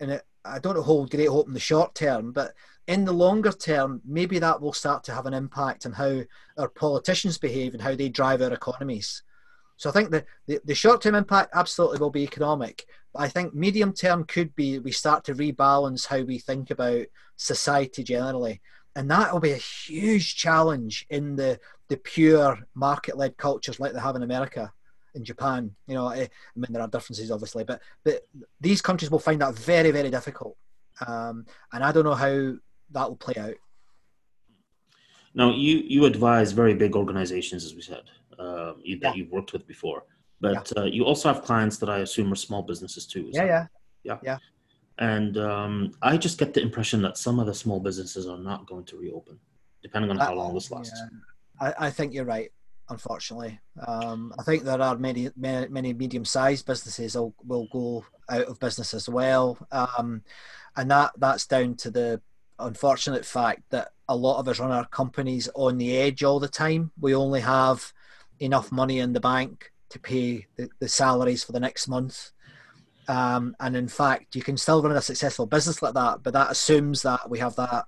and 0.00 0.10
it, 0.12 0.22
I 0.44 0.58
don't 0.58 0.82
hold 0.82 1.10
great 1.10 1.28
hope 1.28 1.46
in 1.46 1.54
the 1.54 1.60
short 1.60 1.94
term, 1.94 2.32
but 2.32 2.54
in 2.86 3.04
the 3.04 3.12
longer 3.12 3.52
term, 3.52 4.00
maybe 4.04 4.38
that 4.38 4.60
will 4.60 4.72
start 4.72 5.04
to 5.04 5.14
have 5.14 5.26
an 5.26 5.34
impact 5.34 5.86
on 5.86 5.92
how 5.92 6.22
our 6.58 6.68
politicians 6.68 7.38
behave 7.38 7.74
and 7.74 7.82
how 7.82 7.94
they 7.94 8.08
drive 8.08 8.42
our 8.42 8.52
economies. 8.52 9.22
So 9.76 9.88
I 9.88 9.92
think 9.92 10.10
the, 10.10 10.24
the, 10.46 10.60
the 10.64 10.74
short 10.74 11.02
term 11.02 11.14
impact 11.14 11.50
absolutely 11.54 11.98
will 11.98 12.10
be 12.10 12.22
economic. 12.22 12.86
But 13.12 13.22
I 13.22 13.28
think 13.28 13.54
medium 13.54 13.92
term 13.92 14.24
could 14.24 14.54
be 14.56 14.78
we 14.78 14.92
start 14.92 15.24
to 15.24 15.34
rebalance 15.34 16.06
how 16.06 16.22
we 16.22 16.38
think 16.38 16.70
about 16.70 17.06
society 17.36 18.02
generally. 18.02 18.60
And 18.96 19.10
that 19.10 19.32
will 19.32 19.40
be 19.40 19.52
a 19.52 19.56
huge 19.56 20.36
challenge 20.36 21.06
in 21.10 21.36
the, 21.36 21.60
the 21.88 21.96
pure 21.96 22.58
market 22.74 23.16
led 23.16 23.36
cultures 23.36 23.78
like 23.78 23.92
they 23.92 24.00
have 24.00 24.16
in 24.16 24.22
America 24.22 24.72
in 25.14 25.24
Japan. 25.24 25.74
You 25.86 25.94
know, 25.94 26.08
eh, 26.08 26.24
I 26.24 26.58
mean, 26.58 26.72
there 26.72 26.82
are 26.82 26.88
differences 26.88 27.30
obviously, 27.30 27.64
but, 27.64 27.80
but 28.04 28.26
these 28.60 28.80
countries 28.80 29.10
will 29.10 29.18
find 29.18 29.40
that 29.40 29.54
very, 29.54 29.90
very 29.90 30.10
difficult. 30.10 30.56
Um, 31.06 31.46
and 31.72 31.82
I 31.82 31.92
don't 31.92 32.04
know 32.04 32.14
how 32.14 32.54
that 32.92 33.08
will 33.08 33.16
play 33.16 33.34
out. 33.38 33.54
Now, 35.34 35.50
you, 35.50 35.78
you 35.78 36.04
advise 36.06 36.52
very 36.52 36.74
big 36.74 36.96
organizations, 36.96 37.64
as 37.64 37.74
we 37.74 37.82
said 37.82 38.02
uh, 38.38 38.74
you, 38.82 38.98
that 39.00 39.16
you've 39.16 39.30
worked 39.30 39.52
with 39.52 39.66
before. 39.66 40.04
But 40.40 40.72
yeah. 40.74 40.82
uh, 40.82 40.86
you 40.86 41.04
also 41.04 41.32
have 41.32 41.44
clients 41.44 41.76
that 41.78 41.90
I 41.90 41.98
assume 41.98 42.32
are 42.32 42.36
small 42.36 42.62
businesses 42.62 43.06
too. 43.06 43.28
Yeah, 43.32 43.44
yeah, 43.44 43.66
yeah, 44.02 44.18
yeah. 44.22 44.38
And 44.98 45.38
um, 45.38 45.92
I 46.02 46.16
just 46.16 46.38
get 46.38 46.52
the 46.54 46.62
impression 46.62 47.00
that 47.02 47.16
some 47.16 47.38
of 47.38 47.46
the 47.46 47.54
small 47.54 47.80
businesses 47.80 48.26
are 48.26 48.38
not 48.38 48.66
going 48.66 48.84
to 48.86 48.96
reopen, 48.96 49.38
depending 49.82 50.10
on 50.10 50.18
how 50.18 50.34
long 50.34 50.54
this 50.54 50.70
lasts. 50.70 51.00
Yeah. 51.60 51.72
I, 51.78 51.86
I 51.86 51.90
think 51.90 52.12
you're 52.12 52.24
right. 52.24 52.50
Unfortunately, 52.90 53.60
um, 53.86 54.34
I 54.38 54.42
think 54.42 54.64
there 54.64 54.82
are 54.82 54.98
many 54.98 55.30
many, 55.36 55.68
many 55.68 55.92
medium-sized 55.92 56.66
businesses 56.66 57.14
will, 57.14 57.34
will 57.46 57.68
go 57.72 58.04
out 58.28 58.46
of 58.46 58.60
business 58.60 58.94
as 58.94 59.08
well, 59.08 59.56
um, 59.70 60.22
and 60.76 60.90
that 60.90 61.12
that's 61.16 61.46
down 61.46 61.76
to 61.76 61.90
the 61.90 62.20
unfortunate 62.58 63.24
fact 63.24 63.62
that 63.70 63.92
a 64.08 64.16
lot 64.16 64.38
of 64.38 64.48
us 64.48 64.58
run 64.58 64.72
our 64.72 64.86
companies 64.86 65.48
on 65.54 65.78
the 65.78 65.96
edge 65.96 66.24
all 66.24 66.40
the 66.40 66.48
time. 66.48 66.90
We 67.00 67.14
only 67.14 67.40
have 67.40 67.92
enough 68.40 68.72
money 68.72 68.98
in 68.98 69.12
the 69.12 69.20
bank 69.20 69.72
to 69.90 69.98
pay 69.98 70.46
the, 70.56 70.68
the 70.80 70.88
salaries 70.88 71.44
for 71.44 71.52
the 71.52 71.60
next 71.60 71.88
month. 71.88 72.32
Um, 73.08 73.56
and 73.60 73.76
in 73.76 73.88
fact, 73.88 74.36
you 74.36 74.42
can 74.42 74.56
still 74.56 74.82
run 74.82 74.96
a 74.96 75.00
successful 75.00 75.46
business 75.46 75.82
like 75.82 75.94
that, 75.94 76.22
but 76.22 76.32
that 76.32 76.50
assumes 76.50 77.02
that 77.02 77.28
we 77.30 77.38
have 77.38 77.56
that 77.56 77.86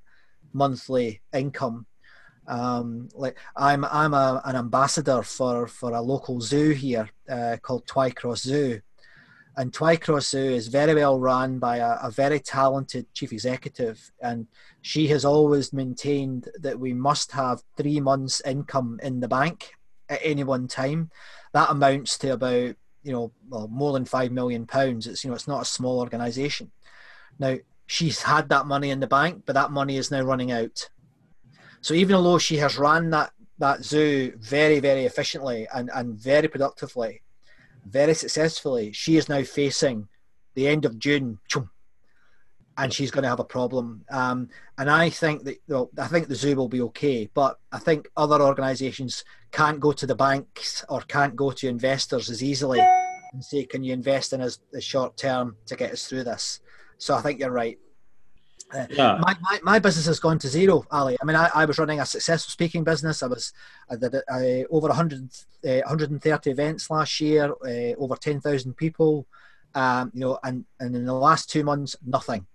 monthly 0.52 1.22
income. 1.32 1.86
Um, 2.48 3.08
like 3.14 3.38
I'm, 3.56 3.84
I'm 3.84 4.14
a, 4.14 4.42
an 4.44 4.56
ambassador 4.56 5.22
for, 5.22 5.66
for 5.66 5.92
a 5.92 6.00
local 6.00 6.40
zoo 6.40 6.70
here 6.70 7.08
uh, 7.28 7.56
called 7.62 7.86
Twycross 7.86 8.38
Zoo, 8.38 8.80
and 9.56 9.72
Twycross 9.72 10.30
Zoo 10.30 10.38
is 10.38 10.68
very 10.68 10.94
well 10.94 11.18
run 11.20 11.58
by 11.58 11.78
a, 11.78 11.98
a, 12.02 12.10
very 12.10 12.40
talented 12.40 13.12
chief 13.12 13.32
executive, 13.32 14.10
and 14.20 14.46
she 14.80 15.08
has 15.08 15.24
always 15.24 15.72
maintained 15.72 16.48
that 16.60 16.78
we 16.78 16.94
must 16.94 17.32
have 17.32 17.62
three 17.76 18.00
months' 18.00 18.40
income 18.46 18.98
in 19.02 19.20
the 19.20 19.28
bank 19.28 19.72
at 20.08 20.20
any 20.22 20.42
one 20.42 20.68
time. 20.68 21.10
That 21.52 21.70
amounts 21.70 22.16
to 22.18 22.32
about 22.32 22.76
you 23.02 23.12
know 23.12 23.32
well, 23.48 23.68
more 23.68 23.92
than 23.92 24.06
five 24.06 24.32
million 24.32 24.66
pounds. 24.66 25.06
It's 25.06 25.22
you 25.22 25.30
know 25.30 25.36
it's 25.36 25.48
not 25.48 25.62
a 25.62 25.66
small 25.66 26.00
organisation. 26.00 26.70
Now 27.38 27.56
she's 27.86 28.22
had 28.22 28.48
that 28.48 28.66
money 28.66 28.90
in 28.90 29.00
the 29.00 29.06
bank, 29.06 29.42
but 29.44 29.52
that 29.54 29.70
money 29.70 29.98
is 29.98 30.10
now 30.10 30.22
running 30.22 30.50
out. 30.50 30.88
So 31.82 31.94
even 31.94 32.22
though 32.22 32.38
she 32.38 32.56
has 32.56 32.78
run 32.78 33.10
that 33.10 33.32
that 33.58 33.84
zoo 33.84 34.32
very 34.38 34.80
very 34.80 35.04
efficiently 35.04 35.68
and 35.74 35.90
and 35.94 36.14
very 36.18 36.48
productively, 36.48 37.22
very 37.84 38.14
successfully, 38.14 38.92
she 38.92 39.16
is 39.16 39.28
now 39.28 39.42
facing 39.42 40.08
the 40.54 40.68
end 40.68 40.84
of 40.84 40.98
June. 40.98 41.38
And 42.78 42.92
she's 42.92 43.10
going 43.10 43.24
to 43.24 43.28
have 43.28 43.40
a 43.40 43.44
problem. 43.44 44.02
Um, 44.10 44.48
and 44.78 44.88
I 44.88 45.10
think 45.10 45.44
that 45.44 45.58
well, 45.68 45.90
I 45.98 46.06
think 46.06 46.28
the 46.28 46.34
zoo 46.34 46.56
will 46.56 46.68
be 46.68 46.80
okay, 46.82 47.28
but 47.34 47.58
I 47.70 47.78
think 47.78 48.08
other 48.16 48.40
organisations 48.40 49.24
can't 49.50 49.78
go 49.78 49.92
to 49.92 50.06
the 50.06 50.14
banks 50.14 50.84
or 50.88 51.02
can't 51.02 51.36
go 51.36 51.50
to 51.50 51.68
investors 51.68 52.30
as 52.30 52.42
easily 52.42 52.80
and 53.32 53.44
say, 53.44 53.64
"Can 53.64 53.84
you 53.84 53.92
invest 53.92 54.32
in 54.32 54.40
us 54.40 54.58
the 54.72 54.80
short 54.80 55.16
term 55.18 55.56
to 55.66 55.76
get 55.76 55.92
us 55.92 56.06
through 56.06 56.24
this?" 56.24 56.60
So 56.96 57.14
I 57.14 57.20
think 57.20 57.40
you're 57.40 57.50
right. 57.50 57.78
My, 59.20 59.36
my, 59.40 59.60
my 59.62 59.78
business 59.78 60.06
has 60.06 60.20
gone 60.20 60.38
to 60.40 60.48
zero, 60.48 60.84
Ali. 60.90 61.16
I 61.20 61.24
mean, 61.24 61.36
I, 61.36 61.50
I 61.54 61.64
was 61.64 61.78
running 61.78 62.00
a 62.00 62.06
successful 62.06 62.50
speaking 62.50 62.84
business. 62.84 63.22
I 63.22 63.26
was 63.26 63.52
I 63.90 63.96
did 63.96 64.14
uh, 64.14 64.66
over 64.70 64.88
100, 64.88 65.28
uh, 65.66 65.80
130 65.86 66.50
events 66.50 66.90
last 66.90 67.20
year, 67.20 67.52
uh, 67.64 67.94
over 67.98 68.16
10,000 68.16 68.74
people, 68.74 69.26
um, 69.74 70.10
you 70.14 70.20
know, 70.20 70.38
and, 70.42 70.64
and 70.80 70.96
in 70.96 71.04
the 71.04 71.12
last 71.12 71.50
two 71.50 71.64
months, 71.64 71.96
nothing. 72.06 72.46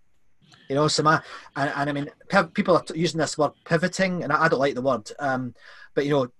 You 0.69 0.75
know, 0.75 0.87
so 0.87 1.03
my, 1.03 1.21
and, 1.55 1.71
and 1.75 1.89
I 1.89 1.93
mean, 1.93 2.09
people 2.53 2.75
are 2.75 2.83
using 2.95 3.19
this 3.19 3.37
word 3.37 3.51
pivoting, 3.63 4.23
and 4.23 4.33
I, 4.33 4.45
I 4.45 4.47
don't 4.47 4.59
like 4.59 4.75
the 4.75 4.81
word, 4.81 5.09
um, 5.19 5.55
but 5.93 6.05
you 6.05 6.11
know, 6.11 6.31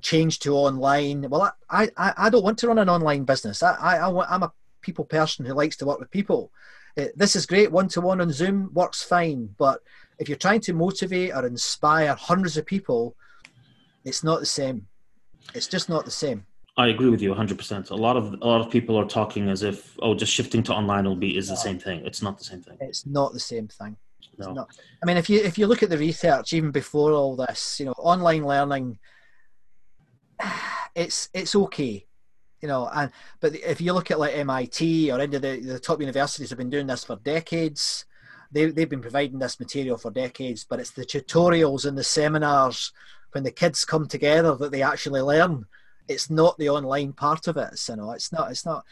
change 0.00 0.38
to 0.40 0.54
online. 0.54 1.28
Well, 1.28 1.52
I, 1.68 1.90
I, 1.96 2.12
I 2.16 2.30
don't 2.30 2.44
want 2.44 2.58
to 2.58 2.68
run 2.68 2.78
an 2.78 2.88
online 2.88 3.24
business. 3.24 3.62
I, 3.62 3.74
I, 3.74 3.96
I 3.96 4.34
I'm 4.34 4.42
a 4.42 4.52
people 4.82 5.04
person 5.04 5.44
who 5.44 5.54
likes 5.54 5.76
to 5.76 5.86
work 5.86 5.98
with 5.98 6.10
people. 6.10 6.52
Uh, 6.98 7.06
this 7.16 7.36
is 7.36 7.46
great 7.46 7.72
one 7.72 7.88
to 7.88 8.00
one 8.00 8.20
on 8.20 8.30
Zoom 8.30 8.70
works 8.74 9.02
fine, 9.02 9.48
but 9.58 9.80
if 10.18 10.28
you're 10.28 10.38
trying 10.38 10.60
to 10.60 10.72
motivate 10.72 11.34
or 11.34 11.46
inspire 11.46 12.14
hundreds 12.14 12.56
of 12.56 12.66
people, 12.66 13.16
it's 14.04 14.22
not 14.22 14.40
the 14.40 14.46
same. 14.46 14.86
It's 15.54 15.66
just 15.66 15.88
not 15.88 16.04
the 16.04 16.10
same. 16.10 16.44
I 16.76 16.88
agree 16.88 17.10
with 17.10 17.20
you 17.20 17.34
100%. 17.34 17.90
A 17.90 17.94
lot 17.94 18.16
of 18.16 18.32
a 18.32 18.46
lot 18.46 18.60
of 18.60 18.70
people 18.70 18.96
are 18.96 19.04
talking 19.04 19.50
as 19.50 19.62
if 19.62 19.96
oh 20.00 20.14
just 20.14 20.32
shifting 20.32 20.62
to 20.64 20.72
online 20.72 21.04
will 21.04 21.16
be 21.16 21.36
is 21.36 21.48
the 21.48 21.56
same 21.56 21.78
thing. 21.78 22.04
It's 22.06 22.22
not 22.22 22.38
the 22.38 22.44
same 22.44 22.62
thing. 22.62 22.78
It's 22.80 23.04
not 23.04 23.32
the 23.32 23.40
same 23.40 23.68
thing. 23.68 23.96
No. 24.38 24.52
Not. 24.52 24.70
I 25.02 25.06
mean 25.06 25.18
if 25.18 25.28
you 25.28 25.40
if 25.40 25.58
you 25.58 25.66
look 25.66 25.82
at 25.82 25.90
the 25.90 25.98
research 25.98 26.54
even 26.54 26.70
before 26.70 27.12
all 27.12 27.36
this, 27.36 27.78
you 27.78 27.86
know, 27.86 27.92
online 27.98 28.44
learning 28.44 28.98
it's 30.94 31.28
it's 31.34 31.54
okay 31.54 32.06
you 32.62 32.68
know 32.68 32.88
and 32.94 33.10
but 33.40 33.54
if 33.56 33.80
you 33.80 33.92
look 33.92 34.10
at 34.10 34.18
like 34.18 34.34
mit 34.34 34.80
or 35.10 35.20
any 35.20 35.36
of 35.36 35.42
the, 35.42 35.60
the 35.60 35.78
top 35.78 36.00
universities 36.00 36.48
have 36.48 36.58
been 36.58 36.70
doing 36.70 36.86
this 36.86 37.04
for 37.04 37.16
decades 37.16 38.06
they, 38.52 38.66
they've 38.66 38.88
been 38.88 39.02
providing 39.02 39.38
this 39.38 39.60
material 39.60 39.98
for 39.98 40.10
decades 40.10 40.64
but 40.64 40.80
it's 40.80 40.90
the 40.90 41.04
tutorials 41.04 41.84
and 41.84 41.98
the 41.98 42.04
seminars 42.04 42.92
when 43.32 43.44
the 43.44 43.50
kids 43.50 43.84
come 43.84 44.06
together 44.06 44.54
that 44.54 44.72
they 44.72 44.82
actually 44.82 45.20
learn 45.20 45.66
it's 46.08 46.30
not 46.30 46.56
the 46.58 46.68
online 46.68 47.12
part 47.12 47.46
of 47.48 47.56
it 47.56 47.88
you 47.88 47.96
know 47.96 48.12
it's 48.12 48.32
not 48.32 48.50
it's 48.50 48.64
not 48.64 48.84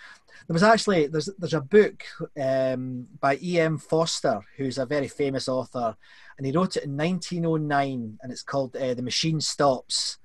there 0.46 0.54
was 0.54 0.62
actually 0.64 1.06
there's 1.06 1.28
there's 1.38 1.54
a 1.54 1.60
book 1.60 2.02
um, 2.40 3.06
by 3.20 3.38
E.M. 3.40 3.78
Forster 3.78 4.40
who's 4.56 4.78
a 4.78 4.84
very 4.84 5.06
famous 5.06 5.48
author, 5.48 5.96
and 6.36 6.44
he 6.44 6.50
wrote 6.50 6.76
it 6.76 6.82
in 6.82 6.96
1909, 6.96 8.18
and 8.20 8.32
it's 8.32 8.42
called 8.42 8.74
uh, 8.74 8.94
"The 8.94 9.02
Machine 9.02 9.40
Stops." 9.40 10.18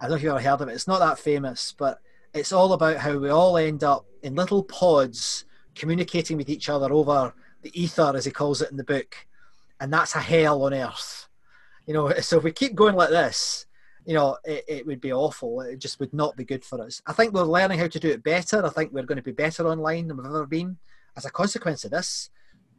I 0.00 0.04
don't 0.04 0.10
know 0.10 0.16
if 0.16 0.22
you've 0.24 0.30
ever 0.32 0.40
heard 0.40 0.62
of 0.62 0.68
it. 0.68 0.72
It's 0.72 0.88
not 0.88 0.98
that 0.98 1.20
famous, 1.20 1.76
but 1.78 2.00
it's 2.38 2.52
all 2.52 2.72
about 2.72 2.96
how 2.98 3.18
we 3.18 3.28
all 3.28 3.56
end 3.56 3.84
up 3.84 4.06
in 4.22 4.34
little 4.34 4.62
pods 4.62 5.44
communicating 5.74 6.36
with 6.36 6.48
each 6.48 6.68
other 6.68 6.92
over 6.92 7.34
the 7.62 7.80
ether, 7.80 8.12
as 8.14 8.24
he 8.24 8.30
calls 8.30 8.62
it 8.62 8.70
in 8.70 8.76
the 8.76 8.84
book, 8.84 9.14
and 9.80 9.92
that's 9.92 10.14
a 10.14 10.20
hell 10.20 10.62
on 10.62 10.72
earth. 10.72 11.28
You 11.86 11.94
know, 11.94 12.12
so 12.20 12.38
if 12.38 12.44
we 12.44 12.52
keep 12.52 12.74
going 12.74 12.94
like 12.94 13.10
this, 13.10 13.66
you 14.06 14.14
know, 14.14 14.38
it, 14.44 14.64
it 14.68 14.86
would 14.86 15.00
be 15.00 15.12
awful. 15.12 15.60
It 15.60 15.80
just 15.80 16.00
would 16.00 16.14
not 16.14 16.36
be 16.36 16.44
good 16.44 16.64
for 16.64 16.80
us. 16.82 17.02
I 17.06 17.12
think 17.12 17.34
we're 17.34 17.42
learning 17.42 17.78
how 17.78 17.88
to 17.88 18.00
do 18.00 18.08
it 18.08 18.22
better. 18.22 18.64
I 18.64 18.70
think 18.70 18.92
we're 18.92 19.02
going 19.02 19.16
to 19.16 19.22
be 19.22 19.32
better 19.32 19.66
online 19.68 20.08
than 20.08 20.16
we've 20.16 20.26
ever 20.26 20.46
been. 20.46 20.78
As 21.16 21.26
a 21.26 21.30
consequence 21.30 21.84
of 21.84 21.90
this, 21.90 22.30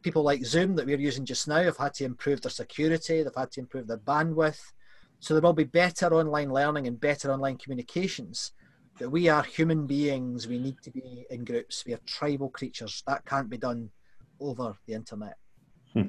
people 0.02 0.22
like 0.22 0.44
Zoom 0.44 0.74
that 0.76 0.86
we're 0.86 0.98
using 0.98 1.24
just 1.24 1.46
now 1.46 1.62
have 1.62 1.76
had 1.76 1.94
to 1.94 2.04
improve 2.04 2.40
their 2.40 2.50
security, 2.50 3.22
they've 3.22 3.32
had 3.36 3.52
to 3.52 3.60
improve 3.60 3.86
their 3.86 3.98
bandwidth, 3.98 4.72
so 5.20 5.34
there 5.34 5.42
will 5.42 5.52
be 5.52 5.64
better 5.64 6.12
online 6.14 6.50
learning 6.50 6.86
and 6.86 6.98
better 6.98 7.30
online 7.30 7.58
communications. 7.58 8.52
But 9.00 9.10
we 9.10 9.28
are 9.28 9.42
human 9.42 9.86
beings. 9.86 10.46
We 10.46 10.58
need 10.58 10.76
to 10.82 10.90
be 10.90 11.24
in 11.30 11.42
groups. 11.42 11.84
We 11.86 11.94
are 11.94 12.00
tribal 12.04 12.50
creatures. 12.50 13.02
That 13.06 13.24
can't 13.24 13.48
be 13.48 13.56
done 13.56 13.88
over 14.38 14.76
the 14.86 14.92
internet. 14.92 15.36
Hmm. 15.94 16.08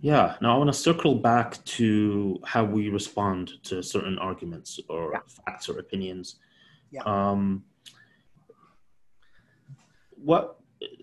Yeah. 0.00 0.36
Now 0.40 0.54
I 0.54 0.58
want 0.58 0.68
to 0.68 0.78
circle 0.78 1.14
back 1.14 1.62
to 1.76 2.40
how 2.46 2.64
we 2.64 2.88
respond 2.88 3.62
to 3.64 3.82
certain 3.82 4.18
arguments 4.18 4.80
or 4.88 5.10
yeah. 5.12 5.20
facts 5.44 5.68
or 5.68 5.78
opinions. 5.78 6.36
Yeah. 6.90 7.02
Um, 7.02 7.62
what? 10.12 10.56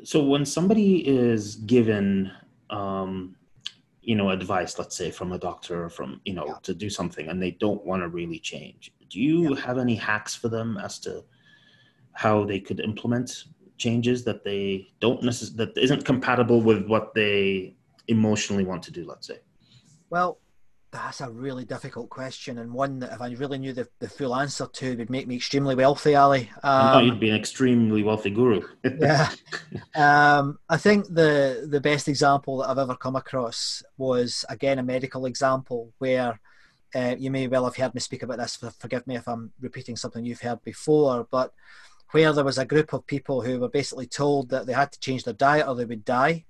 So 0.04 0.24
when 0.24 0.44
somebody 0.44 1.08
is 1.08 1.56
given 1.56 2.32
um, 2.72 3.36
you 4.02 4.16
know 4.16 4.32
advice 4.32 4.78
let's 4.78 4.98
say 4.98 5.10
from 5.10 5.32
a 5.32 5.38
doctor 5.38 5.86
or 5.86 5.90
from 5.90 6.20
you 6.26 6.34
know 6.34 6.46
yeah. 6.46 6.56
to 6.62 6.74
do 6.74 6.90
something 6.90 7.30
and 7.30 7.42
they 7.42 7.52
don't 7.52 7.86
want 7.86 8.02
to 8.02 8.10
really 8.10 8.38
change 8.38 8.92
do 9.14 9.22
you 9.22 9.56
yeah. 9.56 9.62
have 9.62 9.78
any 9.78 9.96
hacks 9.96 10.36
for 10.36 10.50
them 10.50 10.78
as 10.78 11.00
to 11.00 11.24
how 12.14 12.44
they 12.44 12.60
could 12.60 12.80
implement 12.80 13.46
changes 13.78 14.24
that 14.24 14.44
they 14.44 14.88
don't 15.00 15.24
necessarily 15.24 15.66
that 15.66 15.82
isn't 15.82 16.06
compatible 16.06 16.62
with 16.62 16.86
what 16.88 17.14
they 17.14 17.76
emotionally 18.08 18.66
want 18.66 18.84
to 18.84 18.92
do 18.92 19.06
let's 19.06 19.28
say 19.28 19.40
well 20.10 20.40
that's 20.94 21.22
a 21.22 21.30
really 21.30 21.66
difficult 21.66 22.10
question, 22.10 22.60
and 22.60 22.72
one 22.72 23.00
that 23.00 23.12
if 23.14 23.22
I 23.22 23.32
really 23.32 23.58
knew 23.58 23.74
the, 23.74 23.88
the 24.00 24.08
full 24.08 24.36
answer 24.36 24.68
to 24.68 24.96
would 24.98 25.10
make 25.10 25.28
me 25.28 25.36
extremely 25.36 25.74
wealthy, 25.76 26.16
Ali. 26.16 26.50
Um, 26.62 27.06
you'd 27.06 27.20
be 27.20 27.30
an 27.30 27.36
extremely 27.36 28.04
wealthy 28.04 28.30
guru. 28.30 28.62
yeah, 29.00 29.32
um, 29.96 30.60
I 30.70 30.78
think 30.78 31.08
the 31.08 31.68
the 31.70 31.82
best 31.82 32.08
example 32.08 32.58
that 32.58 32.70
I've 32.70 32.78
ever 32.78 32.96
come 32.96 33.16
across 33.16 33.84
was 33.98 34.46
again 34.50 34.80
a 34.80 34.84
medical 34.84 35.26
example 35.26 35.92
where 35.98 36.40
uh, 36.96 37.16
you 37.18 37.32
may 37.32 37.48
well 37.48 37.66
have 37.66 37.76
heard 37.76 37.94
me 37.94 38.00
speak 38.00 38.24
about 38.24 38.38
this. 38.38 38.58
Forgive 38.80 39.06
me 39.08 39.16
if 39.16 39.28
I'm 39.28 39.52
repeating 39.60 39.96
something 39.96 40.26
you've 40.26 40.42
heard 40.42 40.62
before, 40.64 41.28
but 41.30 41.54
where 42.12 42.32
there 42.32 42.44
was 42.44 42.60
a 42.60 42.66
group 42.66 42.94
of 42.94 43.08
people 43.08 43.42
who 43.42 43.60
were 43.60 43.70
basically 43.70 44.06
told 44.06 44.50
that 44.50 44.66
they 44.66 44.74
had 44.74 44.92
to 44.92 45.00
change 45.00 45.24
their 45.24 45.34
diet 45.34 45.68
or 45.68 45.76
they 45.76 45.86
would 45.86 46.06
die. 46.06 46.46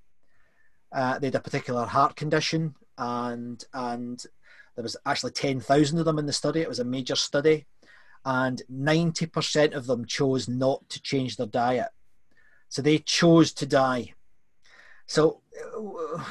Uh, 0.92 1.18
they 1.20 1.28
had 1.28 1.36
a 1.36 1.40
particular 1.40 1.86
heart 1.86 2.16
condition 2.16 2.76
and 2.98 3.64
and 3.74 4.26
there 4.76 4.84
was 4.84 4.98
actually 5.06 5.32
10,000 5.32 6.00
of 6.00 6.06
them 6.06 6.20
in 6.20 6.26
the 6.26 6.34
study. 6.34 6.62
It 6.62 6.68
was 6.70 6.80
a 6.80 6.86
major 6.86 7.16
study, 7.16 7.66
and 8.26 8.62
90% 8.72 9.74
of 9.74 9.86
them 9.86 10.06
chose 10.06 10.48
not 10.48 10.88
to 10.90 11.02
change 11.02 11.38
their 11.38 11.48
diet. 11.48 11.90
So 12.70 12.82
they 12.82 12.98
chose 12.98 13.54
to 13.54 13.66
die. 13.68 14.14
So 15.06 15.42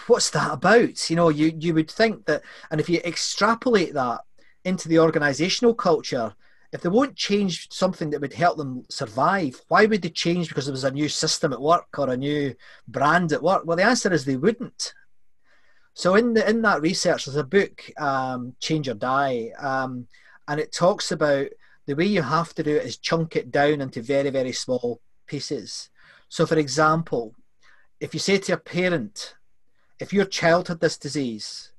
what's 0.06 0.30
that 0.30 0.52
about? 0.52 1.10
You 1.10 1.16
know, 1.16 1.28
you 1.28 1.52
you 1.58 1.74
would 1.74 1.90
think 1.90 2.26
that, 2.26 2.42
and 2.70 2.80
if 2.80 2.88
you 2.88 3.00
extrapolate 3.04 3.94
that 3.94 4.20
into 4.64 4.88
the 4.88 4.98
organizational 4.98 5.74
culture, 5.74 6.34
if 6.72 6.80
they 6.80 6.88
won't 6.88 7.16
change 7.16 7.68
something 7.70 8.10
that 8.10 8.20
would 8.20 8.32
help 8.32 8.56
them 8.56 8.84
survive, 8.88 9.60
why 9.68 9.86
would 9.86 10.02
they 10.02 10.08
change 10.08 10.48
because 10.48 10.66
there 10.66 10.72
was 10.72 10.84
a 10.84 10.90
new 10.90 11.08
system 11.08 11.52
at 11.52 11.60
work 11.60 11.98
or 11.98 12.10
a 12.10 12.16
new 12.16 12.54
brand 12.88 13.32
at 13.32 13.42
work? 13.42 13.62
Well, 13.64 13.76
the 13.76 13.84
answer 13.84 14.12
is 14.12 14.24
they 14.24 14.36
wouldn't. 14.36 14.94
So 15.94 16.14
in 16.14 16.32
the, 16.32 16.48
in 16.48 16.62
that 16.62 16.80
research, 16.80 17.26
there's 17.26 17.36
a 17.36 17.44
book, 17.44 17.90
um, 18.00 18.54
Change 18.60 18.88
or 18.88 18.94
Die, 18.94 19.50
um, 19.58 20.06
and 20.48 20.58
it 20.58 20.72
talks 20.72 21.12
about 21.12 21.48
the 21.86 21.94
way 21.94 22.06
you 22.06 22.22
have 22.22 22.54
to 22.54 22.62
do 22.62 22.76
it 22.76 22.86
is 22.86 22.96
chunk 22.96 23.36
it 23.36 23.50
down 23.50 23.80
into 23.80 24.00
very 24.00 24.30
very 24.30 24.52
small 24.52 25.00
pieces. 25.26 25.90
So, 26.28 26.46
for 26.46 26.56
example, 26.56 27.34
if 28.02 28.12
you 28.12 28.18
say 28.20 28.36
to 28.36 28.54
a 28.54 28.56
parent, 28.56 29.36
if 30.00 30.12
your 30.12 30.24
child 30.24 30.66
had 30.66 30.80
this 30.80 30.98
disease, 30.98 31.70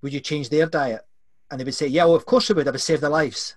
would 0.00 0.12
you 0.12 0.20
change 0.20 0.48
their 0.48 0.66
diet? 0.66 1.02
And 1.50 1.58
they 1.58 1.64
would 1.64 1.74
say, 1.74 1.88
yeah, 1.88 2.04
well, 2.04 2.14
of 2.14 2.24
course 2.24 2.48
I 2.48 2.54
would. 2.54 2.68
I 2.68 2.70
would 2.70 2.80
save 2.80 3.00
their 3.00 3.10
lives. 3.10 3.56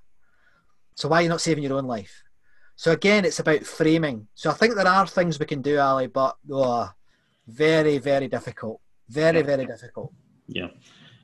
So 0.96 1.08
why 1.08 1.20
are 1.20 1.22
you 1.22 1.30
not 1.30 1.42
saving 1.42 1.64
your 1.64 1.78
own 1.78 1.86
life? 1.86 2.24
So 2.76 2.92
again, 2.92 3.24
it's 3.24 3.40
about 3.40 3.64
framing. 3.64 4.28
So 4.34 4.50
I 4.50 4.54
think 4.54 4.74
there 4.74 4.88
are 4.88 5.06
things 5.06 5.40
we 5.40 5.46
can 5.46 5.62
do, 5.62 5.78
Ali, 5.78 6.08
but 6.08 6.36
oh, 6.52 6.90
very, 7.48 8.00
very 8.00 8.28
difficult. 8.28 8.82
Very, 9.08 9.38
yeah. 9.38 9.46
very 9.46 9.66
difficult. 9.68 10.12
Yeah. 10.48 10.70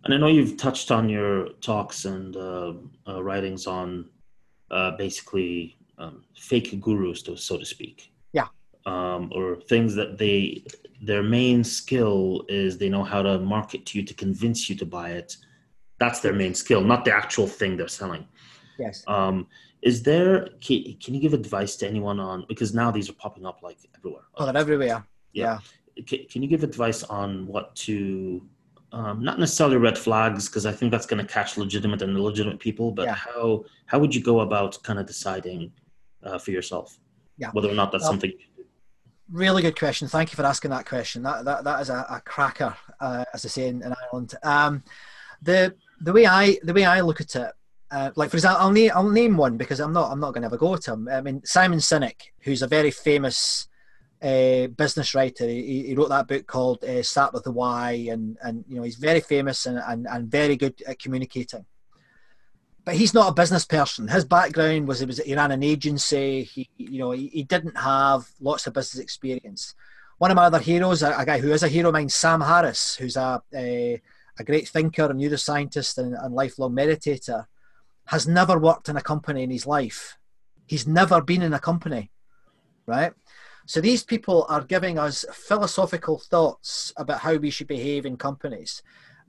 And 0.03 0.13
I 0.13 0.17
know 0.17 0.27
you've 0.27 0.57
touched 0.57 0.91
on 0.91 1.09
your 1.09 1.49
talks 1.61 2.05
and 2.05 2.37
uh, 2.37 2.73
uh, 3.07 3.23
writings 3.23 3.65
on 3.65 4.09
uh, 4.69 4.91
basically 4.91 5.75
um, 5.97 6.23
fake 6.35 6.79
gurus, 6.79 7.23
so 7.35 7.57
to 7.57 7.65
speak. 7.65 8.11
Um, 8.85 9.31
or 9.35 9.57
things 9.57 9.93
that 9.95 10.17
they, 10.17 10.63
their 11.01 11.21
main 11.21 11.63
skill 11.63 12.45
is 12.49 12.77
they 12.77 12.89
know 12.89 13.03
how 13.03 13.21
to 13.21 13.37
market 13.37 13.85
to 13.87 13.99
you 13.99 14.05
to 14.05 14.13
convince 14.13 14.69
you 14.69 14.75
to 14.77 14.85
buy 14.85 15.11
it. 15.11 15.37
That's 15.99 16.19
their 16.19 16.33
main 16.33 16.55
skill, 16.55 16.81
not 16.81 17.05
the 17.05 17.15
actual 17.15 17.45
thing 17.45 17.77
they're 17.77 17.87
selling. 17.87 18.27
Yes. 18.79 19.03
Um, 19.07 19.47
is 19.83 20.01
there, 20.01 20.47
can, 20.61 20.95
can, 21.03 21.13
you 21.13 21.19
give 21.19 21.33
advice 21.33 21.75
to 21.77 21.87
anyone 21.87 22.19
on, 22.19 22.45
because 22.47 22.73
now 22.73 22.89
these 22.89 23.07
are 23.07 23.13
popping 23.13 23.45
up 23.45 23.61
like 23.61 23.77
everywhere. 23.95 24.23
Oh, 24.35 24.45
they're 24.45 24.57
everywhere. 24.57 24.87
Yeah. 24.87 25.01
yeah 25.33 25.59
can 26.05 26.41
you 26.41 26.47
give 26.47 26.63
advice 26.63 27.03
on 27.03 27.47
what 27.47 27.75
to 27.75 28.41
um, 28.93 29.23
not 29.23 29.39
necessarily 29.39 29.77
red 29.77 29.97
flags 29.97 30.49
because 30.49 30.65
I 30.65 30.73
think 30.73 30.91
that's 30.91 31.05
going 31.05 31.25
to 31.25 31.31
catch 31.31 31.57
legitimate 31.57 32.01
and 32.01 32.15
illegitimate 32.17 32.59
people, 32.59 32.91
but 32.91 33.05
yeah. 33.05 33.15
how 33.15 33.63
how 33.85 33.99
would 33.99 34.13
you 34.13 34.21
go 34.21 34.41
about 34.41 34.81
kind 34.83 34.99
of 34.99 35.05
deciding 35.05 35.71
uh, 36.23 36.37
for 36.37 36.51
yourself 36.51 36.99
yeah. 37.37 37.51
whether 37.51 37.69
or 37.69 37.73
not 37.73 37.91
that's 37.91 38.05
something? 38.05 38.33
Really 39.31 39.61
good 39.61 39.79
question. 39.79 40.09
Thank 40.09 40.31
you 40.31 40.35
for 40.35 40.45
asking 40.45 40.71
that 40.71 40.85
question. 40.85 41.23
That 41.23 41.45
that, 41.45 41.63
that 41.63 41.81
is 41.81 41.89
a, 41.89 42.05
a 42.09 42.21
cracker, 42.25 42.75
uh, 42.99 43.23
as 43.33 43.45
I 43.45 43.47
say 43.47 43.67
in, 43.69 43.81
in 43.81 43.93
Ireland. 44.03 44.35
Um, 44.43 44.83
the 45.41 45.73
the 46.01 46.11
way 46.11 46.25
I 46.25 46.57
the 46.63 46.73
way 46.73 46.83
I 46.83 46.99
look 46.99 47.21
at 47.21 47.35
it, 47.37 47.51
uh, 47.91 48.11
like 48.17 48.29
for 48.29 48.35
example, 48.37 48.61
I'll 48.61 48.71
name 48.71 48.91
I'll 48.93 49.09
name 49.09 49.37
one 49.37 49.55
because 49.55 49.79
I'm 49.79 49.93
not 49.93 50.11
I'm 50.11 50.19
not 50.19 50.33
going 50.33 50.41
to 50.41 50.47
have 50.47 50.53
a 50.53 50.57
go 50.57 50.73
at 50.73 50.85
him. 50.85 51.07
I 51.07 51.21
mean 51.21 51.41
Simon 51.45 51.79
Sinek, 51.79 52.31
who's 52.41 52.61
a 52.61 52.67
very 52.67 52.91
famous 52.91 53.69
uh, 54.21 54.67
business 54.67 55.15
writer. 55.15 55.47
He, 55.47 55.87
he, 55.87 55.95
wrote 55.95 56.09
that 56.09 56.27
book 56.27 56.45
called 56.45 56.83
uh, 56.83 57.01
Start 57.01 57.33
with 57.33 57.43
the 57.43 57.51
Why, 57.51 58.07
and 58.11 58.37
and 58.43 58.65
you 58.67 58.75
know 58.75 58.83
he's 58.83 58.97
very 58.97 59.21
famous 59.21 59.65
and, 59.65 59.81
and, 59.87 60.07
and 60.07 60.29
very 60.29 60.57
good 60.57 60.81
at 60.85 60.99
communicating. 60.99 61.65
But 62.83 62.95
he's 62.95 63.13
not 63.13 63.29
a 63.29 63.33
business 63.33 63.65
person. 63.65 64.07
His 64.07 64.25
background 64.25 64.87
was, 64.87 64.99
he 64.99 65.05
was 65.05 65.19
he 65.19 65.35
ran 65.35 65.51
an 65.51 65.63
agency. 65.63 66.43
He 66.43 66.69
you 66.77 66.99
know 66.99 67.11
he, 67.11 67.27
he 67.27 67.43
didn't 67.43 67.77
have 67.77 68.27
lots 68.39 68.65
of 68.65 68.73
business 68.73 69.01
experience. 69.01 69.75
One 70.17 70.31
of 70.31 70.35
my 70.35 70.45
other 70.45 70.59
heroes, 70.59 71.03
a, 71.03 71.15
a 71.17 71.25
guy 71.25 71.39
who 71.39 71.51
is 71.51 71.63
a 71.63 71.67
hero 71.67 71.89
of 71.89 71.93
mine, 71.93 72.09
Sam 72.09 72.41
Harris, 72.41 72.95
who's 72.95 73.17
a 73.17 73.41
a, 73.53 74.01
a 74.39 74.43
great 74.43 74.67
thinker, 74.67 75.05
a 75.05 75.13
neuroscientist, 75.13 75.97
and, 75.99 76.15
and 76.15 76.33
lifelong 76.33 76.73
meditator, 76.73 77.45
has 78.05 78.27
never 78.27 78.57
worked 78.57 78.89
in 78.89 78.97
a 78.97 79.01
company 79.01 79.43
in 79.43 79.51
his 79.51 79.67
life. 79.67 80.17
He's 80.65 80.87
never 80.87 81.21
been 81.21 81.41
in 81.41 81.53
a 81.53 81.59
company, 81.59 82.11
right? 82.87 83.13
So 83.67 83.79
these 83.79 84.03
people 84.03 84.45
are 84.49 84.63
giving 84.63 84.97
us 84.97 85.23
philosophical 85.31 86.17
thoughts 86.17 86.91
about 86.97 87.19
how 87.19 87.35
we 87.35 87.51
should 87.51 87.67
behave 87.67 88.05
in 88.05 88.17
companies. 88.17 88.81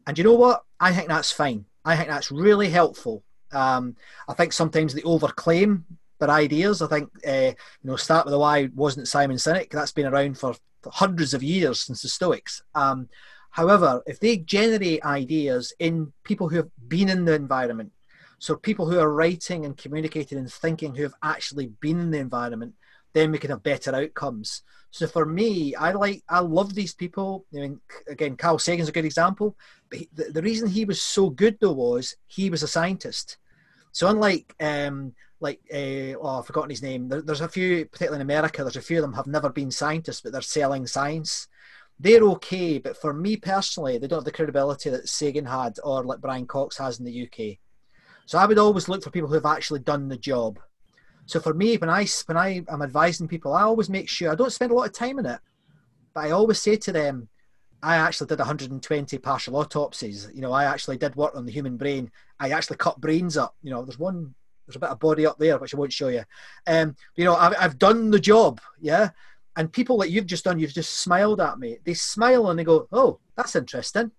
And 0.06 0.16
you 0.16 0.24
know 0.24 0.34
what? 0.34 0.64
I 0.80 0.92
think 0.92 1.08
that's 1.08 1.30
fine. 1.30 1.66
I 1.84 1.96
think 1.96 2.08
that's 2.08 2.32
really 2.32 2.70
helpful. 2.70 3.22
Um, 3.52 3.96
I 4.28 4.34
think 4.34 4.52
sometimes 4.52 4.94
they 4.94 5.02
overclaim 5.02 5.82
their 6.18 6.30
ideas. 6.30 6.82
I 6.82 6.86
think, 6.86 7.10
uh, 7.26 7.52
you 7.52 7.54
know, 7.90 7.96
Start 7.96 8.26
with 8.26 8.32
the 8.32 8.38
Why 8.38 8.68
wasn't 8.74 9.08
Simon 9.08 9.36
Sinek. 9.36 9.70
That's 9.70 9.92
been 9.92 10.06
around 10.06 10.38
for 10.38 10.54
hundreds 10.86 11.34
of 11.34 11.42
years 11.42 11.80
since 11.80 12.02
the 12.02 12.08
Stoics. 12.08 12.62
Um, 12.74 13.08
however, 13.50 14.02
if 14.06 14.20
they 14.20 14.38
generate 14.38 15.04
ideas 15.04 15.72
in 15.78 16.12
people 16.24 16.48
who 16.48 16.56
have 16.56 16.70
been 16.88 17.08
in 17.08 17.24
the 17.24 17.34
environment, 17.34 17.92
so 18.38 18.56
people 18.56 18.90
who 18.90 18.98
are 18.98 19.12
writing 19.12 19.64
and 19.64 19.76
communicating 19.76 20.38
and 20.38 20.52
thinking 20.52 20.94
who 20.94 21.04
have 21.04 21.14
actually 21.22 21.68
been 21.80 22.00
in 22.00 22.10
the 22.10 22.18
environment, 22.18 22.74
then 23.12 23.30
we 23.30 23.38
can 23.38 23.50
have 23.50 23.62
better 23.62 23.94
outcomes. 23.94 24.62
So 24.90 25.06
for 25.06 25.24
me, 25.24 25.74
I 25.74 25.92
like, 25.92 26.22
I 26.28 26.40
love 26.40 26.74
these 26.74 26.94
people. 26.94 27.46
I 27.54 27.60
mean, 27.60 27.80
again, 28.08 28.36
Carl 28.36 28.58
Sagan's 28.58 28.88
a 28.88 28.92
good 28.92 29.04
example. 29.04 29.56
But 29.88 30.00
he, 30.00 30.08
the, 30.12 30.24
the, 30.24 30.42
reason 30.42 30.68
he 30.68 30.84
was 30.84 31.00
so 31.00 31.30
good 31.30 31.56
though 31.60 31.72
was 31.72 32.16
he 32.26 32.50
was 32.50 32.62
a 32.62 32.68
scientist. 32.68 33.38
So 33.92 34.08
unlike, 34.08 34.54
um, 34.60 35.14
like, 35.40 35.60
uh, 35.72 36.18
oh, 36.20 36.38
I've 36.38 36.46
forgotten 36.46 36.70
his 36.70 36.82
name. 36.82 37.08
There, 37.08 37.22
there's 37.22 37.40
a 37.40 37.48
few, 37.48 37.84
particularly 37.86 38.18
in 38.18 38.22
America, 38.22 38.62
there's 38.62 38.76
a 38.76 38.82
few 38.82 38.98
of 38.98 39.02
them 39.02 39.12
have 39.14 39.26
never 39.26 39.50
been 39.50 39.70
scientists, 39.70 40.20
but 40.20 40.32
they're 40.32 40.40
selling 40.40 40.86
science. 40.86 41.48
They're 42.00 42.22
okay, 42.22 42.78
but 42.78 42.96
for 42.96 43.12
me 43.12 43.36
personally, 43.36 43.98
they 43.98 44.06
don't 44.06 44.18
have 44.18 44.24
the 44.24 44.32
credibility 44.32 44.90
that 44.90 45.08
Sagan 45.08 45.44
had 45.44 45.78
or 45.84 46.04
like 46.04 46.20
Brian 46.20 46.46
Cox 46.46 46.78
has 46.78 46.98
in 46.98 47.04
the 47.04 47.22
UK. 47.26 47.58
So 48.26 48.38
I 48.38 48.46
would 48.46 48.58
always 48.58 48.88
look 48.88 49.04
for 49.04 49.10
people 49.10 49.28
who 49.28 49.34
have 49.34 49.46
actually 49.46 49.80
done 49.80 50.08
the 50.08 50.16
job. 50.16 50.58
So 51.26 51.38
for 51.38 51.54
me, 51.54 51.76
when 51.76 51.90
I 51.90 52.06
when 52.26 52.36
I 52.36 52.64
am 52.68 52.82
advising 52.82 53.28
people, 53.28 53.52
I 53.52 53.62
always 53.62 53.88
make 53.88 54.08
sure 54.08 54.32
I 54.32 54.34
don't 54.34 54.52
spend 54.52 54.72
a 54.72 54.74
lot 54.74 54.86
of 54.86 54.92
time 54.92 55.18
in 55.18 55.26
it, 55.26 55.40
but 56.14 56.24
I 56.24 56.30
always 56.30 56.60
say 56.60 56.76
to 56.76 56.92
them, 56.92 57.28
I 57.82 57.96
actually 57.96 58.28
did 58.28 58.38
120 58.38 59.18
partial 59.18 59.56
autopsies. 59.56 60.30
You 60.32 60.40
know, 60.40 60.52
I 60.52 60.64
actually 60.64 60.98
did 60.98 61.16
work 61.16 61.34
on 61.34 61.44
the 61.44 61.52
human 61.52 61.76
brain. 61.76 62.10
I 62.38 62.50
actually 62.50 62.76
cut 62.76 63.00
brains 63.00 63.36
up. 63.36 63.56
You 63.62 63.70
know, 63.70 63.82
there's 63.82 63.98
one, 63.98 64.34
there's 64.66 64.76
a 64.76 64.80
bit 64.80 64.90
of 64.90 65.00
body 65.00 65.26
up 65.26 65.38
there 65.38 65.58
which 65.58 65.74
I 65.74 65.78
won't 65.78 65.92
show 65.92 66.08
you. 66.08 66.22
Um, 66.66 66.94
you 67.16 67.24
know, 67.24 67.34
I've, 67.34 67.54
I've 67.58 67.78
done 67.78 68.10
the 68.10 68.20
job. 68.20 68.60
Yeah. 68.80 69.10
And 69.56 69.72
people 69.72 69.98
that 69.98 70.10
you've 70.10 70.26
just 70.26 70.44
done, 70.44 70.60
you've 70.60 70.72
just 70.72 71.00
smiled 71.00 71.40
at 71.40 71.58
me. 71.58 71.78
They 71.84 71.94
smile 71.94 72.48
and 72.48 72.58
they 72.58 72.64
go, 72.64 72.88
"Oh, 72.90 73.18
that's 73.36 73.54
interesting." 73.54 74.10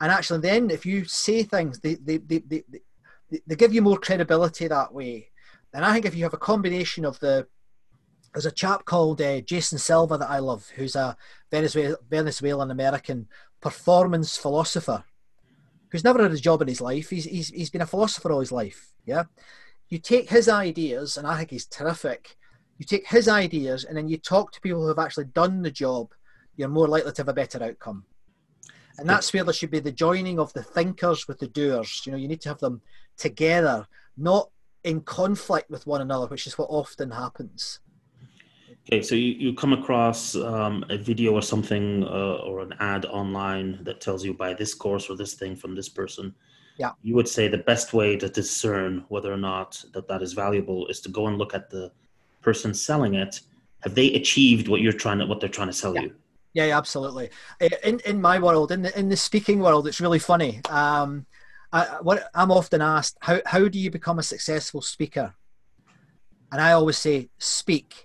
And 0.00 0.10
actually, 0.10 0.40
then 0.40 0.70
if 0.70 0.86
you 0.86 1.04
say 1.04 1.42
things, 1.42 1.80
they 1.80 1.96
they 1.96 2.16
they 2.16 2.38
they, 2.38 2.64
they, 3.30 3.40
they 3.46 3.56
give 3.56 3.74
you 3.74 3.82
more 3.82 3.98
credibility 3.98 4.66
that 4.66 4.94
way. 4.94 5.28
And 5.74 5.84
I 5.84 5.92
think 5.92 6.06
if 6.06 6.14
you 6.14 6.24
have 6.24 6.32
a 6.32 6.38
combination 6.38 7.04
of 7.04 7.20
the 7.20 7.46
there's 8.34 8.46
a 8.46 8.50
chap 8.50 8.84
called 8.84 9.22
uh, 9.22 9.40
Jason 9.42 9.78
Silva 9.78 10.18
that 10.18 10.28
I 10.28 10.40
love, 10.40 10.68
who's 10.74 10.96
a 10.96 11.16
Venezuela, 11.52 11.96
Venezuelan 12.10 12.72
American 12.72 13.28
performance 13.60 14.36
philosopher, 14.36 15.04
who's 15.90 16.02
never 16.02 16.20
had 16.20 16.32
a 16.32 16.36
job 16.36 16.60
in 16.60 16.68
his 16.68 16.80
life. 16.80 17.10
He's, 17.10 17.24
he's, 17.24 17.48
he's 17.48 17.70
been 17.70 17.80
a 17.80 17.86
philosopher 17.86 18.32
all 18.32 18.40
his 18.40 18.50
life. 18.50 18.88
Yeah. 19.06 19.24
You 19.88 19.98
take 19.98 20.28
his 20.28 20.48
ideas, 20.48 21.16
and 21.16 21.28
I 21.28 21.38
think 21.38 21.50
he's 21.50 21.66
terrific. 21.66 22.36
You 22.78 22.84
take 22.84 23.06
his 23.06 23.28
ideas, 23.28 23.84
and 23.84 23.96
then 23.96 24.08
you 24.08 24.16
talk 24.16 24.50
to 24.52 24.60
people 24.60 24.82
who 24.82 24.88
have 24.88 24.98
actually 24.98 25.26
done 25.26 25.62
the 25.62 25.70
job, 25.70 26.12
you're 26.56 26.68
more 26.68 26.88
likely 26.88 27.12
to 27.12 27.20
have 27.20 27.28
a 27.28 27.34
better 27.34 27.62
outcome. 27.62 28.04
And 28.98 29.08
that's 29.08 29.32
where 29.32 29.44
there 29.44 29.52
should 29.52 29.70
be 29.70 29.80
the 29.80 29.92
joining 29.92 30.40
of 30.40 30.52
the 30.52 30.62
thinkers 30.62 31.28
with 31.28 31.38
the 31.38 31.48
doers. 31.48 32.02
You 32.04 32.12
know, 32.12 32.18
you 32.18 32.28
need 32.28 32.40
to 32.42 32.48
have 32.48 32.60
them 32.60 32.82
together, 33.16 33.86
not 34.16 34.50
in 34.82 35.02
conflict 35.02 35.70
with 35.70 35.86
one 35.86 36.00
another, 36.00 36.26
which 36.26 36.48
is 36.48 36.58
what 36.58 36.68
often 36.70 37.10
happens. 37.10 37.80
Okay, 38.86 39.00
so 39.00 39.14
you, 39.14 39.32
you 39.32 39.54
come 39.54 39.72
across 39.72 40.34
um, 40.36 40.84
a 40.90 40.98
video 40.98 41.32
or 41.32 41.42
something 41.42 42.04
uh, 42.04 42.36
or 42.44 42.60
an 42.60 42.74
ad 42.80 43.06
online 43.06 43.78
that 43.82 44.00
tells 44.00 44.24
you 44.24 44.34
buy 44.34 44.52
this 44.52 44.74
course 44.74 45.08
or 45.08 45.16
this 45.16 45.34
thing 45.34 45.56
from 45.56 45.74
this 45.74 45.88
person. 45.88 46.34
Yeah. 46.76 46.90
You 47.02 47.14
would 47.14 47.28
say 47.28 47.48
the 47.48 47.58
best 47.58 47.94
way 47.94 48.16
to 48.16 48.28
discern 48.28 49.04
whether 49.08 49.32
or 49.32 49.38
not 49.38 49.82
that 49.92 50.06
that 50.08 50.22
is 50.22 50.32
valuable 50.34 50.86
is 50.88 51.00
to 51.02 51.08
go 51.08 51.28
and 51.28 51.38
look 51.38 51.54
at 51.54 51.70
the 51.70 51.92
person 52.42 52.74
selling 52.74 53.14
it. 53.14 53.40
Have 53.80 53.94
they 53.94 54.12
achieved 54.14 54.68
what 54.68 54.80
you're 54.80 54.92
trying 54.92 55.18
to 55.18 55.26
what 55.26 55.40
they're 55.40 55.48
trying 55.48 55.68
to 55.68 55.72
sell 55.72 55.94
yeah. 55.94 56.02
you? 56.02 56.14
Yeah, 56.52 56.76
absolutely. 56.76 57.30
In 57.82 58.00
in 58.00 58.20
my 58.20 58.38
world, 58.38 58.70
in 58.70 58.82
the 58.82 58.98
in 58.98 59.08
the 59.08 59.16
speaking 59.16 59.60
world, 59.60 59.86
it's 59.86 60.00
really 60.00 60.18
funny. 60.18 60.60
Um, 60.68 61.26
I, 61.74 61.98
what 62.02 62.30
I'm 62.34 62.52
often 62.52 62.80
asked, 62.80 63.16
how, 63.20 63.40
how 63.46 63.66
do 63.66 63.80
you 63.80 63.90
become 63.90 64.20
a 64.20 64.22
successful 64.22 64.80
speaker? 64.80 65.34
And 66.52 66.60
I 66.60 66.70
always 66.72 66.96
say, 66.96 67.30
speak. 67.38 68.03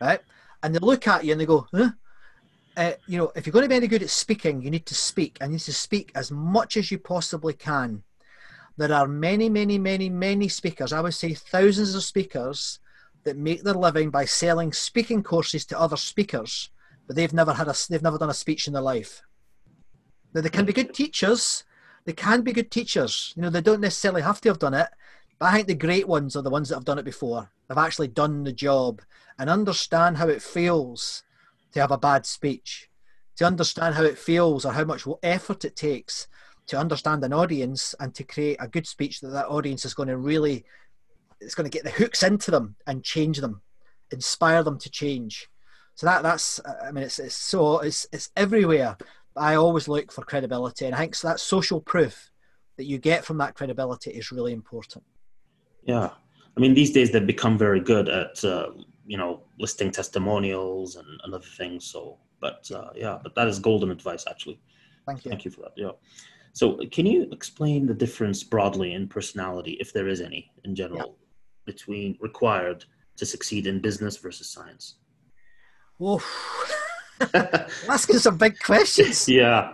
Right? 0.00 0.20
And 0.62 0.74
they 0.74 0.78
look 0.78 1.06
at 1.06 1.24
you 1.24 1.32
and 1.32 1.40
they 1.40 1.46
go, 1.46 1.66
huh? 1.74 1.90
Uh, 2.76 2.92
you 3.06 3.16
know, 3.16 3.32
if 3.34 3.46
you're 3.46 3.52
going 3.52 3.64
to 3.64 3.68
be 3.68 3.74
any 3.74 3.86
good 3.86 4.02
at 4.02 4.10
speaking, 4.10 4.60
you 4.60 4.70
need 4.70 4.84
to 4.86 4.94
speak. 4.94 5.38
and 5.40 5.50
you 5.50 5.54
need 5.54 5.60
to 5.60 5.72
speak 5.72 6.12
as 6.14 6.30
much 6.30 6.76
as 6.76 6.90
you 6.90 6.98
possibly 6.98 7.54
can. 7.54 8.02
There 8.76 8.92
are 8.92 9.08
many, 9.08 9.48
many, 9.48 9.78
many, 9.78 10.10
many 10.10 10.48
speakers. 10.48 10.92
I 10.92 11.00
would 11.00 11.14
say 11.14 11.32
thousands 11.32 11.94
of 11.94 12.02
speakers 12.04 12.78
that 13.24 13.38
make 13.38 13.62
their 13.62 13.74
living 13.74 14.10
by 14.10 14.26
selling 14.26 14.72
speaking 14.72 15.22
courses 15.22 15.64
to 15.66 15.80
other 15.80 15.96
speakers, 15.96 16.70
but 17.06 17.16
they've 17.16 17.32
never 17.32 17.54
had 17.54 17.68
a, 17.68 17.74
they've 17.88 18.02
never 18.02 18.18
done 18.18 18.30
a 18.30 18.34
speech 18.34 18.66
in 18.66 18.74
their 18.74 18.82
life. 18.82 19.22
Now 20.34 20.42
they 20.42 20.50
can 20.50 20.66
be 20.66 20.74
good 20.74 20.92
teachers, 20.92 21.64
they 22.04 22.12
can 22.12 22.42
be 22.42 22.52
good 22.52 22.70
teachers. 22.70 23.32
You 23.36 23.42
know, 23.42 23.50
they 23.50 23.62
don't 23.62 23.80
necessarily 23.80 24.22
have 24.22 24.40
to 24.42 24.50
have 24.50 24.58
done 24.58 24.74
it, 24.74 24.88
but 25.38 25.46
I 25.46 25.52
think 25.54 25.68
the 25.68 25.74
great 25.74 26.06
ones 26.06 26.36
are 26.36 26.42
the 26.42 26.50
ones 26.50 26.68
that 26.68 26.76
have 26.76 26.84
done 26.84 26.98
it 26.98 27.04
before. 27.04 27.50
They've 27.68 27.78
actually 27.78 28.08
done 28.08 28.44
the 28.44 28.52
job 28.52 29.02
and 29.38 29.50
understand 29.50 30.16
how 30.16 30.28
it 30.28 30.42
feels 30.42 31.24
to 31.72 31.80
have 31.80 31.90
a 31.90 31.98
bad 31.98 32.24
speech, 32.26 32.88
to 33.36 33.44
understand 33.44 33.94
how 33.94 34.04
it 34.04 34.18
feels 34.18 34.64
or 34.64 34.72
how 34.72 34.84
much 34.84 35.06
effort 35.22 35.64
it 35.64 35.76
takes 35.76 36.28
to 36.66 36.78
understand 36.78 37.22
an 37.24 37.32
audience 37.32 37.94
and 38.00 38.14
to 38.14 38.24
create 38.24 38.56
a 38.60 38.68
good 38.68 38.86
speech 38.86 39.20
that 39.20 39.28
that 39.28 39.46
audience 39.46 39.84
is 39.84 39.94
going 39.94 40.08
to 40.08 40.16
really, 40.16 40.64
it's 41.40 41.54
going 41.54 41.68
to 41.68 41.74
get 41.76 41.84
the 41.84 41.90
hooks 41.90 42.22
into 42.22 42.50
them 42.50 42.76
and 42.86 43.04
change 43.04 43.38
them, 43.38 43.62
inspire 44.10 44.62
them 44.62 44.78
to 44.78 44.90
change. 44.90 45.48
So 45.94 46.06
that 46.06 46.22
that's 46.22 46.60
uh, 46.60 46.74
I 46.86 46.92
mean 46.92 47.04
it's 47.04 47.18
it's 47.18 47.36
so 47.36 47.78
it's 47.78 48.06
it's 48.12 48.30
everywhere. 48.36 48.98
I 49.34 49.54
always 49.54 49.88
look 49.88 50.12
for 50.12 50.22
credibility, 50.24 50.84
and 50.84 50.94
I 50.94 50.98
think 50.98 51.18
that 51.20 51.40
social 51.40 51.80
proof 51.80 52.30
that 52.76 52.84
you 52.84 52.98
get 52.98 53.24
from 53.24 53.38
that 53.38 53.54
credibility 53.54 54.10
is 54.10 54.30
really 54.30 54.52
important. 54.52 55.04
Yeah, 55.84 56.10
I 56.56 56.60
mean, 56.60 56.74
these 56.74 56.90
days 56.90 57.10
they've 57.10 57.26
become 57.26 57.58
very 57.58 57.80
good 57.80 58.08
at 58.08 58.42
uh, 58.44 58.70
you 59.06 59.16
know 59.16 59.42
listing 59.58 59.90
testimonials 59.90 60.96
and, 60.96 61.06
and 61.24 61.34
other 61.34 61.44
things. 61.56 61.84
So, 61.84 62.18
but 62.40 62.70
uh, 62.74 62.90
yeah, 62.94 63.18
but 63.22 63.34
that 63.34 63.48
is 63.48 63.58
golden 63.58 63.90
advice, 63.90 64.24
actually. 64.28 64.60
Thank 65.06 65.24
you. 65.24 65.30
Thank 65.30 65.44
you 65.44 65.50
for 65.50 65.62
that. 65.62 65.72
Yeah. 65.76 65.92
So, 66.52 66.78
can 66.90 67.04
you 67.04 67.28
explain 67.32 67.86
the 67.86 67.94
difference 67.94 68.42
broadly 68.42 68.94
in 68.94 69.08
personality, 69.08 69.76
if 69.78 69.92
there 69.92 70.08
is 70.08 70.20
any, 70.20 70.50
in 70.64 70.74
general, 70.74 71.16
yeah. 71.18 71.72
between 71.72 72.16
required 72.20 72.84
to 73.16 73.26
succeed 73.26 73.66
in 73.66 73.80
business 73.80 74.16
versus 74.16 74.48
science? 74.48 74.94
Oh. 76.00 76.24
asking 77.88 78.18
some 78.18 78.36
big 78.36 78.58
questions. 78.58 79.28
Yeah. 79.28 79.72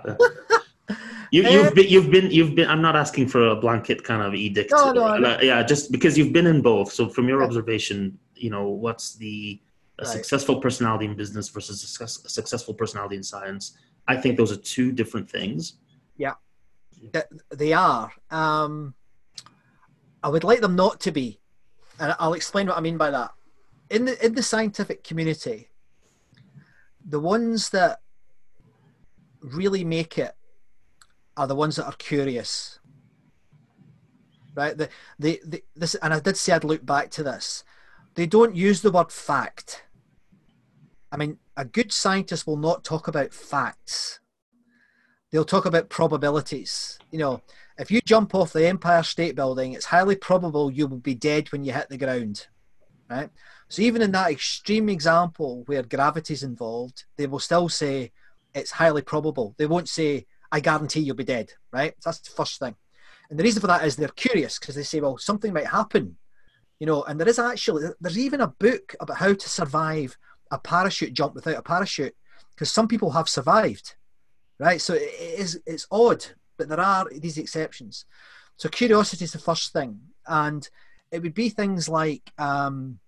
You, 1.33 1.45
have 1.45 1.74
been, 1.74 1.89
you've 1.89 2.11
been, 2.11 2.30
you've 2.30 2.55
been. 2.55 2.68
I'm 2.68 2.83
not 2.83 2.95
asking 2.95 3.28
for 3.28 3.49
a 3.49 3.57
blanket 3.57 4.05
kind 4.05 4.20
of 4.20 4.35
edict. 4.35 4.70
No, 4.70 4.93
no, 4.93 5.16
no. 5.16 5.41
yeah, 5.41 5.62
just 5.62 5.91
because 5.91 6.18
you've 6.18 6.30
been 6.30 6.47
in 6.47 6.61
both. 6.61 6.93
So, 6.93 7.09
from 7.09 7.26
your 7.26 7.43
observation, 7.43 8.18
you 8.37 8.51
know, 8.51 8.68
what's 8.68 9.14
the 9.14 9.59
a 9.99 10.05
right. 10.05 10.12
successful 10.12 10.61
personality 10.61 11.07
in 11.07 11.16
business 11.16 11.49
versus 11.49 11.80
success, 11.80 12.22
a 12.26 12.28
successful 12.28 12.74
personality 12.74 13.16
in 13.16 13.22
science? 13.22 13.78
I 14.07 14.16
think 14.18 14.37
those 14.37 14.53
are 14.53 14.57
two 14.57 14.93
different 14.93 15.28
things. 15.28 15.78
Yeah, 16.18 16.35
they 17.51 17.72
are. 17.72 18.12
Um, 18.30 18.95
I 20.22 20.28
would 20.28 20.45
like 20.45 20.61
them 20.61 20.76
not 20.76 21.01
to 21.01 21.12
be, 21.12 21.41
and 21.99 22.14
I'll 22.18 22.35
explain 22.35 22.66
what 22.66 22.76
I 22.76 22.83
mean 22.83 22.99
by 22.99 23.11
that. 23.11 23.30
In 23.89 24.05
the 24.05 24.22
in 24.22 24.35
the 24.35 24.43
scientific 24.43 25.03
community, 25.03 25.70
the 27.09 27.20
ones 27.20 27.70
that 27.70 28.01
really 29.41 29.83
make 29.83 30.18
it 30.18 30.35
are 31.37 31.47
the 31.47 31.55
ones 31.55 31.76
that 31.76 31.87
are 31.87 31.93
curious 31.93 32.78
right 34.55 34.76
the, 34.76 34.89
the, 35.18 35.41
the 35.47 35.64
this 35.74 35.95
and 35.97 36.12
i 36.12 36.20
did 36.20 36.37
say 36.37 36.53
i'd 36.53 36.64
look 36.64 36.85
back 36.85 37.11
to 37.11 37.22
this 37.22 37.64
they 38.14 38.26
don't 38.26 38.55
use 38.55 38.83
the 38.83 38.91
word 38.91 39.11
fact 39.11 39.85
I 41.12 41.18
mean, 41.18 41.37
a 41.59 41.64
good 41.66 41.93
scientist 41.93 42.47
will 42.47 42.57
not 42.57 42.85
talk 42.85 43.07
about 43.07 43.35
facts. 43.35 44.18
They'll 45.30 45.45
talk 45.45 45.66
about 45.66 45.91
probabilities. 45.91 46.99
You 47.11 47.18
know, 47.18 47.43
if 47.78 47.91
you 47.91 48.01
jump 48.01 48.35
off 48.35 48.55
the 48.55 48.66
Empire 48.66 49.03
State 49.03 49.37
Building, 49.37 49.74
it's 49.74 49.85
highly 49.85 50.16
probable 50.16 50.70
you 50.70 50.87
will 50.87 50.99
be 50.99 51.14
dead 51.14 51.53
when 51.53 51.64
you 51.64 51.72
hit 51.74 51.91
the 51.91 51.99
ground, 51.99 52.47
right? 53.11 53.28
So 53.68 53.83
even 53.83 54.01
in 54.01 54.12
that 54.12 54.30
extreme 54.30 54.89
example 54.89 55.64
where 55.66 55.83
gravity 55.83 56.33
is 56.33 56.43
involved, 56.43 57.05
they 57.18 57.26
will 57.26 57.39
still 57.39 57.68
say 57.68 58.12
it's 58.55 58.70
highly 58.70 59.03
probable. 59.03 59.55
They 59.59 59.66
won't 59.66 59.91
say, 59.91 60.26
I 60.53 60.61
guarantee 60.61 61.01
you'll 61.01 61.17
be 61.17 61.25
dead, 61.25 61.51
right? 61.73 61.95
That's 62.05 62.21
the 62.21 62.31
first 62.31 62.59
thing. 62.59 62.77
And 63.31 63.39
the 63.39 63.43
reason 63.43 63.63
for 63.63 63.67
that 63.69 63.85
is 63.85 63.97
they're 63.97 64.09
curious 64.09 64.59
because 64.59 64.75
they 64.75 64.83
say, 64.83 65.01
well, 65.01 65.17
something 65.17 65.53
might 65.53 65.67
happen, 65.67 66.17
you 66.79 66.87
know, 66.87 67.03
and 67.05 67.19
there 67.19 67.29
is 67.29 67.39
actually, 67.39 67.89
there's 68.01 68.19
even 68.19 68.43
a 68.43 68.49
book 68.49 68.95
about 69.01 69.17
how 69.17 69.33
to 69.33 69.49
survive 69.49 70.17
a 70.51 70.59
parachute 70.59 71.15
jump 71.15 71.35
without 71.35 71.57
a 71.57 71.63
parachute 71.63 72.15
because 72.55 72.71
some 72.71 72.87
people 72.87 73.11
have 73.11 73.29
survived, 73.29 73.95
right? 74.59 74.81
So 74.81 74.93
it 74.93 75.15
is, 75.19 75.59
it's 75.65 75.87
odd, 75.91 76.25
but 76.59 76.69
there 76.69 76.81
are 76.81 77.09
these 77.11 77.39
exceptions. 77.39 78.05
So 78.59 78.69
curiosity 78.69 79.25
is 79.25 79.33
the 79.33 79.39
first 79.39 79.73
thing. 79.73 79.99
And 80.27 80.69
it 81.11 81.23
would 81.23 81.35
be 81.35 81.49
things 81.49 81.89
like, 81.89 82.31
um, 82.39 82.99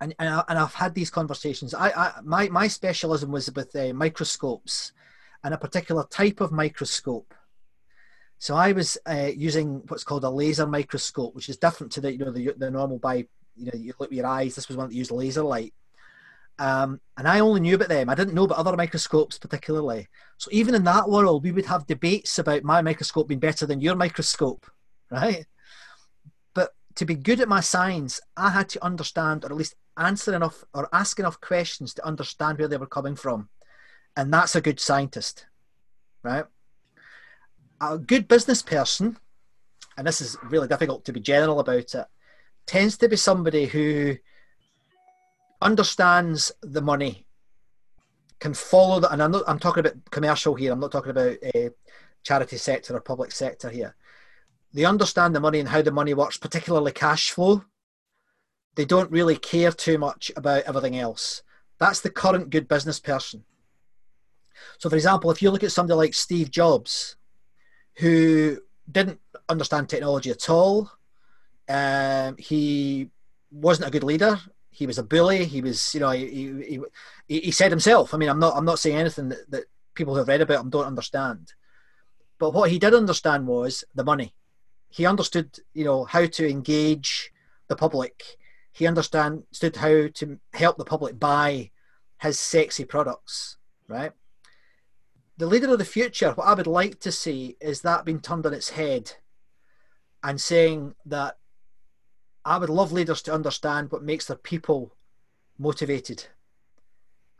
and, 0.00 0.14
and, 0.18 0.42
I, 0.48 0.54
have 0.54 0.74
had 0.74 0.94
these 0.94 1.10
conversations. 1.10 1.74
I, 1.74 1.90
I 1.90 2.12
my 2.22 2.48
my 2.48 2.68
specialism 2.68 3.30
was 3.30 3.50
with 3.52 3.74
uh, 3.76 3.92
microscopes, 3.94 4.92
and 5.44 5.54
a 5.54 5.58
particular 5.58 6.04
type 6.10 6.40
of 6.40 6.50
microscope. 6.50 7.32
So 8.38 8.56
I 8.56 8.72
was 8.72 8.98
uh, 9.06 9.30
using 9.36 9.82
what's 9.88 10.04
called 10.04 10.24
a 10.24 10.30
laser 10.30 10.66
microscope, 10.66 11.34
which 11.34 11.48
is 11.48 11.58
different 11.58 11.92
to 11.92 12.00
the 12.00 12.12
you 12.12 12.24
know 12.24 12.32
the, 12.32 12.52
the 12.56 12.70
normal 12.70 12.98
by 12.98 13.26
you 13.56 13.66
know 13.66 13.72
you 13.74 13.94
look 14.00 14.10
with 14.10 14.18
your 14.18 14.26
eyes. 14.26 14.54
This 14.54 14.68
was 14.68 14.76
one 14.76 14.88
that 14.88 14.94
used 14.94 15.10
laser 15.10 15.42
light, 15.42 15.72
um, 16.58 17.00
and 17.16 17.28
I 17.28 17.40
only 17.40 17.60
knew 17.60 17.76
about 17.76 17.88
them. 17.88 18.08
I 18.08 18.14
didn't 18.14 18.34
know 18.34 18.44
about 18.44 18.58
other 18.58 18.76
microscopes 18.76 19.38
particularly. 19.38 20.08
So 20.38 20.48
even 20.52 20.74
in 20.74 20.84
that 20.84 21.08
world, 21.08 21.44
we 21.44 21.52
would 21.52 21.66
have 21.66 21.86
debates 21.86 22.38
about 22.38 22.64
my 22.64 22.82
microscope 22.82 23.28
being 23.28 23.40
better 23.40 23.66
than 23.66 23.80
your 23.80 23.94
microscope, 23.94 24.66
right? 25.10 25.46
But 26.54 26.72
to 26.96 27.04
be 27.04 27.14
good 27.14 27.40
at 27.40 27.48
my 27.48 27.60
science, 27.60 28.20
I 28.36 28.50
had 28.50 28.68
to 28.70 28.84
understand, 28.84 29.44
or 29.44 29.48
at 29.48 29.56
least 29.56 29.76
answer 29.96 30.34
enough 30.34 30.64
or 30.74 30.88
ask 30.92 31.18
enough 31.18 31.40
questions 31.40 31.94
to 31.94 32.06
understand 32.06 32.58
where 32.58 32.68
they 32.68 32.76
were 32.76 32.86
coming 32.86 33.14
from. 33.14 33.48
And 34.16 34.32
that's 34.32 34.54
a 34.54 34.60
good 34.60 34.78
scientist, 34.78 35.46
right? 36.22 36.44
A 37.80 37.98
good 37.98 38.28
business 38.28 38.62
person, 38.62 39.18
and 39.96 40.06
this 40.06 40.20
is 40.20 40.36
really 40.44 40.68
difficult 40.68 41.04
to 41.04 41.12
be 41.12 41.20
general 41.20 41.60
about 41.60 41.94
it, 41.94 42.06
tends 42.66 42.96
to 42.98 43.08
be 43.08 43.16
somebody 43.16 43.66
who 43.66 44.16
understands 45.60 46.52
the 46.62 46.82
money, 46.82 47.26
can 48.38 48.54
follow 48.54 49.00
that. 49.00 49.12
And 49.12 49.22
I'm, 49.22 49.32
not, 49.32 49.42
I'm 49.46 49.58
talking 49.58 49.80
about 49.80 50.10
commercial 50.10 50.54
here, 50.54 50.72
I'm 50.72 50.80
not 50.80 50.92
talking 50.92 51.10
about 51.10 51.36
a 51.54 51.70
charity 52.22 52.56
sector 52.56 52.96
or 52.96 53.00
public 53.00 53.32
sector 53.32 53.68
here. 53.68 53.96
They 54.72 54.84
understand 54.84 55.34
the 55.34 55.40
money 55.40 55.60
and 55.60 55.68
how 55.68 55.82
the 55.82 55.90
money 55.90 56.14
works, 56.14 56.36
particularly 56.36 56.92
cash 56.92 57.30
flow 57.30 57.64
they 58.74 58.84
don't 58.84 59.10
really 59.10 59.36
care 59.36 59.72
too 59.72 59.98
much 59.98 60.32
about 60.36 60.64
everything 60.64 60.98
else. 60.98 61.42
That's 61.78 62.00
the 62.00 62.10
current 62.10 62.50
good 62.50 62.68
business 62.68 63.00
person. 63.00 63.44
So, 64.78 64.88
for 64.88 64.96
example, 64.96 65.30
if 65.30 65.42
you 65.42 65.50
look 65.50 65.64
at 65.64 65.72
somebody 65.72 65.96
like 65.96 66.14
Steve 66.14 66.50
Jobs, 66.50 67.16
who 67.96 68.58
didn't 68.90 69.20
understand 69.48 69.88
technology 69.88 70.30
at 70.30 70.48
all, 70.50 70.90
um, 71.68 72.36
he 72.38 73.10
wasn't 73.50 73.88
a 73.88 73.90
good 73.90 74.04
leader. 74.04 74.38
He 74.70 74.86
was 74.86 74.98
a 74.98 75.02
bully. 75.02 75.44
He 75.44 75.60
was, 75.60 75.94
you 75.94 76.00
know, 76.00 76.10
he, 76.10 76.80
he, 77.28 77.40
he 77.40 77.50
said 77.50 77.70
himself. 77.70 78.12
I 78.12 78.18
mean, 78.18 78.28
I'm 78.28 78.40
not, 78.40 78.56
I'm 78.56 78.64
not 78.64 78.78
saying 78.78 78.96
anything 78.96 79.28
that, 79.30 79.50
that 79.50 79.64
people 79.94 80.14
who 80.14 80.18
have 80.18 80.28
read 80.28 80.40
about 80.40 80.60
him 80.60 80.70
don't 80.70 80.86
understand. 80.86 81.52
But 82.38 82.52
what 82.52 82.70
he 82.70 82.78
did 82.78 82.94
understand 82.94 83.46
was 83.46 83.84
the 83.94 84.04
money. 84.04 84.34
He 84.90 85.06
understood, 85.06 85.58
you 85.72 85.84
know, 85.84 86.04
how 86.04 86.26
to 86.26 86.48
engage 86.48 87.32
the 87.68 87.76
public 87.76 88.22
he 88.74 88.88
understood 88.88 89.76
how 89.76 90.08
to 90.14 90.38
help 90.52 90.76
the 90.76 90.84
public 90.84 91.18
buy 91.18 91.70
his 92.20 92.40
sexy 92.40 92.84
products, 92.84 93.56
right? 93.88 94.10
The 95.36 95.46
leader 95.46 95.72
of 95.72 95.78
the 95.78 95.84
future, 95.84 96.32
what 96.32 96.46
I 96.46 96.54
would 96.54 96.68
like 96.68 97.00
to 97.00 97.10
see 97.10 97.56
is 97.60 97.80
that 97.80 98.04
being 98.04 98.20
turned 98.20 98.46
on 98.46 98.54
its 98.54 98.70
head 98.70 99.14
and 100.22 100.40
saying 100.40 100.94
that 101.06 101.38
I 102.44 102.58
would 102.58 102.70
love 102.70 102.92
leaders 102.92 103.20
to 103.22 103.34
understand 103.34 103.90
what 103.90 104.02
makes 104.02 104.26
their 104.26 104.36
people 104.36 104.94
motivated. 105.58 106.26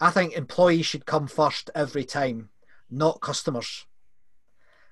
I 0.00 0.10
think 0.10 0.32
employees 0.32 0.86
should 0.86 1.06
come 1.06 1.28
first 1.28 1.70
every 1.74 2.04
time, 2.04 2.48
not 2.90 3.20
customers. 3.20 3.86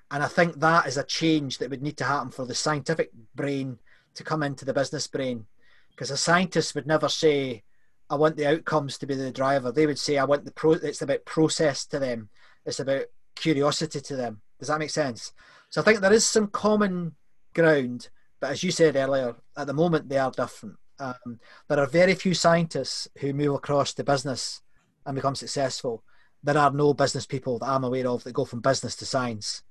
And 0.09 0.23
I 0.23 0.27
think 0.27 0.59
that 0.59 0.87
is 0.87 0.95
a 0.95 1.03
change 1.03 1.57
that 1.57 1.69
would 1.69 1.81
need 1.81 1.97
to 1.97 2.05
happen 2.05 2.31
for 2.31 2.45
the 2.45 2.55
scientific 2.55 3.11
brain 3.35 3.79
to 4.15 4.23
come 4.23 4.43
into 4.43 4.63
the 4.63 4.73
business 4.73 5.07
brain 5.07 5.47
because 5.89 6.09
a 6.09 6.17
scientist 6.17 6.73
would 6.75 6.87
never 6.87 7.09
say, 7.09 7.63
"I 8.09 8.15
want 8.15 8.37
the 8.37 8.45
outcomes 8.45 8.97
to 8.99 9.05
be 9.07 9.15
the 9.15 9.31
driver." 9.31 9.71
They 9.71 9.87
would 9.87 9.99
say, 9.99 10.17
"I 10.17 10.23
want 10.23 10.45
the 10.45 10.51
pro." 10.51 10.73
It's 10.73 11.01
about 11.01 11.25
process 11.25 11.85
to 11.87 11.99
them. 11.99 12.29
It's 12.65 12.79
about 12.79 13.05
curiosity 13.35 14.01
to 14.01 14.15
them. 14.15 14.41
Does 14.59 14.67
that 14.69 14.79
make 14.79 14.89
sense? 14.89 15.33
So 15.69 15.81
I 15.81 15.83
think 15.83 15.99
there 15.99 16.13
is 16.13 16.25
some 16.25 16.47
common 16.47 17.15
ground, 17.53 18.09
but 18.39 18.51
as 18.51 18.63
you 18.63 18.71
said 18.71 18.95
earlier, 18.95 19.35
at 19.57 19.67
the 19.67 19.73
moment 19.73 20.09
they 20.09 20.17
are 20.17 20.31
different. 20.31 20.75
Um, 20.99 21.39
there 21.67 21.79
are 21.79 21.87
very 21.87 22.15
few 22.15 22.33
scientists 22.33 23.07
who 23.19 23.33
move 23.33 23.55
across 23.55 23.93
to 23.95 24.03
business 24.03 24.61
and 25.05 25.15
become 25.15 25.35
successful. 25.35 26.03
There 26.43 26.57
are 26.57 26.71
no 26.71 26.93
business 26.93 27.25
people 27.25 27.59
that 27.59 27.69
I'm 27.69 27.83
aware 27.83 28.07
of 28.07 28.23
that 28.23 28.33
go 28.33 28.45
from 28.45 28.61
business 28.61 28.95
to 28.97 29.05
science. 29.05 29.63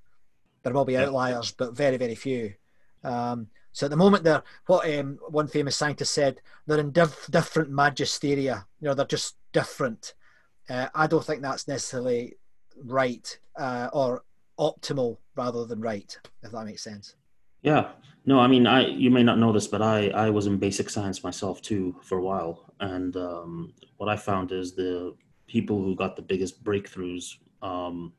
There 0.63 0.73
will 0.73 0.85
be 0.85 0.97
outliers, 0.97 1.53
but 1.53 1.77
very, 1.77 1.97
very 1.97 2.15
few. 2.15 2.55
Um, 3.05 3.49
so 3.73 3.87
at 3.87 3.91
the 3.91 3.97
moment, 3.97 4.25
they're 4.25 4.43
what 4.67 4.89
um, 4.99 5.19
one 5.29 5.49
famous 5.49 5.77
scientist 5.77 6.13
said. 6.13 6.41
They're 6.67 6.79
in 6.79 6.93
diff- 6.93 7.29
different 7.31 7.71
magisteria. 7.71 8.65
You 8.81 8.89
know, 8.89 8.95
they're 8.95 9.07
just 9.07 9.37
different. 9.53 10.15
Uh, 10.69 10.89
I 10.95 11.07
don't 11.07 11.25
think 11.25 11.43
that's 11.43 11.67
necessarily 11.67 12.35
right 12.85 13.39
uh, 13.57 13.89
or 13.93 14.25
optimal 14.59 15.19
rather 15.37 15.65
than 15.65 15.81
right. 15.81 16.17
If 16.43 16.53
that 16.53 16.65
makes 16.65 16.83
sense. 16.83 17.15
Yeah. 17.63 17.91
No, 18.25 18.39
I 18.39 18.47
mean, 18.47 18.67
I 18.67 18.87
you 18.87 19.11
may 19.11 19.23
not 19.23 19.39
know 19.39 19.53
this, 19.53 19.67
but 19.67 19.83
I 19.83 20.09
I 20.11 20.31
was 20.31 20.47
in 20.47 20.59
basic 20.59 20.91
science 20.91 21.25
myself 21.25 21.61
too 21.61 21.97
for 22.03 22.19
a 22.19 22.23
while, 22.23 22.73
and 22.81 23.17
um, 23.17 23.75
what 23.97 24.09
I 24.09 24.17
found 24.17 24.53
is 24.53 24.75
the 24.75 25.15
people 25.49 25.83
who 25.83 25.97
got 25.97 26.15
the 26.15 26.23
biggest 26.23 26.63
breakthroughs 26.63 27.37
um, 27.63 28.13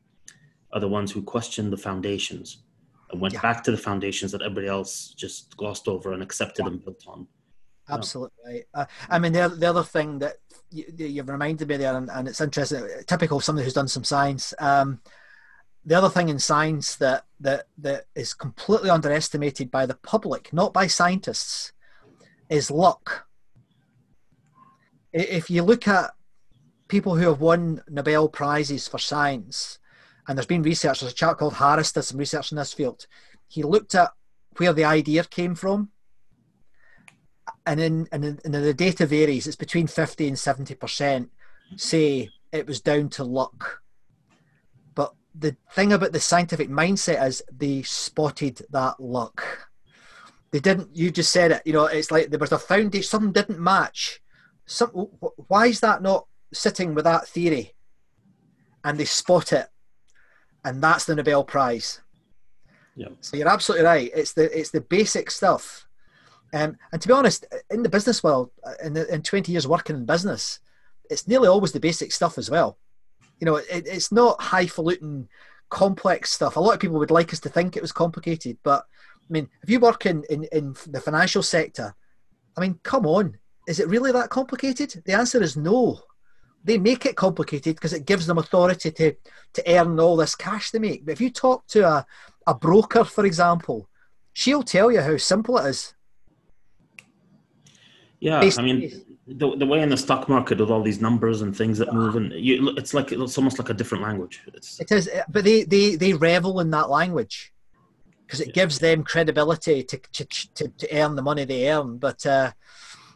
are 0.72 0.80
the 0.80 0.88
ones 0.88 1.10
who 1.10 1.22
questioned 1.22 1.72
the 1.72 1.76
foundations 1.76 2.64
and 3.10 3.20
went 3.20 3.34
yeah. 3.34 3.40
back 3.40 3.64
to 3.64 3.70
the 3.70 3.78
foundations 3.78 4.30
that 4.32 4.42
everybody 4.42 4.66
else 4.66 5.14
just 5.16 5.56
glossed 5.56 5.88
over 5.88 6.12
and 6.12 6.22
accepted 6.22 6.64
yeah. 6.64 6.72
and 6.72 6.84
built 6.84 7.04
on. 7.06 7.26
Absolutely. 7.88 8.64
Uh, 8.72 8.86
I 9.10 9.18
mean, 9.18 9.32
the, 9.32 9.48
the 9.48 9.68
other 9.68 9.82
thing 9.82 10.18
that 10.20 10.36
you, 10.70 10.84
you've 10.96 11.28
reminded 11.28 11.68
me 11.68 11.76
there, 11.76 11.96
and, 11.96 12.10
and, 12.10 12.28
it's 12.28 12.40
interesting, 12.40 12.86
typical 13.06 13.38
of 13.38 13.44
somebody 13.44 13.64
who's 13.64 13.74
done 13.74 13.88
some 13.88 14.04
science. 14.04 14.54
Um, 14.58 15.00
the 15.84 15.96
other 15.96 16.08
thing 16.08 16.28
in 16.28 16.38
science 16.38 16.96
that, 16.96 17.24
that, 17.40 17.66
that 17.78 18.04
is 18.14 18.34
completely 18.34 18.90
underestimated 18.90 19.70
by 19.70 19.86
the 19.86 19.94
public, 19.94 20.52
not 20.52 20.72
by 20.72 20.86
scientists, 20.86 21.72
is 22.48 22.70
luck. 22.70 23.26
If 25.12 25.50
you 25.50 25.62
look 25.62 25.86
at 25.86 26.12
people 26.88 27.16
who 27.16 27.28
have 27.28 27.40
won 27.40 27.82
Nobel 27.88 28.28
Prizes 28.28 28.88
for 28.88 28.98
science, 28.98 29.78
and 30.26 30.36
there's 30.36 30.46
been 30.46 30.62
research. 30.62 31.00
There's 31.00 31.12
a 31.12 31.14
chap 31.14 31.38
called 31.38 31.54
Harris 31.54 31.92
did 31.92 32.02
some 32.02 32.18
research 32.18 32.50
in 32.50 32.56
this 32.56 32.72
field. 32.72 33.06
He 33.48 33.62
looked 33.62 33.94
at 33.94 34.12
where 34.56 34.72
the 34.72 34.84
idea 34.84 35.24
came 35.24 35.54
from, 35.54 35.90
and 37.66 37.80
in 37.80 38.08
and, 38.12 38.24
in, 38.24 38.40
and 38.44 38.54
the 38.54 38.74
data 38.74 39.06
varies. 39.06 39.46
It's 39.46 39.56
between 39.56 39.86
fifty 39.86 40.28
and 40.28 40.38
seventy 40.38 40.74
percent 40.74 41.30
say 41.76 42.30
it 42.52 42.66
was 42.66 42.80
down 42.80 43.08
to 43.10 43.24
luck. 43.24 43.82
But 44.94 45.14
the 45.34 45.56
thing 45.72 45.92
about 45.92 46.12
the 46.12 46.20
scientific 46.20 46.68
mindset 46.68 47.24
is 47.26 47.42
they 47.50 47.82
spotted 47.82 48.62
that 48.70 49.00
luck. 49.00 49.68
They 50.50 50.60
didn't. 50.60 50.94
You 50.94 51.10
just 51.10 51.32
said 51.32 51.50
it. 51.50 51.62
You 51.64 51.72
know, 51.72 51.86
it's 51.86 52.10
like 52.10 52.30
there 52.30 52.38
was 52.38 52.52
a 52.52 52.58
foundation. 52.58 53.08
Something 53.08 53.32
didn't 53.32 53.58
match. 53.58 54.20
Some. 54.66 54.90
Why 55.48 55.66
is 55.66 55.80
that 55.80 56.02
not 56.02 56.26
sitting 56.52 56.94
with 56.94 57.04
that 57.04 57.26
theory? 57.26 57.74
And 58.84 58.98
they 58.98 59.06
spot 59.06 59.52
it 59.52 59.68
and 60.64 60.82
that's 60.82 61.04
the 61.04 61.14
Nobel 61.14 61.44
Prize. 61.44 62.00
Yeah. 62.96 63.08
So 63.20 63.36
you're 63.36 63.48
absolutely 63.48 63.86
right. 63.86 64.10
It's 64.14 64.32
the 64.32 64.58
it's 64.58 64.70
the 64.70 64.80
basic 64.80 65.30
stuff. 65.30 65.83
Um, 66.54 66.78
and 66.92 67.02
to 67.02 67.08
be 67.08 67.14
honest, 67.14 67.44
in 67.70 67.82
the 67.82 67.88
business 67.88 68.22
world, 68.22 68.50
uh, 68.64 68.74
in, 68.82 68.92
the, 68.92 69.12
in 69.12 69.22
20 69.22 69.50
years 69.50 69.66
working 69.66 69.96
in 69.96 70.06
business, 70.06 70.60
it's 71.10 71.26
nearly 71.26 71.48
always 71.48 71.72
the 71.72 71.80
basic 71.80 72.12
stuff 72.12 72.38
as 72.38 72.48
well. 72.48 72.78
You 73.40 73.46
know, 73.46 73.56
it, 73.56 73.66
it's 73.70 74.12
not 74.12 74.40
highfalutin, 74.40 75.28
complex 75.68 76.30
stuff. 76.30 76.54
A 76.54 76.60
lot 76.60 76.74
of 76.74 76.80
people 76.80 76.98
would 77.00 77.10
like 77.10 77.32
us 77.32 77.40
to 77.40 77.48
think 77.48 77.76
it 77.76 77.82
was 77.82 77.90
complicated, 77.90 78.56
but 78.62 78.86
I 79.18 79.32
mean, 79.32 79.48
if 79.64 79.68
you 79.68 79.80
work 79.80 80.06
in, 80.06 80.22
in, 80.30 80.44
in 80.52 80.76
the 80.86 81.00
financial 81.00 81.42
sector, 81.42 81.92
I 82.56 82.60
mean, 82.60 82.78
come 82.84 83.04
on, 83.04 83.36
is 83.66 83.80
it 83.80 83.88
really 83.88 84.12
that 84.12 84.30
complicated? 84.30 85.02
The 85.04 85.14
answer 85.14 85.42
is 85.42 85.56
no. 85.56 86.00
they 86.62 86.78
make 86.78 87.04
it 87.04 87.16
complicated 87.16 87.74
because 87.74 87.92
it 87.92 88.06
gives 88.06 88.26
them 88.26 88.38
authority 88.38 88.90
to 88.92 89.14
to 89.54 89.62
earn 89.66 89.98
all 89.98 90.16
this 90.16 90.36
cash 90.36 90.70
they 90.70 90.78
make. 90.78 91.04
But 91.04 91.12
if 91.12 91.20
you 91.20 91.30
talk 91.30 91.66
to 91.68 91.86
a, 91.86 92.06
a 92.46 92.54
broker, 92.54 93.04
for 93.04 93.24
example, 93.26 93.88
she'll 94.34 94.62
tell 94.62 94.92
you 94.92 95.00
how 95.00 95.16
simple 95.16 95.58
it 95.58 95.66
is. 95.66 95.94
Yeah, 98.24 98.50
I 98.56 98.62
mean, 98.62 99.04
the, 99.26 99.54
the 99.54 99.66
way 99.66 99.82
in 99.82 99.90
the 99.90 99.98
stock 99.98 100.30
market 100.30 100.58
with 100.58 100.70
all 100.70 100.82
these 100.82 100.98
numbers 100.98 101.42
and 101.42 101.54
things 101.54 101.76
that 101.76 101.92
move, 101.92 102.16
and 102.16 102.32
you, 102.32 102.70
it's 102.70 102.94
like 102.94 103.12
it's 103.12 103.36
almost 103.36 103.58
like 103.58 103.68
a 103.68 103.74
different 103.74 104.02
language. 104.02 104.40
It's, 104.54 104.80
it 104.80 104.90
is, 104.90 105.10
but 105.28 105.44
they 105.44 105.64
they 105.64 105.96
they 105.96 106.14
revel 106.14 106.60
in 106.60 106.70
that 106.70 106.88
language 106.88 107.52
because 108.26 108.40
it 108.40 108.54
gives 108.54 108.78
them 108.78 109.04
credibility 109.04 109.82
to, 109.82 109.98
to 109.98 110.24
to, 110.24 110.68
to 110.68 110.96
earn 110.96 111.16
the 111.16 111.22
money 111.22 111.44
they 111.44 111.70
earn. 111.70 111.98
But 111.98 112.24
uh, 112.24 112.52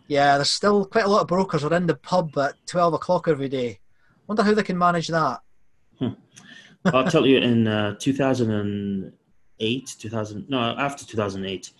yeah, 0.09 0.37
there's 0.37 0.51
still 0.51 0.85
quite 0.85 1.07
a 1.07 1.09
lot 1.09 1.23
of 1.23 1.29
brokers 1.29 1.65
are 1.65 1.73
in 1.73 1.87
the 1.87 1.95
pub 1.95 2.37
at 2.37 2.57
twelve 2.67 2.93
o'clock 2.93 3.29
every 3.29 3.49
day. 3.49 3.81
Wonder 4.27 4.43
how 4.43 4.53
they 4.53 4.63
can 4.63 4.77
manage 4.77 5.09
that. 5.09 5.41
Hmm. 5.99 6.09
I'll 6.85 7.11
tell 7.11 7.25
you, 7.25 7.39
in 7.39 7.67
uh, 7.67 7.95
2008, 7.99 9.97
2000 9.99 10.51
no 10.51 10.59
after 10.59 11.07
2008 11.07 11.71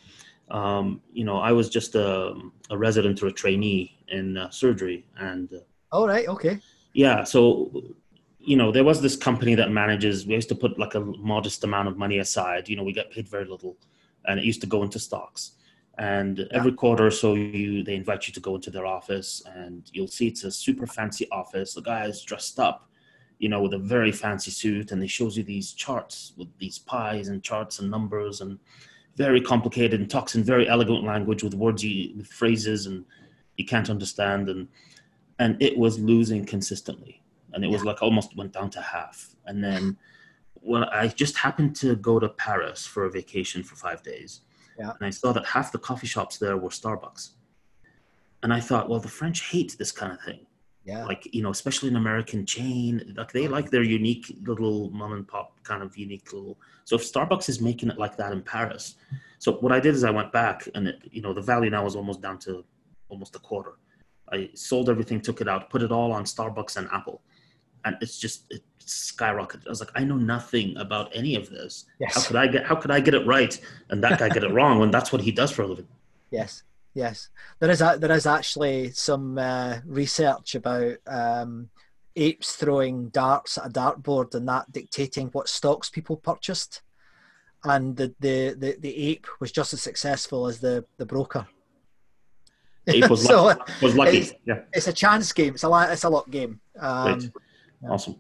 um, 0.51 1.03
you 1.13 1.25
know, 1.25 1.39
I 1.39 1.53
was 1.53 1.69
just 1.69 1.95
a, 1.95 2.35
a, 2.71 2.79
resident 2.79 3.23
or 3.23 3.27
a 3.27 3.33
trainee 3.33 3.99
in 4.09 4.37
uh, 4.37 4.51
surgery, 4.51 5.05
and 5.19 5.53
uh, 5.53 5.59
all 5.93 6.09
right, 6.09 6.27
okay, 6.29 6.59
yeah. 6.95 7.25
So, 7.25 7.95
you 8.39 8.57
know, 8.57 8.73
there 8.73 8.85
was 8.85 9.03
this 9.03 9.17
company 9.17 9.55
that 9.57 9.71
manages. 9.71 10.27
We 10.27 10.35
used 10.35 10.49
to 10.49 10.55
put 10.55 10.79
like 10.79 10.95
a 10.95 11.01
modest 11.01 11.65
amount 11.65 11.89
of 11.89 11.99
money 11.99 12.19
aside. 12.19 12.69
You 12.69 12.77
know, 12.77 12.83
we 12.83 12.93
get 12.93 13.11
paid 13.11 13.29
very 13.29 13.45
little, 13.45 13.77
and 14.27 14.41
it 14.41 14.45
used 14.45 14.61
to 14.63 14.67
go 14.67 14.83
into 14.83 14.99
stocks. 14.99 15.53
And 15.99 16.47
every 16.53 16.73
quarter 16.73 17.07
or 17.07 17.11
so, 17.11 17.35
you 17.35 17.83
they 17.83 17.97
invite 17.97 18.27
you 18.27 18.33
to 18.33 18.41
go 18.41 18.55
into 18.55 18.71
their 18.71 18.87
office, 18.87 19.43
and 19.55 19.89
you'll 19.93 20.09
see 20.09 20.29
it's 20.29 20.45
a 20.45 20.51
super 20.51 20.87
fancy 20.87 21.29
office. 21.31 21.75
The 21.75 21.83
guy 21.83 22.07
is 22.07 22.23
dressed 22.23 22.59
up, 22.59 22.89
you 23.39 23.51
know, 23.51 23.61
with 23.61 23.75
a 23.75 23.79
very 23.79 24.13
fancy 24.13 24.51
suit, 24.51 24.93
and 24.93 25.03
he 25.03 25.09
shows 25.09 25.37
you 25.37 25.43
these 25.43 25.73
charts 25.73 26.33
with 26.39 26.49
these 26.59 26.79
pies 26.79 27.29
and 27.29 27.43
charts 27.43 27.81
and 27.81 27.91
numbers 27.91 28.41
and 28.41 28.59
very 29.19 29.41
complicated 29.41 30.01
and 30.01 30.09
talks 30.09 30.37
in 30.37 30.45
very 30.45 30.69
elegant 30.69 31.05
language 31.05 31.43
with 31.43 31.53
words 31.55 31.85
you 31.85 32.15
with 32.17 32.29
phrases 32.29 32.87
and 32.87 33.05
you 33.57 33.67
can't 33.67 33.91
understand. 33.91 34.49
And 34.49 34.69
and 35.41 35.61
it 35.61 35.77
was 35.77 35.99
losing 35.99 36.45
consistently. 36.47 37.21
And 37.53 37.65
it 37.65 37.71
was 37.71 37.85
like 37.85 38.01
almost 38.03 38.37
went 38.37 38.53
down 38.53 38.71
to 38.71 38.81
half. 38.81 39.35
And 39.47 39.63
then 39.63 39.97
well 40.61 40.89
i 40.93 41.07
just 41.07 41.37
happened 41.37 41.77
to 41.77 41.95
go 41.97 42.19
to 42.19 42.29
paris 42.31 42.85
for 42.85 43.05
a 43.05 43.11
vacation 43.11 43.63
for 43.63 43.77
five 43.77 44.03
days. 44.03 44.41
Yeah. 44.79 44.93
and 44.97 45.05
i 45.09 45.11
saw 45.11 45.33
that 45.33 45.47
half 45.47 45.73
the 45.73 45.79
coffee 45.79 46.07
shops 46.15 46.39
there 46.39 46.57
were 46.57 46.71
starbucks. 46.71 47.31
And 48.43 48.53
i 48.53 48.61
thought 48.61 48.89
well 48.89 49.01
the 49.01 49.17
french 49.21 49.39
hate 49.51 49.77
this 49.79 49.93
kind 49.93 50.13
of 50.13 50.21
thing 50.23 50.41
yeah. 50.89 51.05
Like, 51.05 51.29
you 51.35 51.43
know, 51.43 51.51
especially 51.51 51.91
an 51.91 51.97
American 51.97 52.47
chain, 52.47 53.13
like 53.15 53.31
they 53.31 53.47
like 53.47 53.71
their 53.71 53.83
unique 53.83 54.35
little 54.47 54.89
mom 54.91 55.13
and 55.13 55.29
pop 55.29 55.63
kind 55.63 55.83
of 55.83 55.95
unique 55.99 56.33
little. 56.33 56.59
So 56.87 56.97
if 56.97 57.03
Starbucks 57.03 57.51
is 57.51 57.61
making 57.61 57.91
it 57.91 57.99
like 57.99 58.17
that 58.17 58.33
in 58.33 58.41
Paris, 58.43 58.95
so 59.39 59.53
what 59.57 59.71
I 59.71 59.81
did 59.81 59.95
is 59.95 60.03
I 60.03 60.11
went 60.11 60.33
back 60.33 60.67
and 60.75 60.89
it, 60.89 61.01
you 61.11 61.21
know, 61.21 61.35
the 61.35 61.43
value 61.43 61.69
now 61.69 61.85
is 61.85 61.95
almost 61.95 62.23
down 62.23 62.39
to 62.41 62.65
almost 63.11 63.37
a 63.37 63.39
quarter. 63.39 63.73
I 64.33 64.49
sold 64.55 64.89
everything, 64.89 65.21
took 65.21 65.43
it 65.43 65.49
out, 65.49 65.69
put 65.69 65.83
it 65.83 65.93
all 65.93 66.11
on 66.11 66.25
Starbucks 66.25 66.79
and 66.79 66.89
Apple. 66.91 67.21
And 67.85 67.97
it's 68.01 68.19
just, 68.19 68.47
it 68.49 68.63
skyrocketed. 68.81 69.67
I 69.67 69.71
was 69.71 69.81
like, 69.81 69.93
I 69.95 70.05
know 70.05 70.17
nothing 70.17 70.75
about 70.79 71.15
any 71.15 71.35
of 71.35 71.51
this. 71.51 71.85
Yes. 72.01 72.15
How 72.15 72.23
could 72.23 72.37
I 72.37 72.47
get, 72.47 72.65
how 72.65 72.77
could 72.77 72.91
I 72.91 73.01
get 73.01 73.13
it 73.13 73.27
right? 73.27 73.61
And 73.91 74.03
that 74.03 74.19
guy 74.19 74.31
get 74.31 74.43
it 74.43 74.53
wrong 74.57 74.79
when 74.79 74.91
that's 74.91 75.13
what 75.13 75.21
he 75.21 75.33
does 75.33 75.51
for 75.51 75.63
a 75.63 75.67
living. 75.67 75.89
Yes. 76.31 76.63
Yes, 76.95 77.29
there 77.61 77.71
is 77.71 77.81
a, 77.81 77.97
there 78.01 78.13
is 78.13 78.27
actually 78.27 78.91
some 78.91 79.39
uh, 79.39 79.79
research 79.85 80.55
about 80.55 80.97
um, 81.07 81.71
apes 82.17 82.57
throwing 82.57 83.09
darts 83.11 83.59
at 83.59 83.67
a 83.67 83.71
dartboard 83.71 84.35
and 84.35 84.49
that 84.49 84.71
dictating 84.73 85.29
what 85.29 85.49
stocks 85.49 85.89
people 85.91 86.17
purchased, 86.17 86.83
and 87.65 87.97
the, 87.97 88.15
the, 88.21 88.55
the, 88.59 88.77
the 88.81 89.11
ape 89.11 89.27
was 89.41 89.53
just 89.53 89.73
as 89.73 89.83
successful 89.83 90.47
as 90.47 90.61
the, 90.61 90.85
the 90.97 91.07
broker. 91.07 91.47
ape 92.87 93.09
was, 93.09 93.25
so 93.27 93.45
lucky. 93.45 93.73
was 93.83 93.95
lucky. 93.95 94.19
It's, 94.19 94.33
yeah, 94.45 94.61
it's 94.73 94.89
a 94.89 94.93
chance 94.93 95.33
game. 95.33 95.55
It's 95.55 95.65
a 95.65 95.69
lot. 95.69 95.91
it's 95.91 96.05
a 96.05 96.09
luck 96.09 96.29
game. 96.31 96.61
Um, 96.79 97.33
yeah. 97.83 97.89
Awesome. 97.91 98.17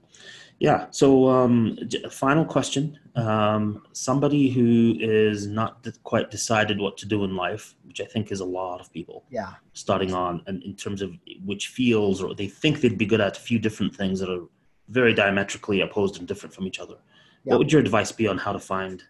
Yeah. 0.59 0.87
So, 0.91 1.29
um, 1.29 1.79
final 2.11 2.45
question. 2.45 2.99
Um, 3.19 3.83
somebody 3.93 4.51
who 4.51 4.97
is 5.01 5.47
not 5.47 5.87
quite 6.05 6.31
decided 6.31 6.79
what 6.79 6.97
to 6.99 7.07
do 7.07 7.25
in 7.25 7.35
life, 7.35 7.75
which 7.85 8.01
I 8.01 8.05
think 8.05 8.31
is 8.31 8.41
a 8.41 8.45
lot 8.45 8.81
of 8.81 8.93
people. 8.93 9.25
Yeah. 9.31 9.55
Starting 9.73 10.14
on, 10.14 10.43
and 10.47 10.62
in 10.62 10.75
terms 10.75 11.03
of 11.03 11.12
which 11.45 11.69
fields, 11.69 12.23
or 12.23 12.35
they 12.35 12.49
think 12.49 12.81
they'd 12.81 12.99
be 12.99 13.07
good 13.07 13.21
at 13.21 13.37
a 13.37 13.41
few 13.41 13.59
different 13.59 13.95
things 13.95 14.21
that 14.21 14.31
are 14.31 14.47
very 14.89 15.14
diametrically 15.14 15.81
opposed 15.81 16.19
and 16.19 16.27
different 16.29 16.55
from 16.55 16.66
each 16.66 16.79
other. 16.79 16.97
Yeah. 17.45 17.53
What 17.53 17.59
would 17.59 17.73
your 17.73 17.81
advice 17.81 18.12
be 18.12 18.29
on 18.29 18.39
how 18.39 18.53
to 18.53 18.59
find 18.59 19.03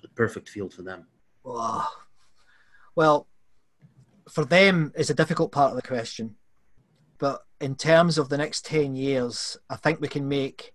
the 0.00 0.08
perfect 0.08 0.48
field 0.48 0.72
for 0.72 0.82
them? 0.82 1.06
Well, 2.94 3.26
for 4.28 4.44
them 4.44 4.92
is 4.94 5.10
a 5.10 5.14
difficult 5.14 5.52
part 5.52 5.70
of 5.70 5.76
the 5.76 5.82
question 5.82 6.36
but 7.22 7.46
in 7.60 7.76
terms 7.76 8.18
of 8.18 8.30
the 8.30 8.36
next 8.36 8.64
10 8.66 8.96
years, 8.96 9.56
I 9.70 9.76
think 9.76 10.00
we 10.00 10.08
can 10.08 10.26
make, 10.26 10.74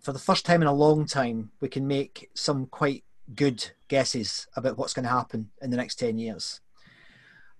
for 0.00 0.12
the 0.12 0.18
first 0.18 0.46
time 0.46 0.62
in 0.62 0.68
a 0.68 0.72
long 0.72 1.06
time, 1.06 1.50
we 1.60 1.68
can 1.68 1.86
make 1.86 2.30
some 2.34 2.66
quite 2.66 3.04
good 3.34 3.70
guesses 3.88 4.46
about 4.56 4.78
what's 4.78 4.94
going 4.94 5.04
to 5.04 5.10
happen 5.10 5.50
in 5.60 5.70
the 5.70 5.76
next 5.76 5.96
10 5.96 6.18
years. 6.18 6.60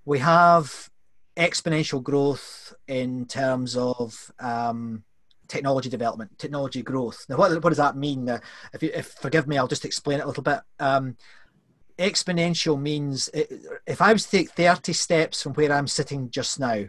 We 0.04 0.20
have 0.20 0.90
exponential 1.36 2.02
growth 2.02 2.74
in 2.86 3.26
terms 3.26 3.76
of 3.76 4.32
um, 4.40 5.04
technology 5.46 5.88
development, 5.88 6.38
technology 6.38 6.82
growth. 6.82 7.26
Now, 7.28 7.36
what, 7.36 7.62
what 7.62 7.70
does 7.70 7.78
that 7.78 7.96
mean? 7.96 8.28
Uh, 8.28 8.40
if, 8.72 8.82
you, 8.82 8.90
if 8.94 9.08
forgive 9.08 9.46
me, 9.46 9.58
I'll 9.58 9.68
just 9.68 9.84
explain 9.84 10.20
it 10.20 10.24
a 10.24 10.26
little 10.26 10.42
bit. 10.42 10.60
Um, 10.78 11.16
exponential 11.98 12.80
means 12.80 13.28
if 13.34 14.00
I 14.00 14.12
was 14.12 14.24
to 14.26 14.30
take 14.30 14.50
30 14.50 14.92
steps 14.92 15.42
from 15.42 15.54
where 15.54 15.72
I'm 15.72 15.88
sitting 15.88 16.30
just 16.30 16.60
now, 16.60 16.84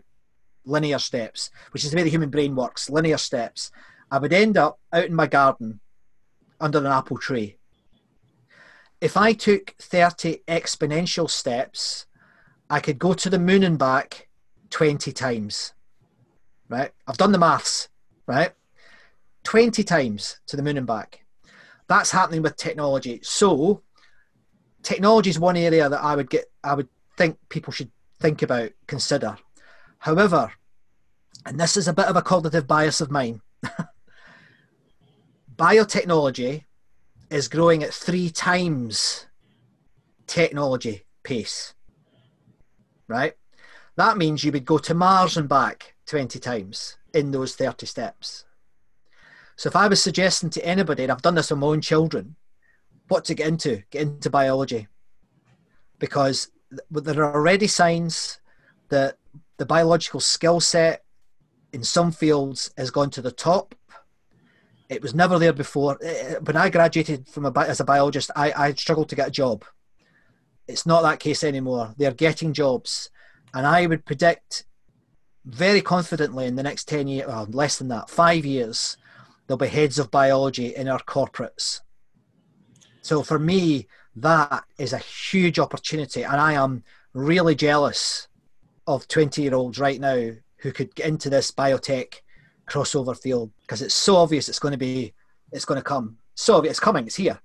linear 0.65 0.99
steps, 0.99 1.49
which 1.71 1.83
is 1.83 1.91
the 1.91 1.97
way 1.97 2.03
the 2.03 2.09
human 2.09 2.29
brain 2.29 2.55
works, 2.55 2.89
linear 2.89 3.17
steps, 3.17 3.71
I 4.11 4.19
would 4.19 4.33
end 4.33 4.57
up 4.57 4.79
out 4.91 5.05
in 5.05 5.13
my 5.13 5.27
garden 5.27 5.79
under 6.59 6.79
an 6.79 6.85
apple 6.85 7.17
tree. 7.17 7.57
If 9.01 9.15
I 9.15 9.33
took 9.33 9.75
30 9.79 10.43
exponential 10.47 11.29
steps, 11.29 12.05
I 12.69 12.79
could 12.79 12.99
go 12.99 13.13
to 13.13 13.29
the 13.29 13.39
moon 13.39 13.63
and 13.63 13.77
back 13.77 14.27
20 14.71 15.11
times. 15.11 15.73
Right? 16.67 16.91
I've 17.07 17.17
done 17.17 17.31
the 17.31 17.39
maths, 17.39 17.89
right? 18.27 18.51
20 19.43 19.83
times 19.83 20.39
to 20.47 20.55
the 20.55 20.63
moon 20.63 20.77
and 20.77 20.85
back. 20.85 21.25
That's 21.87 22.11
happening 22.11 22.41
with 22.41 22.55
technology. 22.55 23.19
So, 23.23 23.81
technology 24.83 25.31
is 25.31 25.39
one 25.39 25.57
area 25.57 25.89
that 25.89 26.03
I 26.03 26.15
would 26.15 26.29
get 26.29 26.45
I 26.63 26.75
would 26.75 26.89
think 27.17 27.37
people 27.49 27.73
should 27.73 27.91
think 28.19 28.41
about, 28.41 28.71
consider. 28.85 29.37
However, 29.97 30.51
and 31.45 31.59
this 31.59 31.77
is 31.77 31.87
a 31.87 31.93
bit 31.93 32.05
of 32.05 32.15
a 32.15 32.21
cognitive 32.21 32.67
bias 32.67 33.01
of 33.01 33.09
mine, 33.09 33.41
biotechnology 35.59 36.63
is 37.29 37.49
growing 37.49 37.83
at 37.83 37.93
three 37.93 38.29
times 38.29 39.27
technology 40.25 41.03
pace. 41.23 41.73
Right? 43.07 43.33
That 43.97 44.17
means 44.17 44.43
you 44.43 44.53
would 44.53 44.65
go 44.65 44.77
to 44.77 44.93
Mars 44.93 45.35
and 45.35 45.49
back 45.49 45.95
20 46.05 46.39
times 46.39 46.97
in 47.13 47.31
those 47.31 47.55
30 47.55 47.85
steps. 47.85 48.45
So 49.57 49.67
if 49.67 49.75
I 49.75 49.89
was 49.89 50.01
suggesting 50.01 50.49
to 50.51 50.65
anybody, 50.65 51.03
and 51.03 51.11
I've 51.11 51.21
done 51.21 51.35
this 51.35 51.49
with 51.49 51.59
my 51.59 51.67
own 51.67 51.81
children, 51.81 52.37
what 53.09 53.25
to 53.25 53.33
get 53.33 53.47
into, 53.47 53.83
get 53.89 54.03
into 54.03 54.29
biology. 54.29 54.87
Because 55.97 56.49
there 56.89 57.23
are 57.23 57.35
already 57.35 57.67
signs 57.67 58.39
that 58.87 59.17
the 59.57 59.65
biological 59.65 60.21
skill 60.21 60.61
set 60.61 61.03
in 61.73 61.83
some 61.83 62.11
fields 62.13 62.71
has 62.77 62.89
gone 62.89 63.09
to 63.09 63.21
the 63.21 63.31
top. 63.31 63.75
It 64.89 65.03
was 65.03 65.13
never 65.13 65.37
there 65.37 65.53
before. 65.53 65.97
Eh, 66.01 66.35
when 66.43 66.57
I 66.57 66.69
graduated 66.69 67.29
from 67.29 67.45
a, 67.45 67.59
as 67.59 67.79
a 67.79 67.85
biologist, 67.85 68.31
I, 68.35 68.51
I 68.51 68.73
struggled 68.73 69.09
to 69.09 69.15
get 69.15 69.27
a 69.27 69.31
job. 69.31 69.63
It's 70.67 70.85
not 70.85 71.03
that 71.03 71.19
case 71.19 71.43
anymore. 71.43 71.93
They're 71.97 72.11
getting 72.11 72.53
jobs. 72.53 73.09
And 73.53 73.65
I 73.65 73.85
would 73.85 74.05
predict 74.05 74.65
very 75.45 75.81
confidently 75.81 76.45
in 76.45 76.55
the 76.55 76.63
next 76.63 76.87
10 76.87 77.07
years, 77.07 77.27
well, 77.27 77.47
less 77.49 77.77
than 77.77 77.87
that, 77.89 78.09
five 78.09 78.45
years, 78.45 78.97
there'll 79.47 79.57
be 79.57 79.67
heads 79.67 79.97
of 79.99 80.11
biology 80.11 80.75
in 80.75 80.87
our 80.87 80.99
corporates. 80.99 81.81
So 83.01 83.23
for 83.23 83.39
me, 83.39 83.87
that 84.15 84.63
is 84.77 84.93
a 84.93 84.97
huge 84.97 85.59
opportunity. 85.59 86.23
And 86.23 86.35
I 86.35 86.53
am 86.53 86.83
really 87.13 87.55
jealous 87.55 88.27
of 88.85 89.07
20 89.07 89.41
year 89.41 89.55
olds 89.55 89.79
right 89.79 89.99
now 89.99 90.31
who 90.57 90.71
could 90.71 90.93
get 90.95 91.07
into 91.07 91.29
this 91.29 91.51
biotech 91.51 92.21
crossover 92.73 93.15
field 93.25 93.49
because 93.63 93.81
it's 93.85 93.95
so 94.07 94.13
obvious 94.23 94.49
it's 94.49 94.59
going 94.63 94.71
to 94.77 94.77
be 94.89 95.13
it's 95.55 95.65
going 95.69 95.79
to 95.83 95.89
come 95.93 96.07
so 96.35 96.51
it's 96.61 96.79
coming 96.87 97.05
it's 97.07 97.15
here 97.25 97.39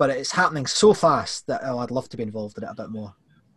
but 0.00 0.08
it's 0.10 0.32
happening 0.42 0.66
so 0.66 0.88
fast 0.94 1.46
that 1.48 1.60
oh, 1.64 1.78
I'd 1.82 1.90
love 1.98 2.08
to 2.10 2.16
be 2.16 2.22
involved 2.30 2.56
in 2.58 2.64
it 2.64 2.70
a 2.70 2.74
bit 2.82 2.90
more 2.98 3.12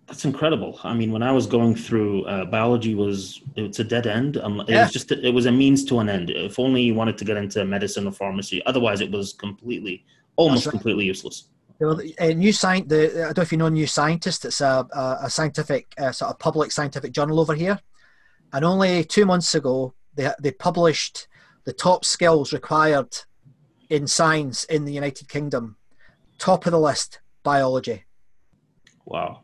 That's 0.08 0.26
incredible. 0.26 0.74
I 0.92 0.94
mean, 1.00 1.12
when 1.16 1.24
I 1.24 1.32
was 1.40 1.46
going 1.58 1.74
through 1.86 2.14
uh, 2.34 2.46
biology, 2.56 2.94
was 3.04 3.18
it's 3.64 3.80
a 3.86 3.88
dead 3.96 4.06
end. 4.20 4.32
Um, 4.46 4.56
it 4.68 4.70
Yeah. 4.70 4.82
was 4.84 4.92
just 4.98 5.08
it 5.30 5.34
was 5.38 5.46
a 5.46 5.52
means 5.64 5.80
to 5.90 5.94
an 6.04 6.08
end. 6.18 6.28
If 6.48 6.56
only 6.66 6.82
you 6.88 6.94
wanted 7.02 7.18
to 7.22 7.26
get 7.30 7.38
into 7.44 7.60
medicine 7.76 8.06
or 8.10 8.14
pharmacy, 8.24 8.58
otherwise 8.72 9.00
it 9.06 9.12
was 9.18 9.28
completely, 9.46 9.96
almost 10.42 10.66
right. 10.66 10.76
completely 10.76 11.06
useless. 11.14 11.38
Uh, 11.82 12.34
New 12.46 12.54
Science. 12.64 12.86
The 12.94 13.02
I 13.02 13.26
don't 13.28 13.38
know 13.38 13.44
if 13.48 13.52
you 13.54 13.60
know 13.62 13.70
New 13.70 13.88
Scientist. 13.88 14.40
It's 14.50 14.62
a 14.72 14.74
a, 15.04 15.04
a 15.28 15.30
scientific 15.38 15.84
uh, 16.04 16.12
sort 16.20 16.30
of 16.32 16.38
public 16.48 16.70
scientific 16.78 17.12
journal 17.18 17.40
over 17.44 17.56
here, 17.64 17.78
and 18.54 18.62
only 18.66 18.94
two 19.16 19.26
months 19.26 19.56
ago 19.56 19.94
they 20.16 20.32
they 20.42 20.52
published 20.52 21.28
the 21.66 21.74
top 21.74 22.04
skills 22.06 22.52
required 22.54 23.16
in 23.90 24.08
science 24.08 24.64
in 24.66 24.86
the 24.86 24.94
United 24.94 25.28
Kingdom. 25.30 25.78
Top 26.40 26.66
of 26.66 26.72
the 26.72 26.80
list, 26.80 27.20
biology. 27.44 28.06
Wow. 29.06 29.42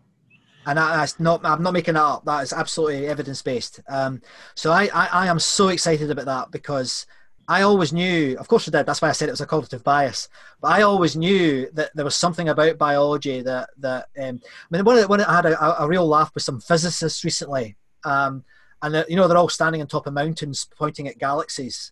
and 0.66 0.78
that, 0.78 0.96
that's 0.96 1.20
not 1.20 1.44
i'm 1.46 1.62
not 1.64 1.74
making 1.74 1.96
that 1.96 2.04
up 2.04 2.24
that 2.26 2.44
is 2.44 2.54
absolutely 2.54 3.08
evidence 3.08 3.42
based 3.42 3.80
um, 3.90 4.22
so 4.56 4.72
I, 4.72 4.90
I 4.94 5.06
i 5.24 5.28
am 5.28 5.40
so 5.40 5.70
excited 5.70 6.10
about 6.12 6.26
that 6.26 6.52
because 6.52 7.06
i 7.48 7.62
always 7.64 7.92
knew 7.92 8.38
of 8.38 8.48
course 8.48 8.68
i 8.68 8.72
did 8.72 8.86
that's 8.86 9.02
why 9.02 9.10
i 9.10 9.14
said 9.14 9.28
it 9.30 9.34
was 9.34 9.42
a 9.42 9.46
cognitive 9.46 9.84
bias 9.84 10.30
but 10.62 10.70
i 10.70 10.84
always 10.84 11.16
knew 11.16 11.70
that 11.74 11.92
there 11.96 12.06
was 12.06 12.16
something 12.16 12.50
about 12.50 12.78
biology 12.78 13.42
that 13.42 13.70
that 13.78 14.08
um, 14.22 14.40
i 14.46 14.76
mean 14.78 14.86
when, 14.86 14.98
I- 14.98 15.06
when 15.06 15.22
i 15.22 15.36
had 15.36 15.46
a, 15.48 15.84
a 15.84 15.88
real 15.88 16.08
laugh 16.08 16.32
with 16.34 16.44
some 16.44 16.62
physicists 16.62 17.24
recently 17.26 17.76
um, 18.06 18.44
and 18.82 18.94
they're- 18.94 19.06
you 19.10 19.16
know 19.16 19.28
they're 19.28 19.38
all 19.38 19.50
standing 19.50 19.82
on 19.82 19.88
top 19.88 20.08
of 20.08 20.14
mountains 20.14 20.68
pointing 20.78 21.08
at 21.08 21.18
galaxies. 21.18 21.92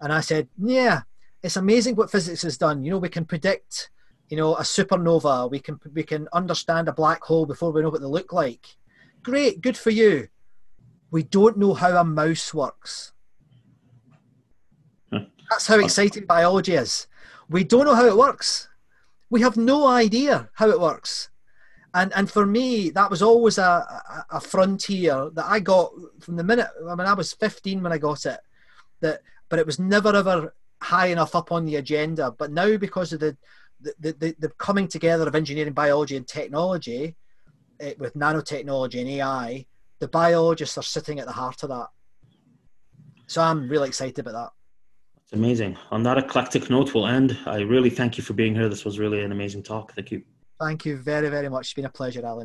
And 0.00 0.12
i 0.12 0.20
said 0.20 0.48
yeah 0.58 1.02
it's 1.42 1.56
amazing 1.56 1.96
what 1.96 2.10
physics 2.10 2.42
has 2.42 2.56
done. 2.56 2.84
You 2.84 2.90
know 2.92 2.98
we 2.98 3.08
can 3.08 3.24
predict 3.24 3.90
you 4.28 4.36
know 4.36 4.54
a 4.56 4.62
supernova. 4.62 5.50
We 5.50 5.58
can 5.58 5.80
we 5.92 6.02
can 6.02 6.28
understand 6.32 6.88
a 6.88 6.92
black 6.92 7.22
hole 7.22 7.46
before 7.46 7.72
we 7.72 7.82
know 7.82 7.90
what 7.90 8.00
they 8.00 8.06
look 8.06 8.32
like. 8.32 8.66
Great 9.22 9.60
good 9.60 9.76
for 9.76 9.90
you. 9.90 10.28
We 11.10 11.22
don't 11.24 11.58
know 11.58 11.74
how 11.74 11.96
a 11.96 12.04
mouse 12.04 12.54
works. 12.54 13.12
Hmm. 15.10 15.24
That's 15.50 15.66
how 15.66 15.78
exciting 15.78 16.24
biology 16.26 16.74
is. 16.74 17.06
We 17.50 17.64
don't 17.64 17.84
know 17.84 17.94
how 17.94 18.06
it 18.06 18.16
works. 18.16 18.68
We 19.28 19.40
have 19.42 19.56
no 19.56 19.86
idea 19.86 20.48
how 20.54 20.70
it 20.70 20.80
works 20.80 21.28
and 21.94 22.12
and 22.14 22.30
for 22.30 22.46
me 22.46 22.90
that 22.90 23.10
was 23.10 23.22
always 23.22 23.58
a, 23.58 23.62
a, 23.62 24.26
a 24.36 24.40
frontier 24.40 25.30
that 25.34 25.46
i 25.46 25.60
got 25.60 25.90
from 26.20 26.36
the 26.36 26.44
minute 26.44 26.68
i 26.88 26.94
mean 26.94 27.06
i 27.06 27.12
was 27.12 27.32
15 27.32 27.82
when 27.82 27.92
i 27.92 27.98
got 27.98 28.24
it 28.26 28.40
that 29.00 29.20
but 29.48 29.58
it 29.58 29.66
was 29.66 29.78
never 29.78 30.14
ever 30.14 30.54
high 30.82 31.06
enough 31.06 31.34
up 31.34 31.52
on 31.52 31.64
the 31.64 31.76
agenda 31.76 32.30
but 32.30 32.50
now 32.50 32.76
because 32.76 33.12
of 33.12 33.20
the 33.20 33.36
the, 33.82 34.12
the, 34.18 34.36
the 34.38 34.48
coming 34.58 34.88
together 34.88 35.26
of 35.26 35.34
engineering, 35.34 35.72
biology, 35.72 36.16
and 36.16 36.26
technology 36.26 37.16
eh, 37.80 37.94
with 37.98 38.14
nanotechnology 38.14 39.00
and 39.00 39.08
AI, 39.08 39.66
the 39.98 40.08
biologists 40.08 40.78
are 40.78 40.82
sitting 40.82 41.20
at 41.20 41.26
the 41.26 41.32
heart 41.32 41.62
of 41.62 41.68
that. 41.70 41.88
So 43.26 43.42
I'm 43.42 43.68
really 43.68 43.88
excited 43.88 44.18
about 44.18 44.32
that. 44.32 44.50
It's 45.22 45.32
amazing. 45.32 45.76
On 45.90 46.02
that 46.02 46.18
eclectic 46.18 46.68
note, 46.70 46.94
we'll 46.94 47.06
end. 47.06 47.38
I 47.46 47.60
really 47.60 47.90
thank 47.90 48.18
you 48.18 48.24
for 48.24 48.32
being 48.34 48.54
here. 48.54 48.68
This 48.68 48.84
was 48.84 48.98
really 48.98 49.22
an 49.22 49.32
amazing 49.32 49.62
talk. 49.62 49.94
Thank 49.94 50.10
you. 50.10 50.22
Thank 50.62 50.86
you 50.86 50.96
very, 50.96 51.28
very 51.28 51.48
much. 51.48 51.66
It's 51.66 51.74
been 51.74 51.86
a 51.86 51.90
pleasure, 51.90 52.24
Alan. 52.24 52.40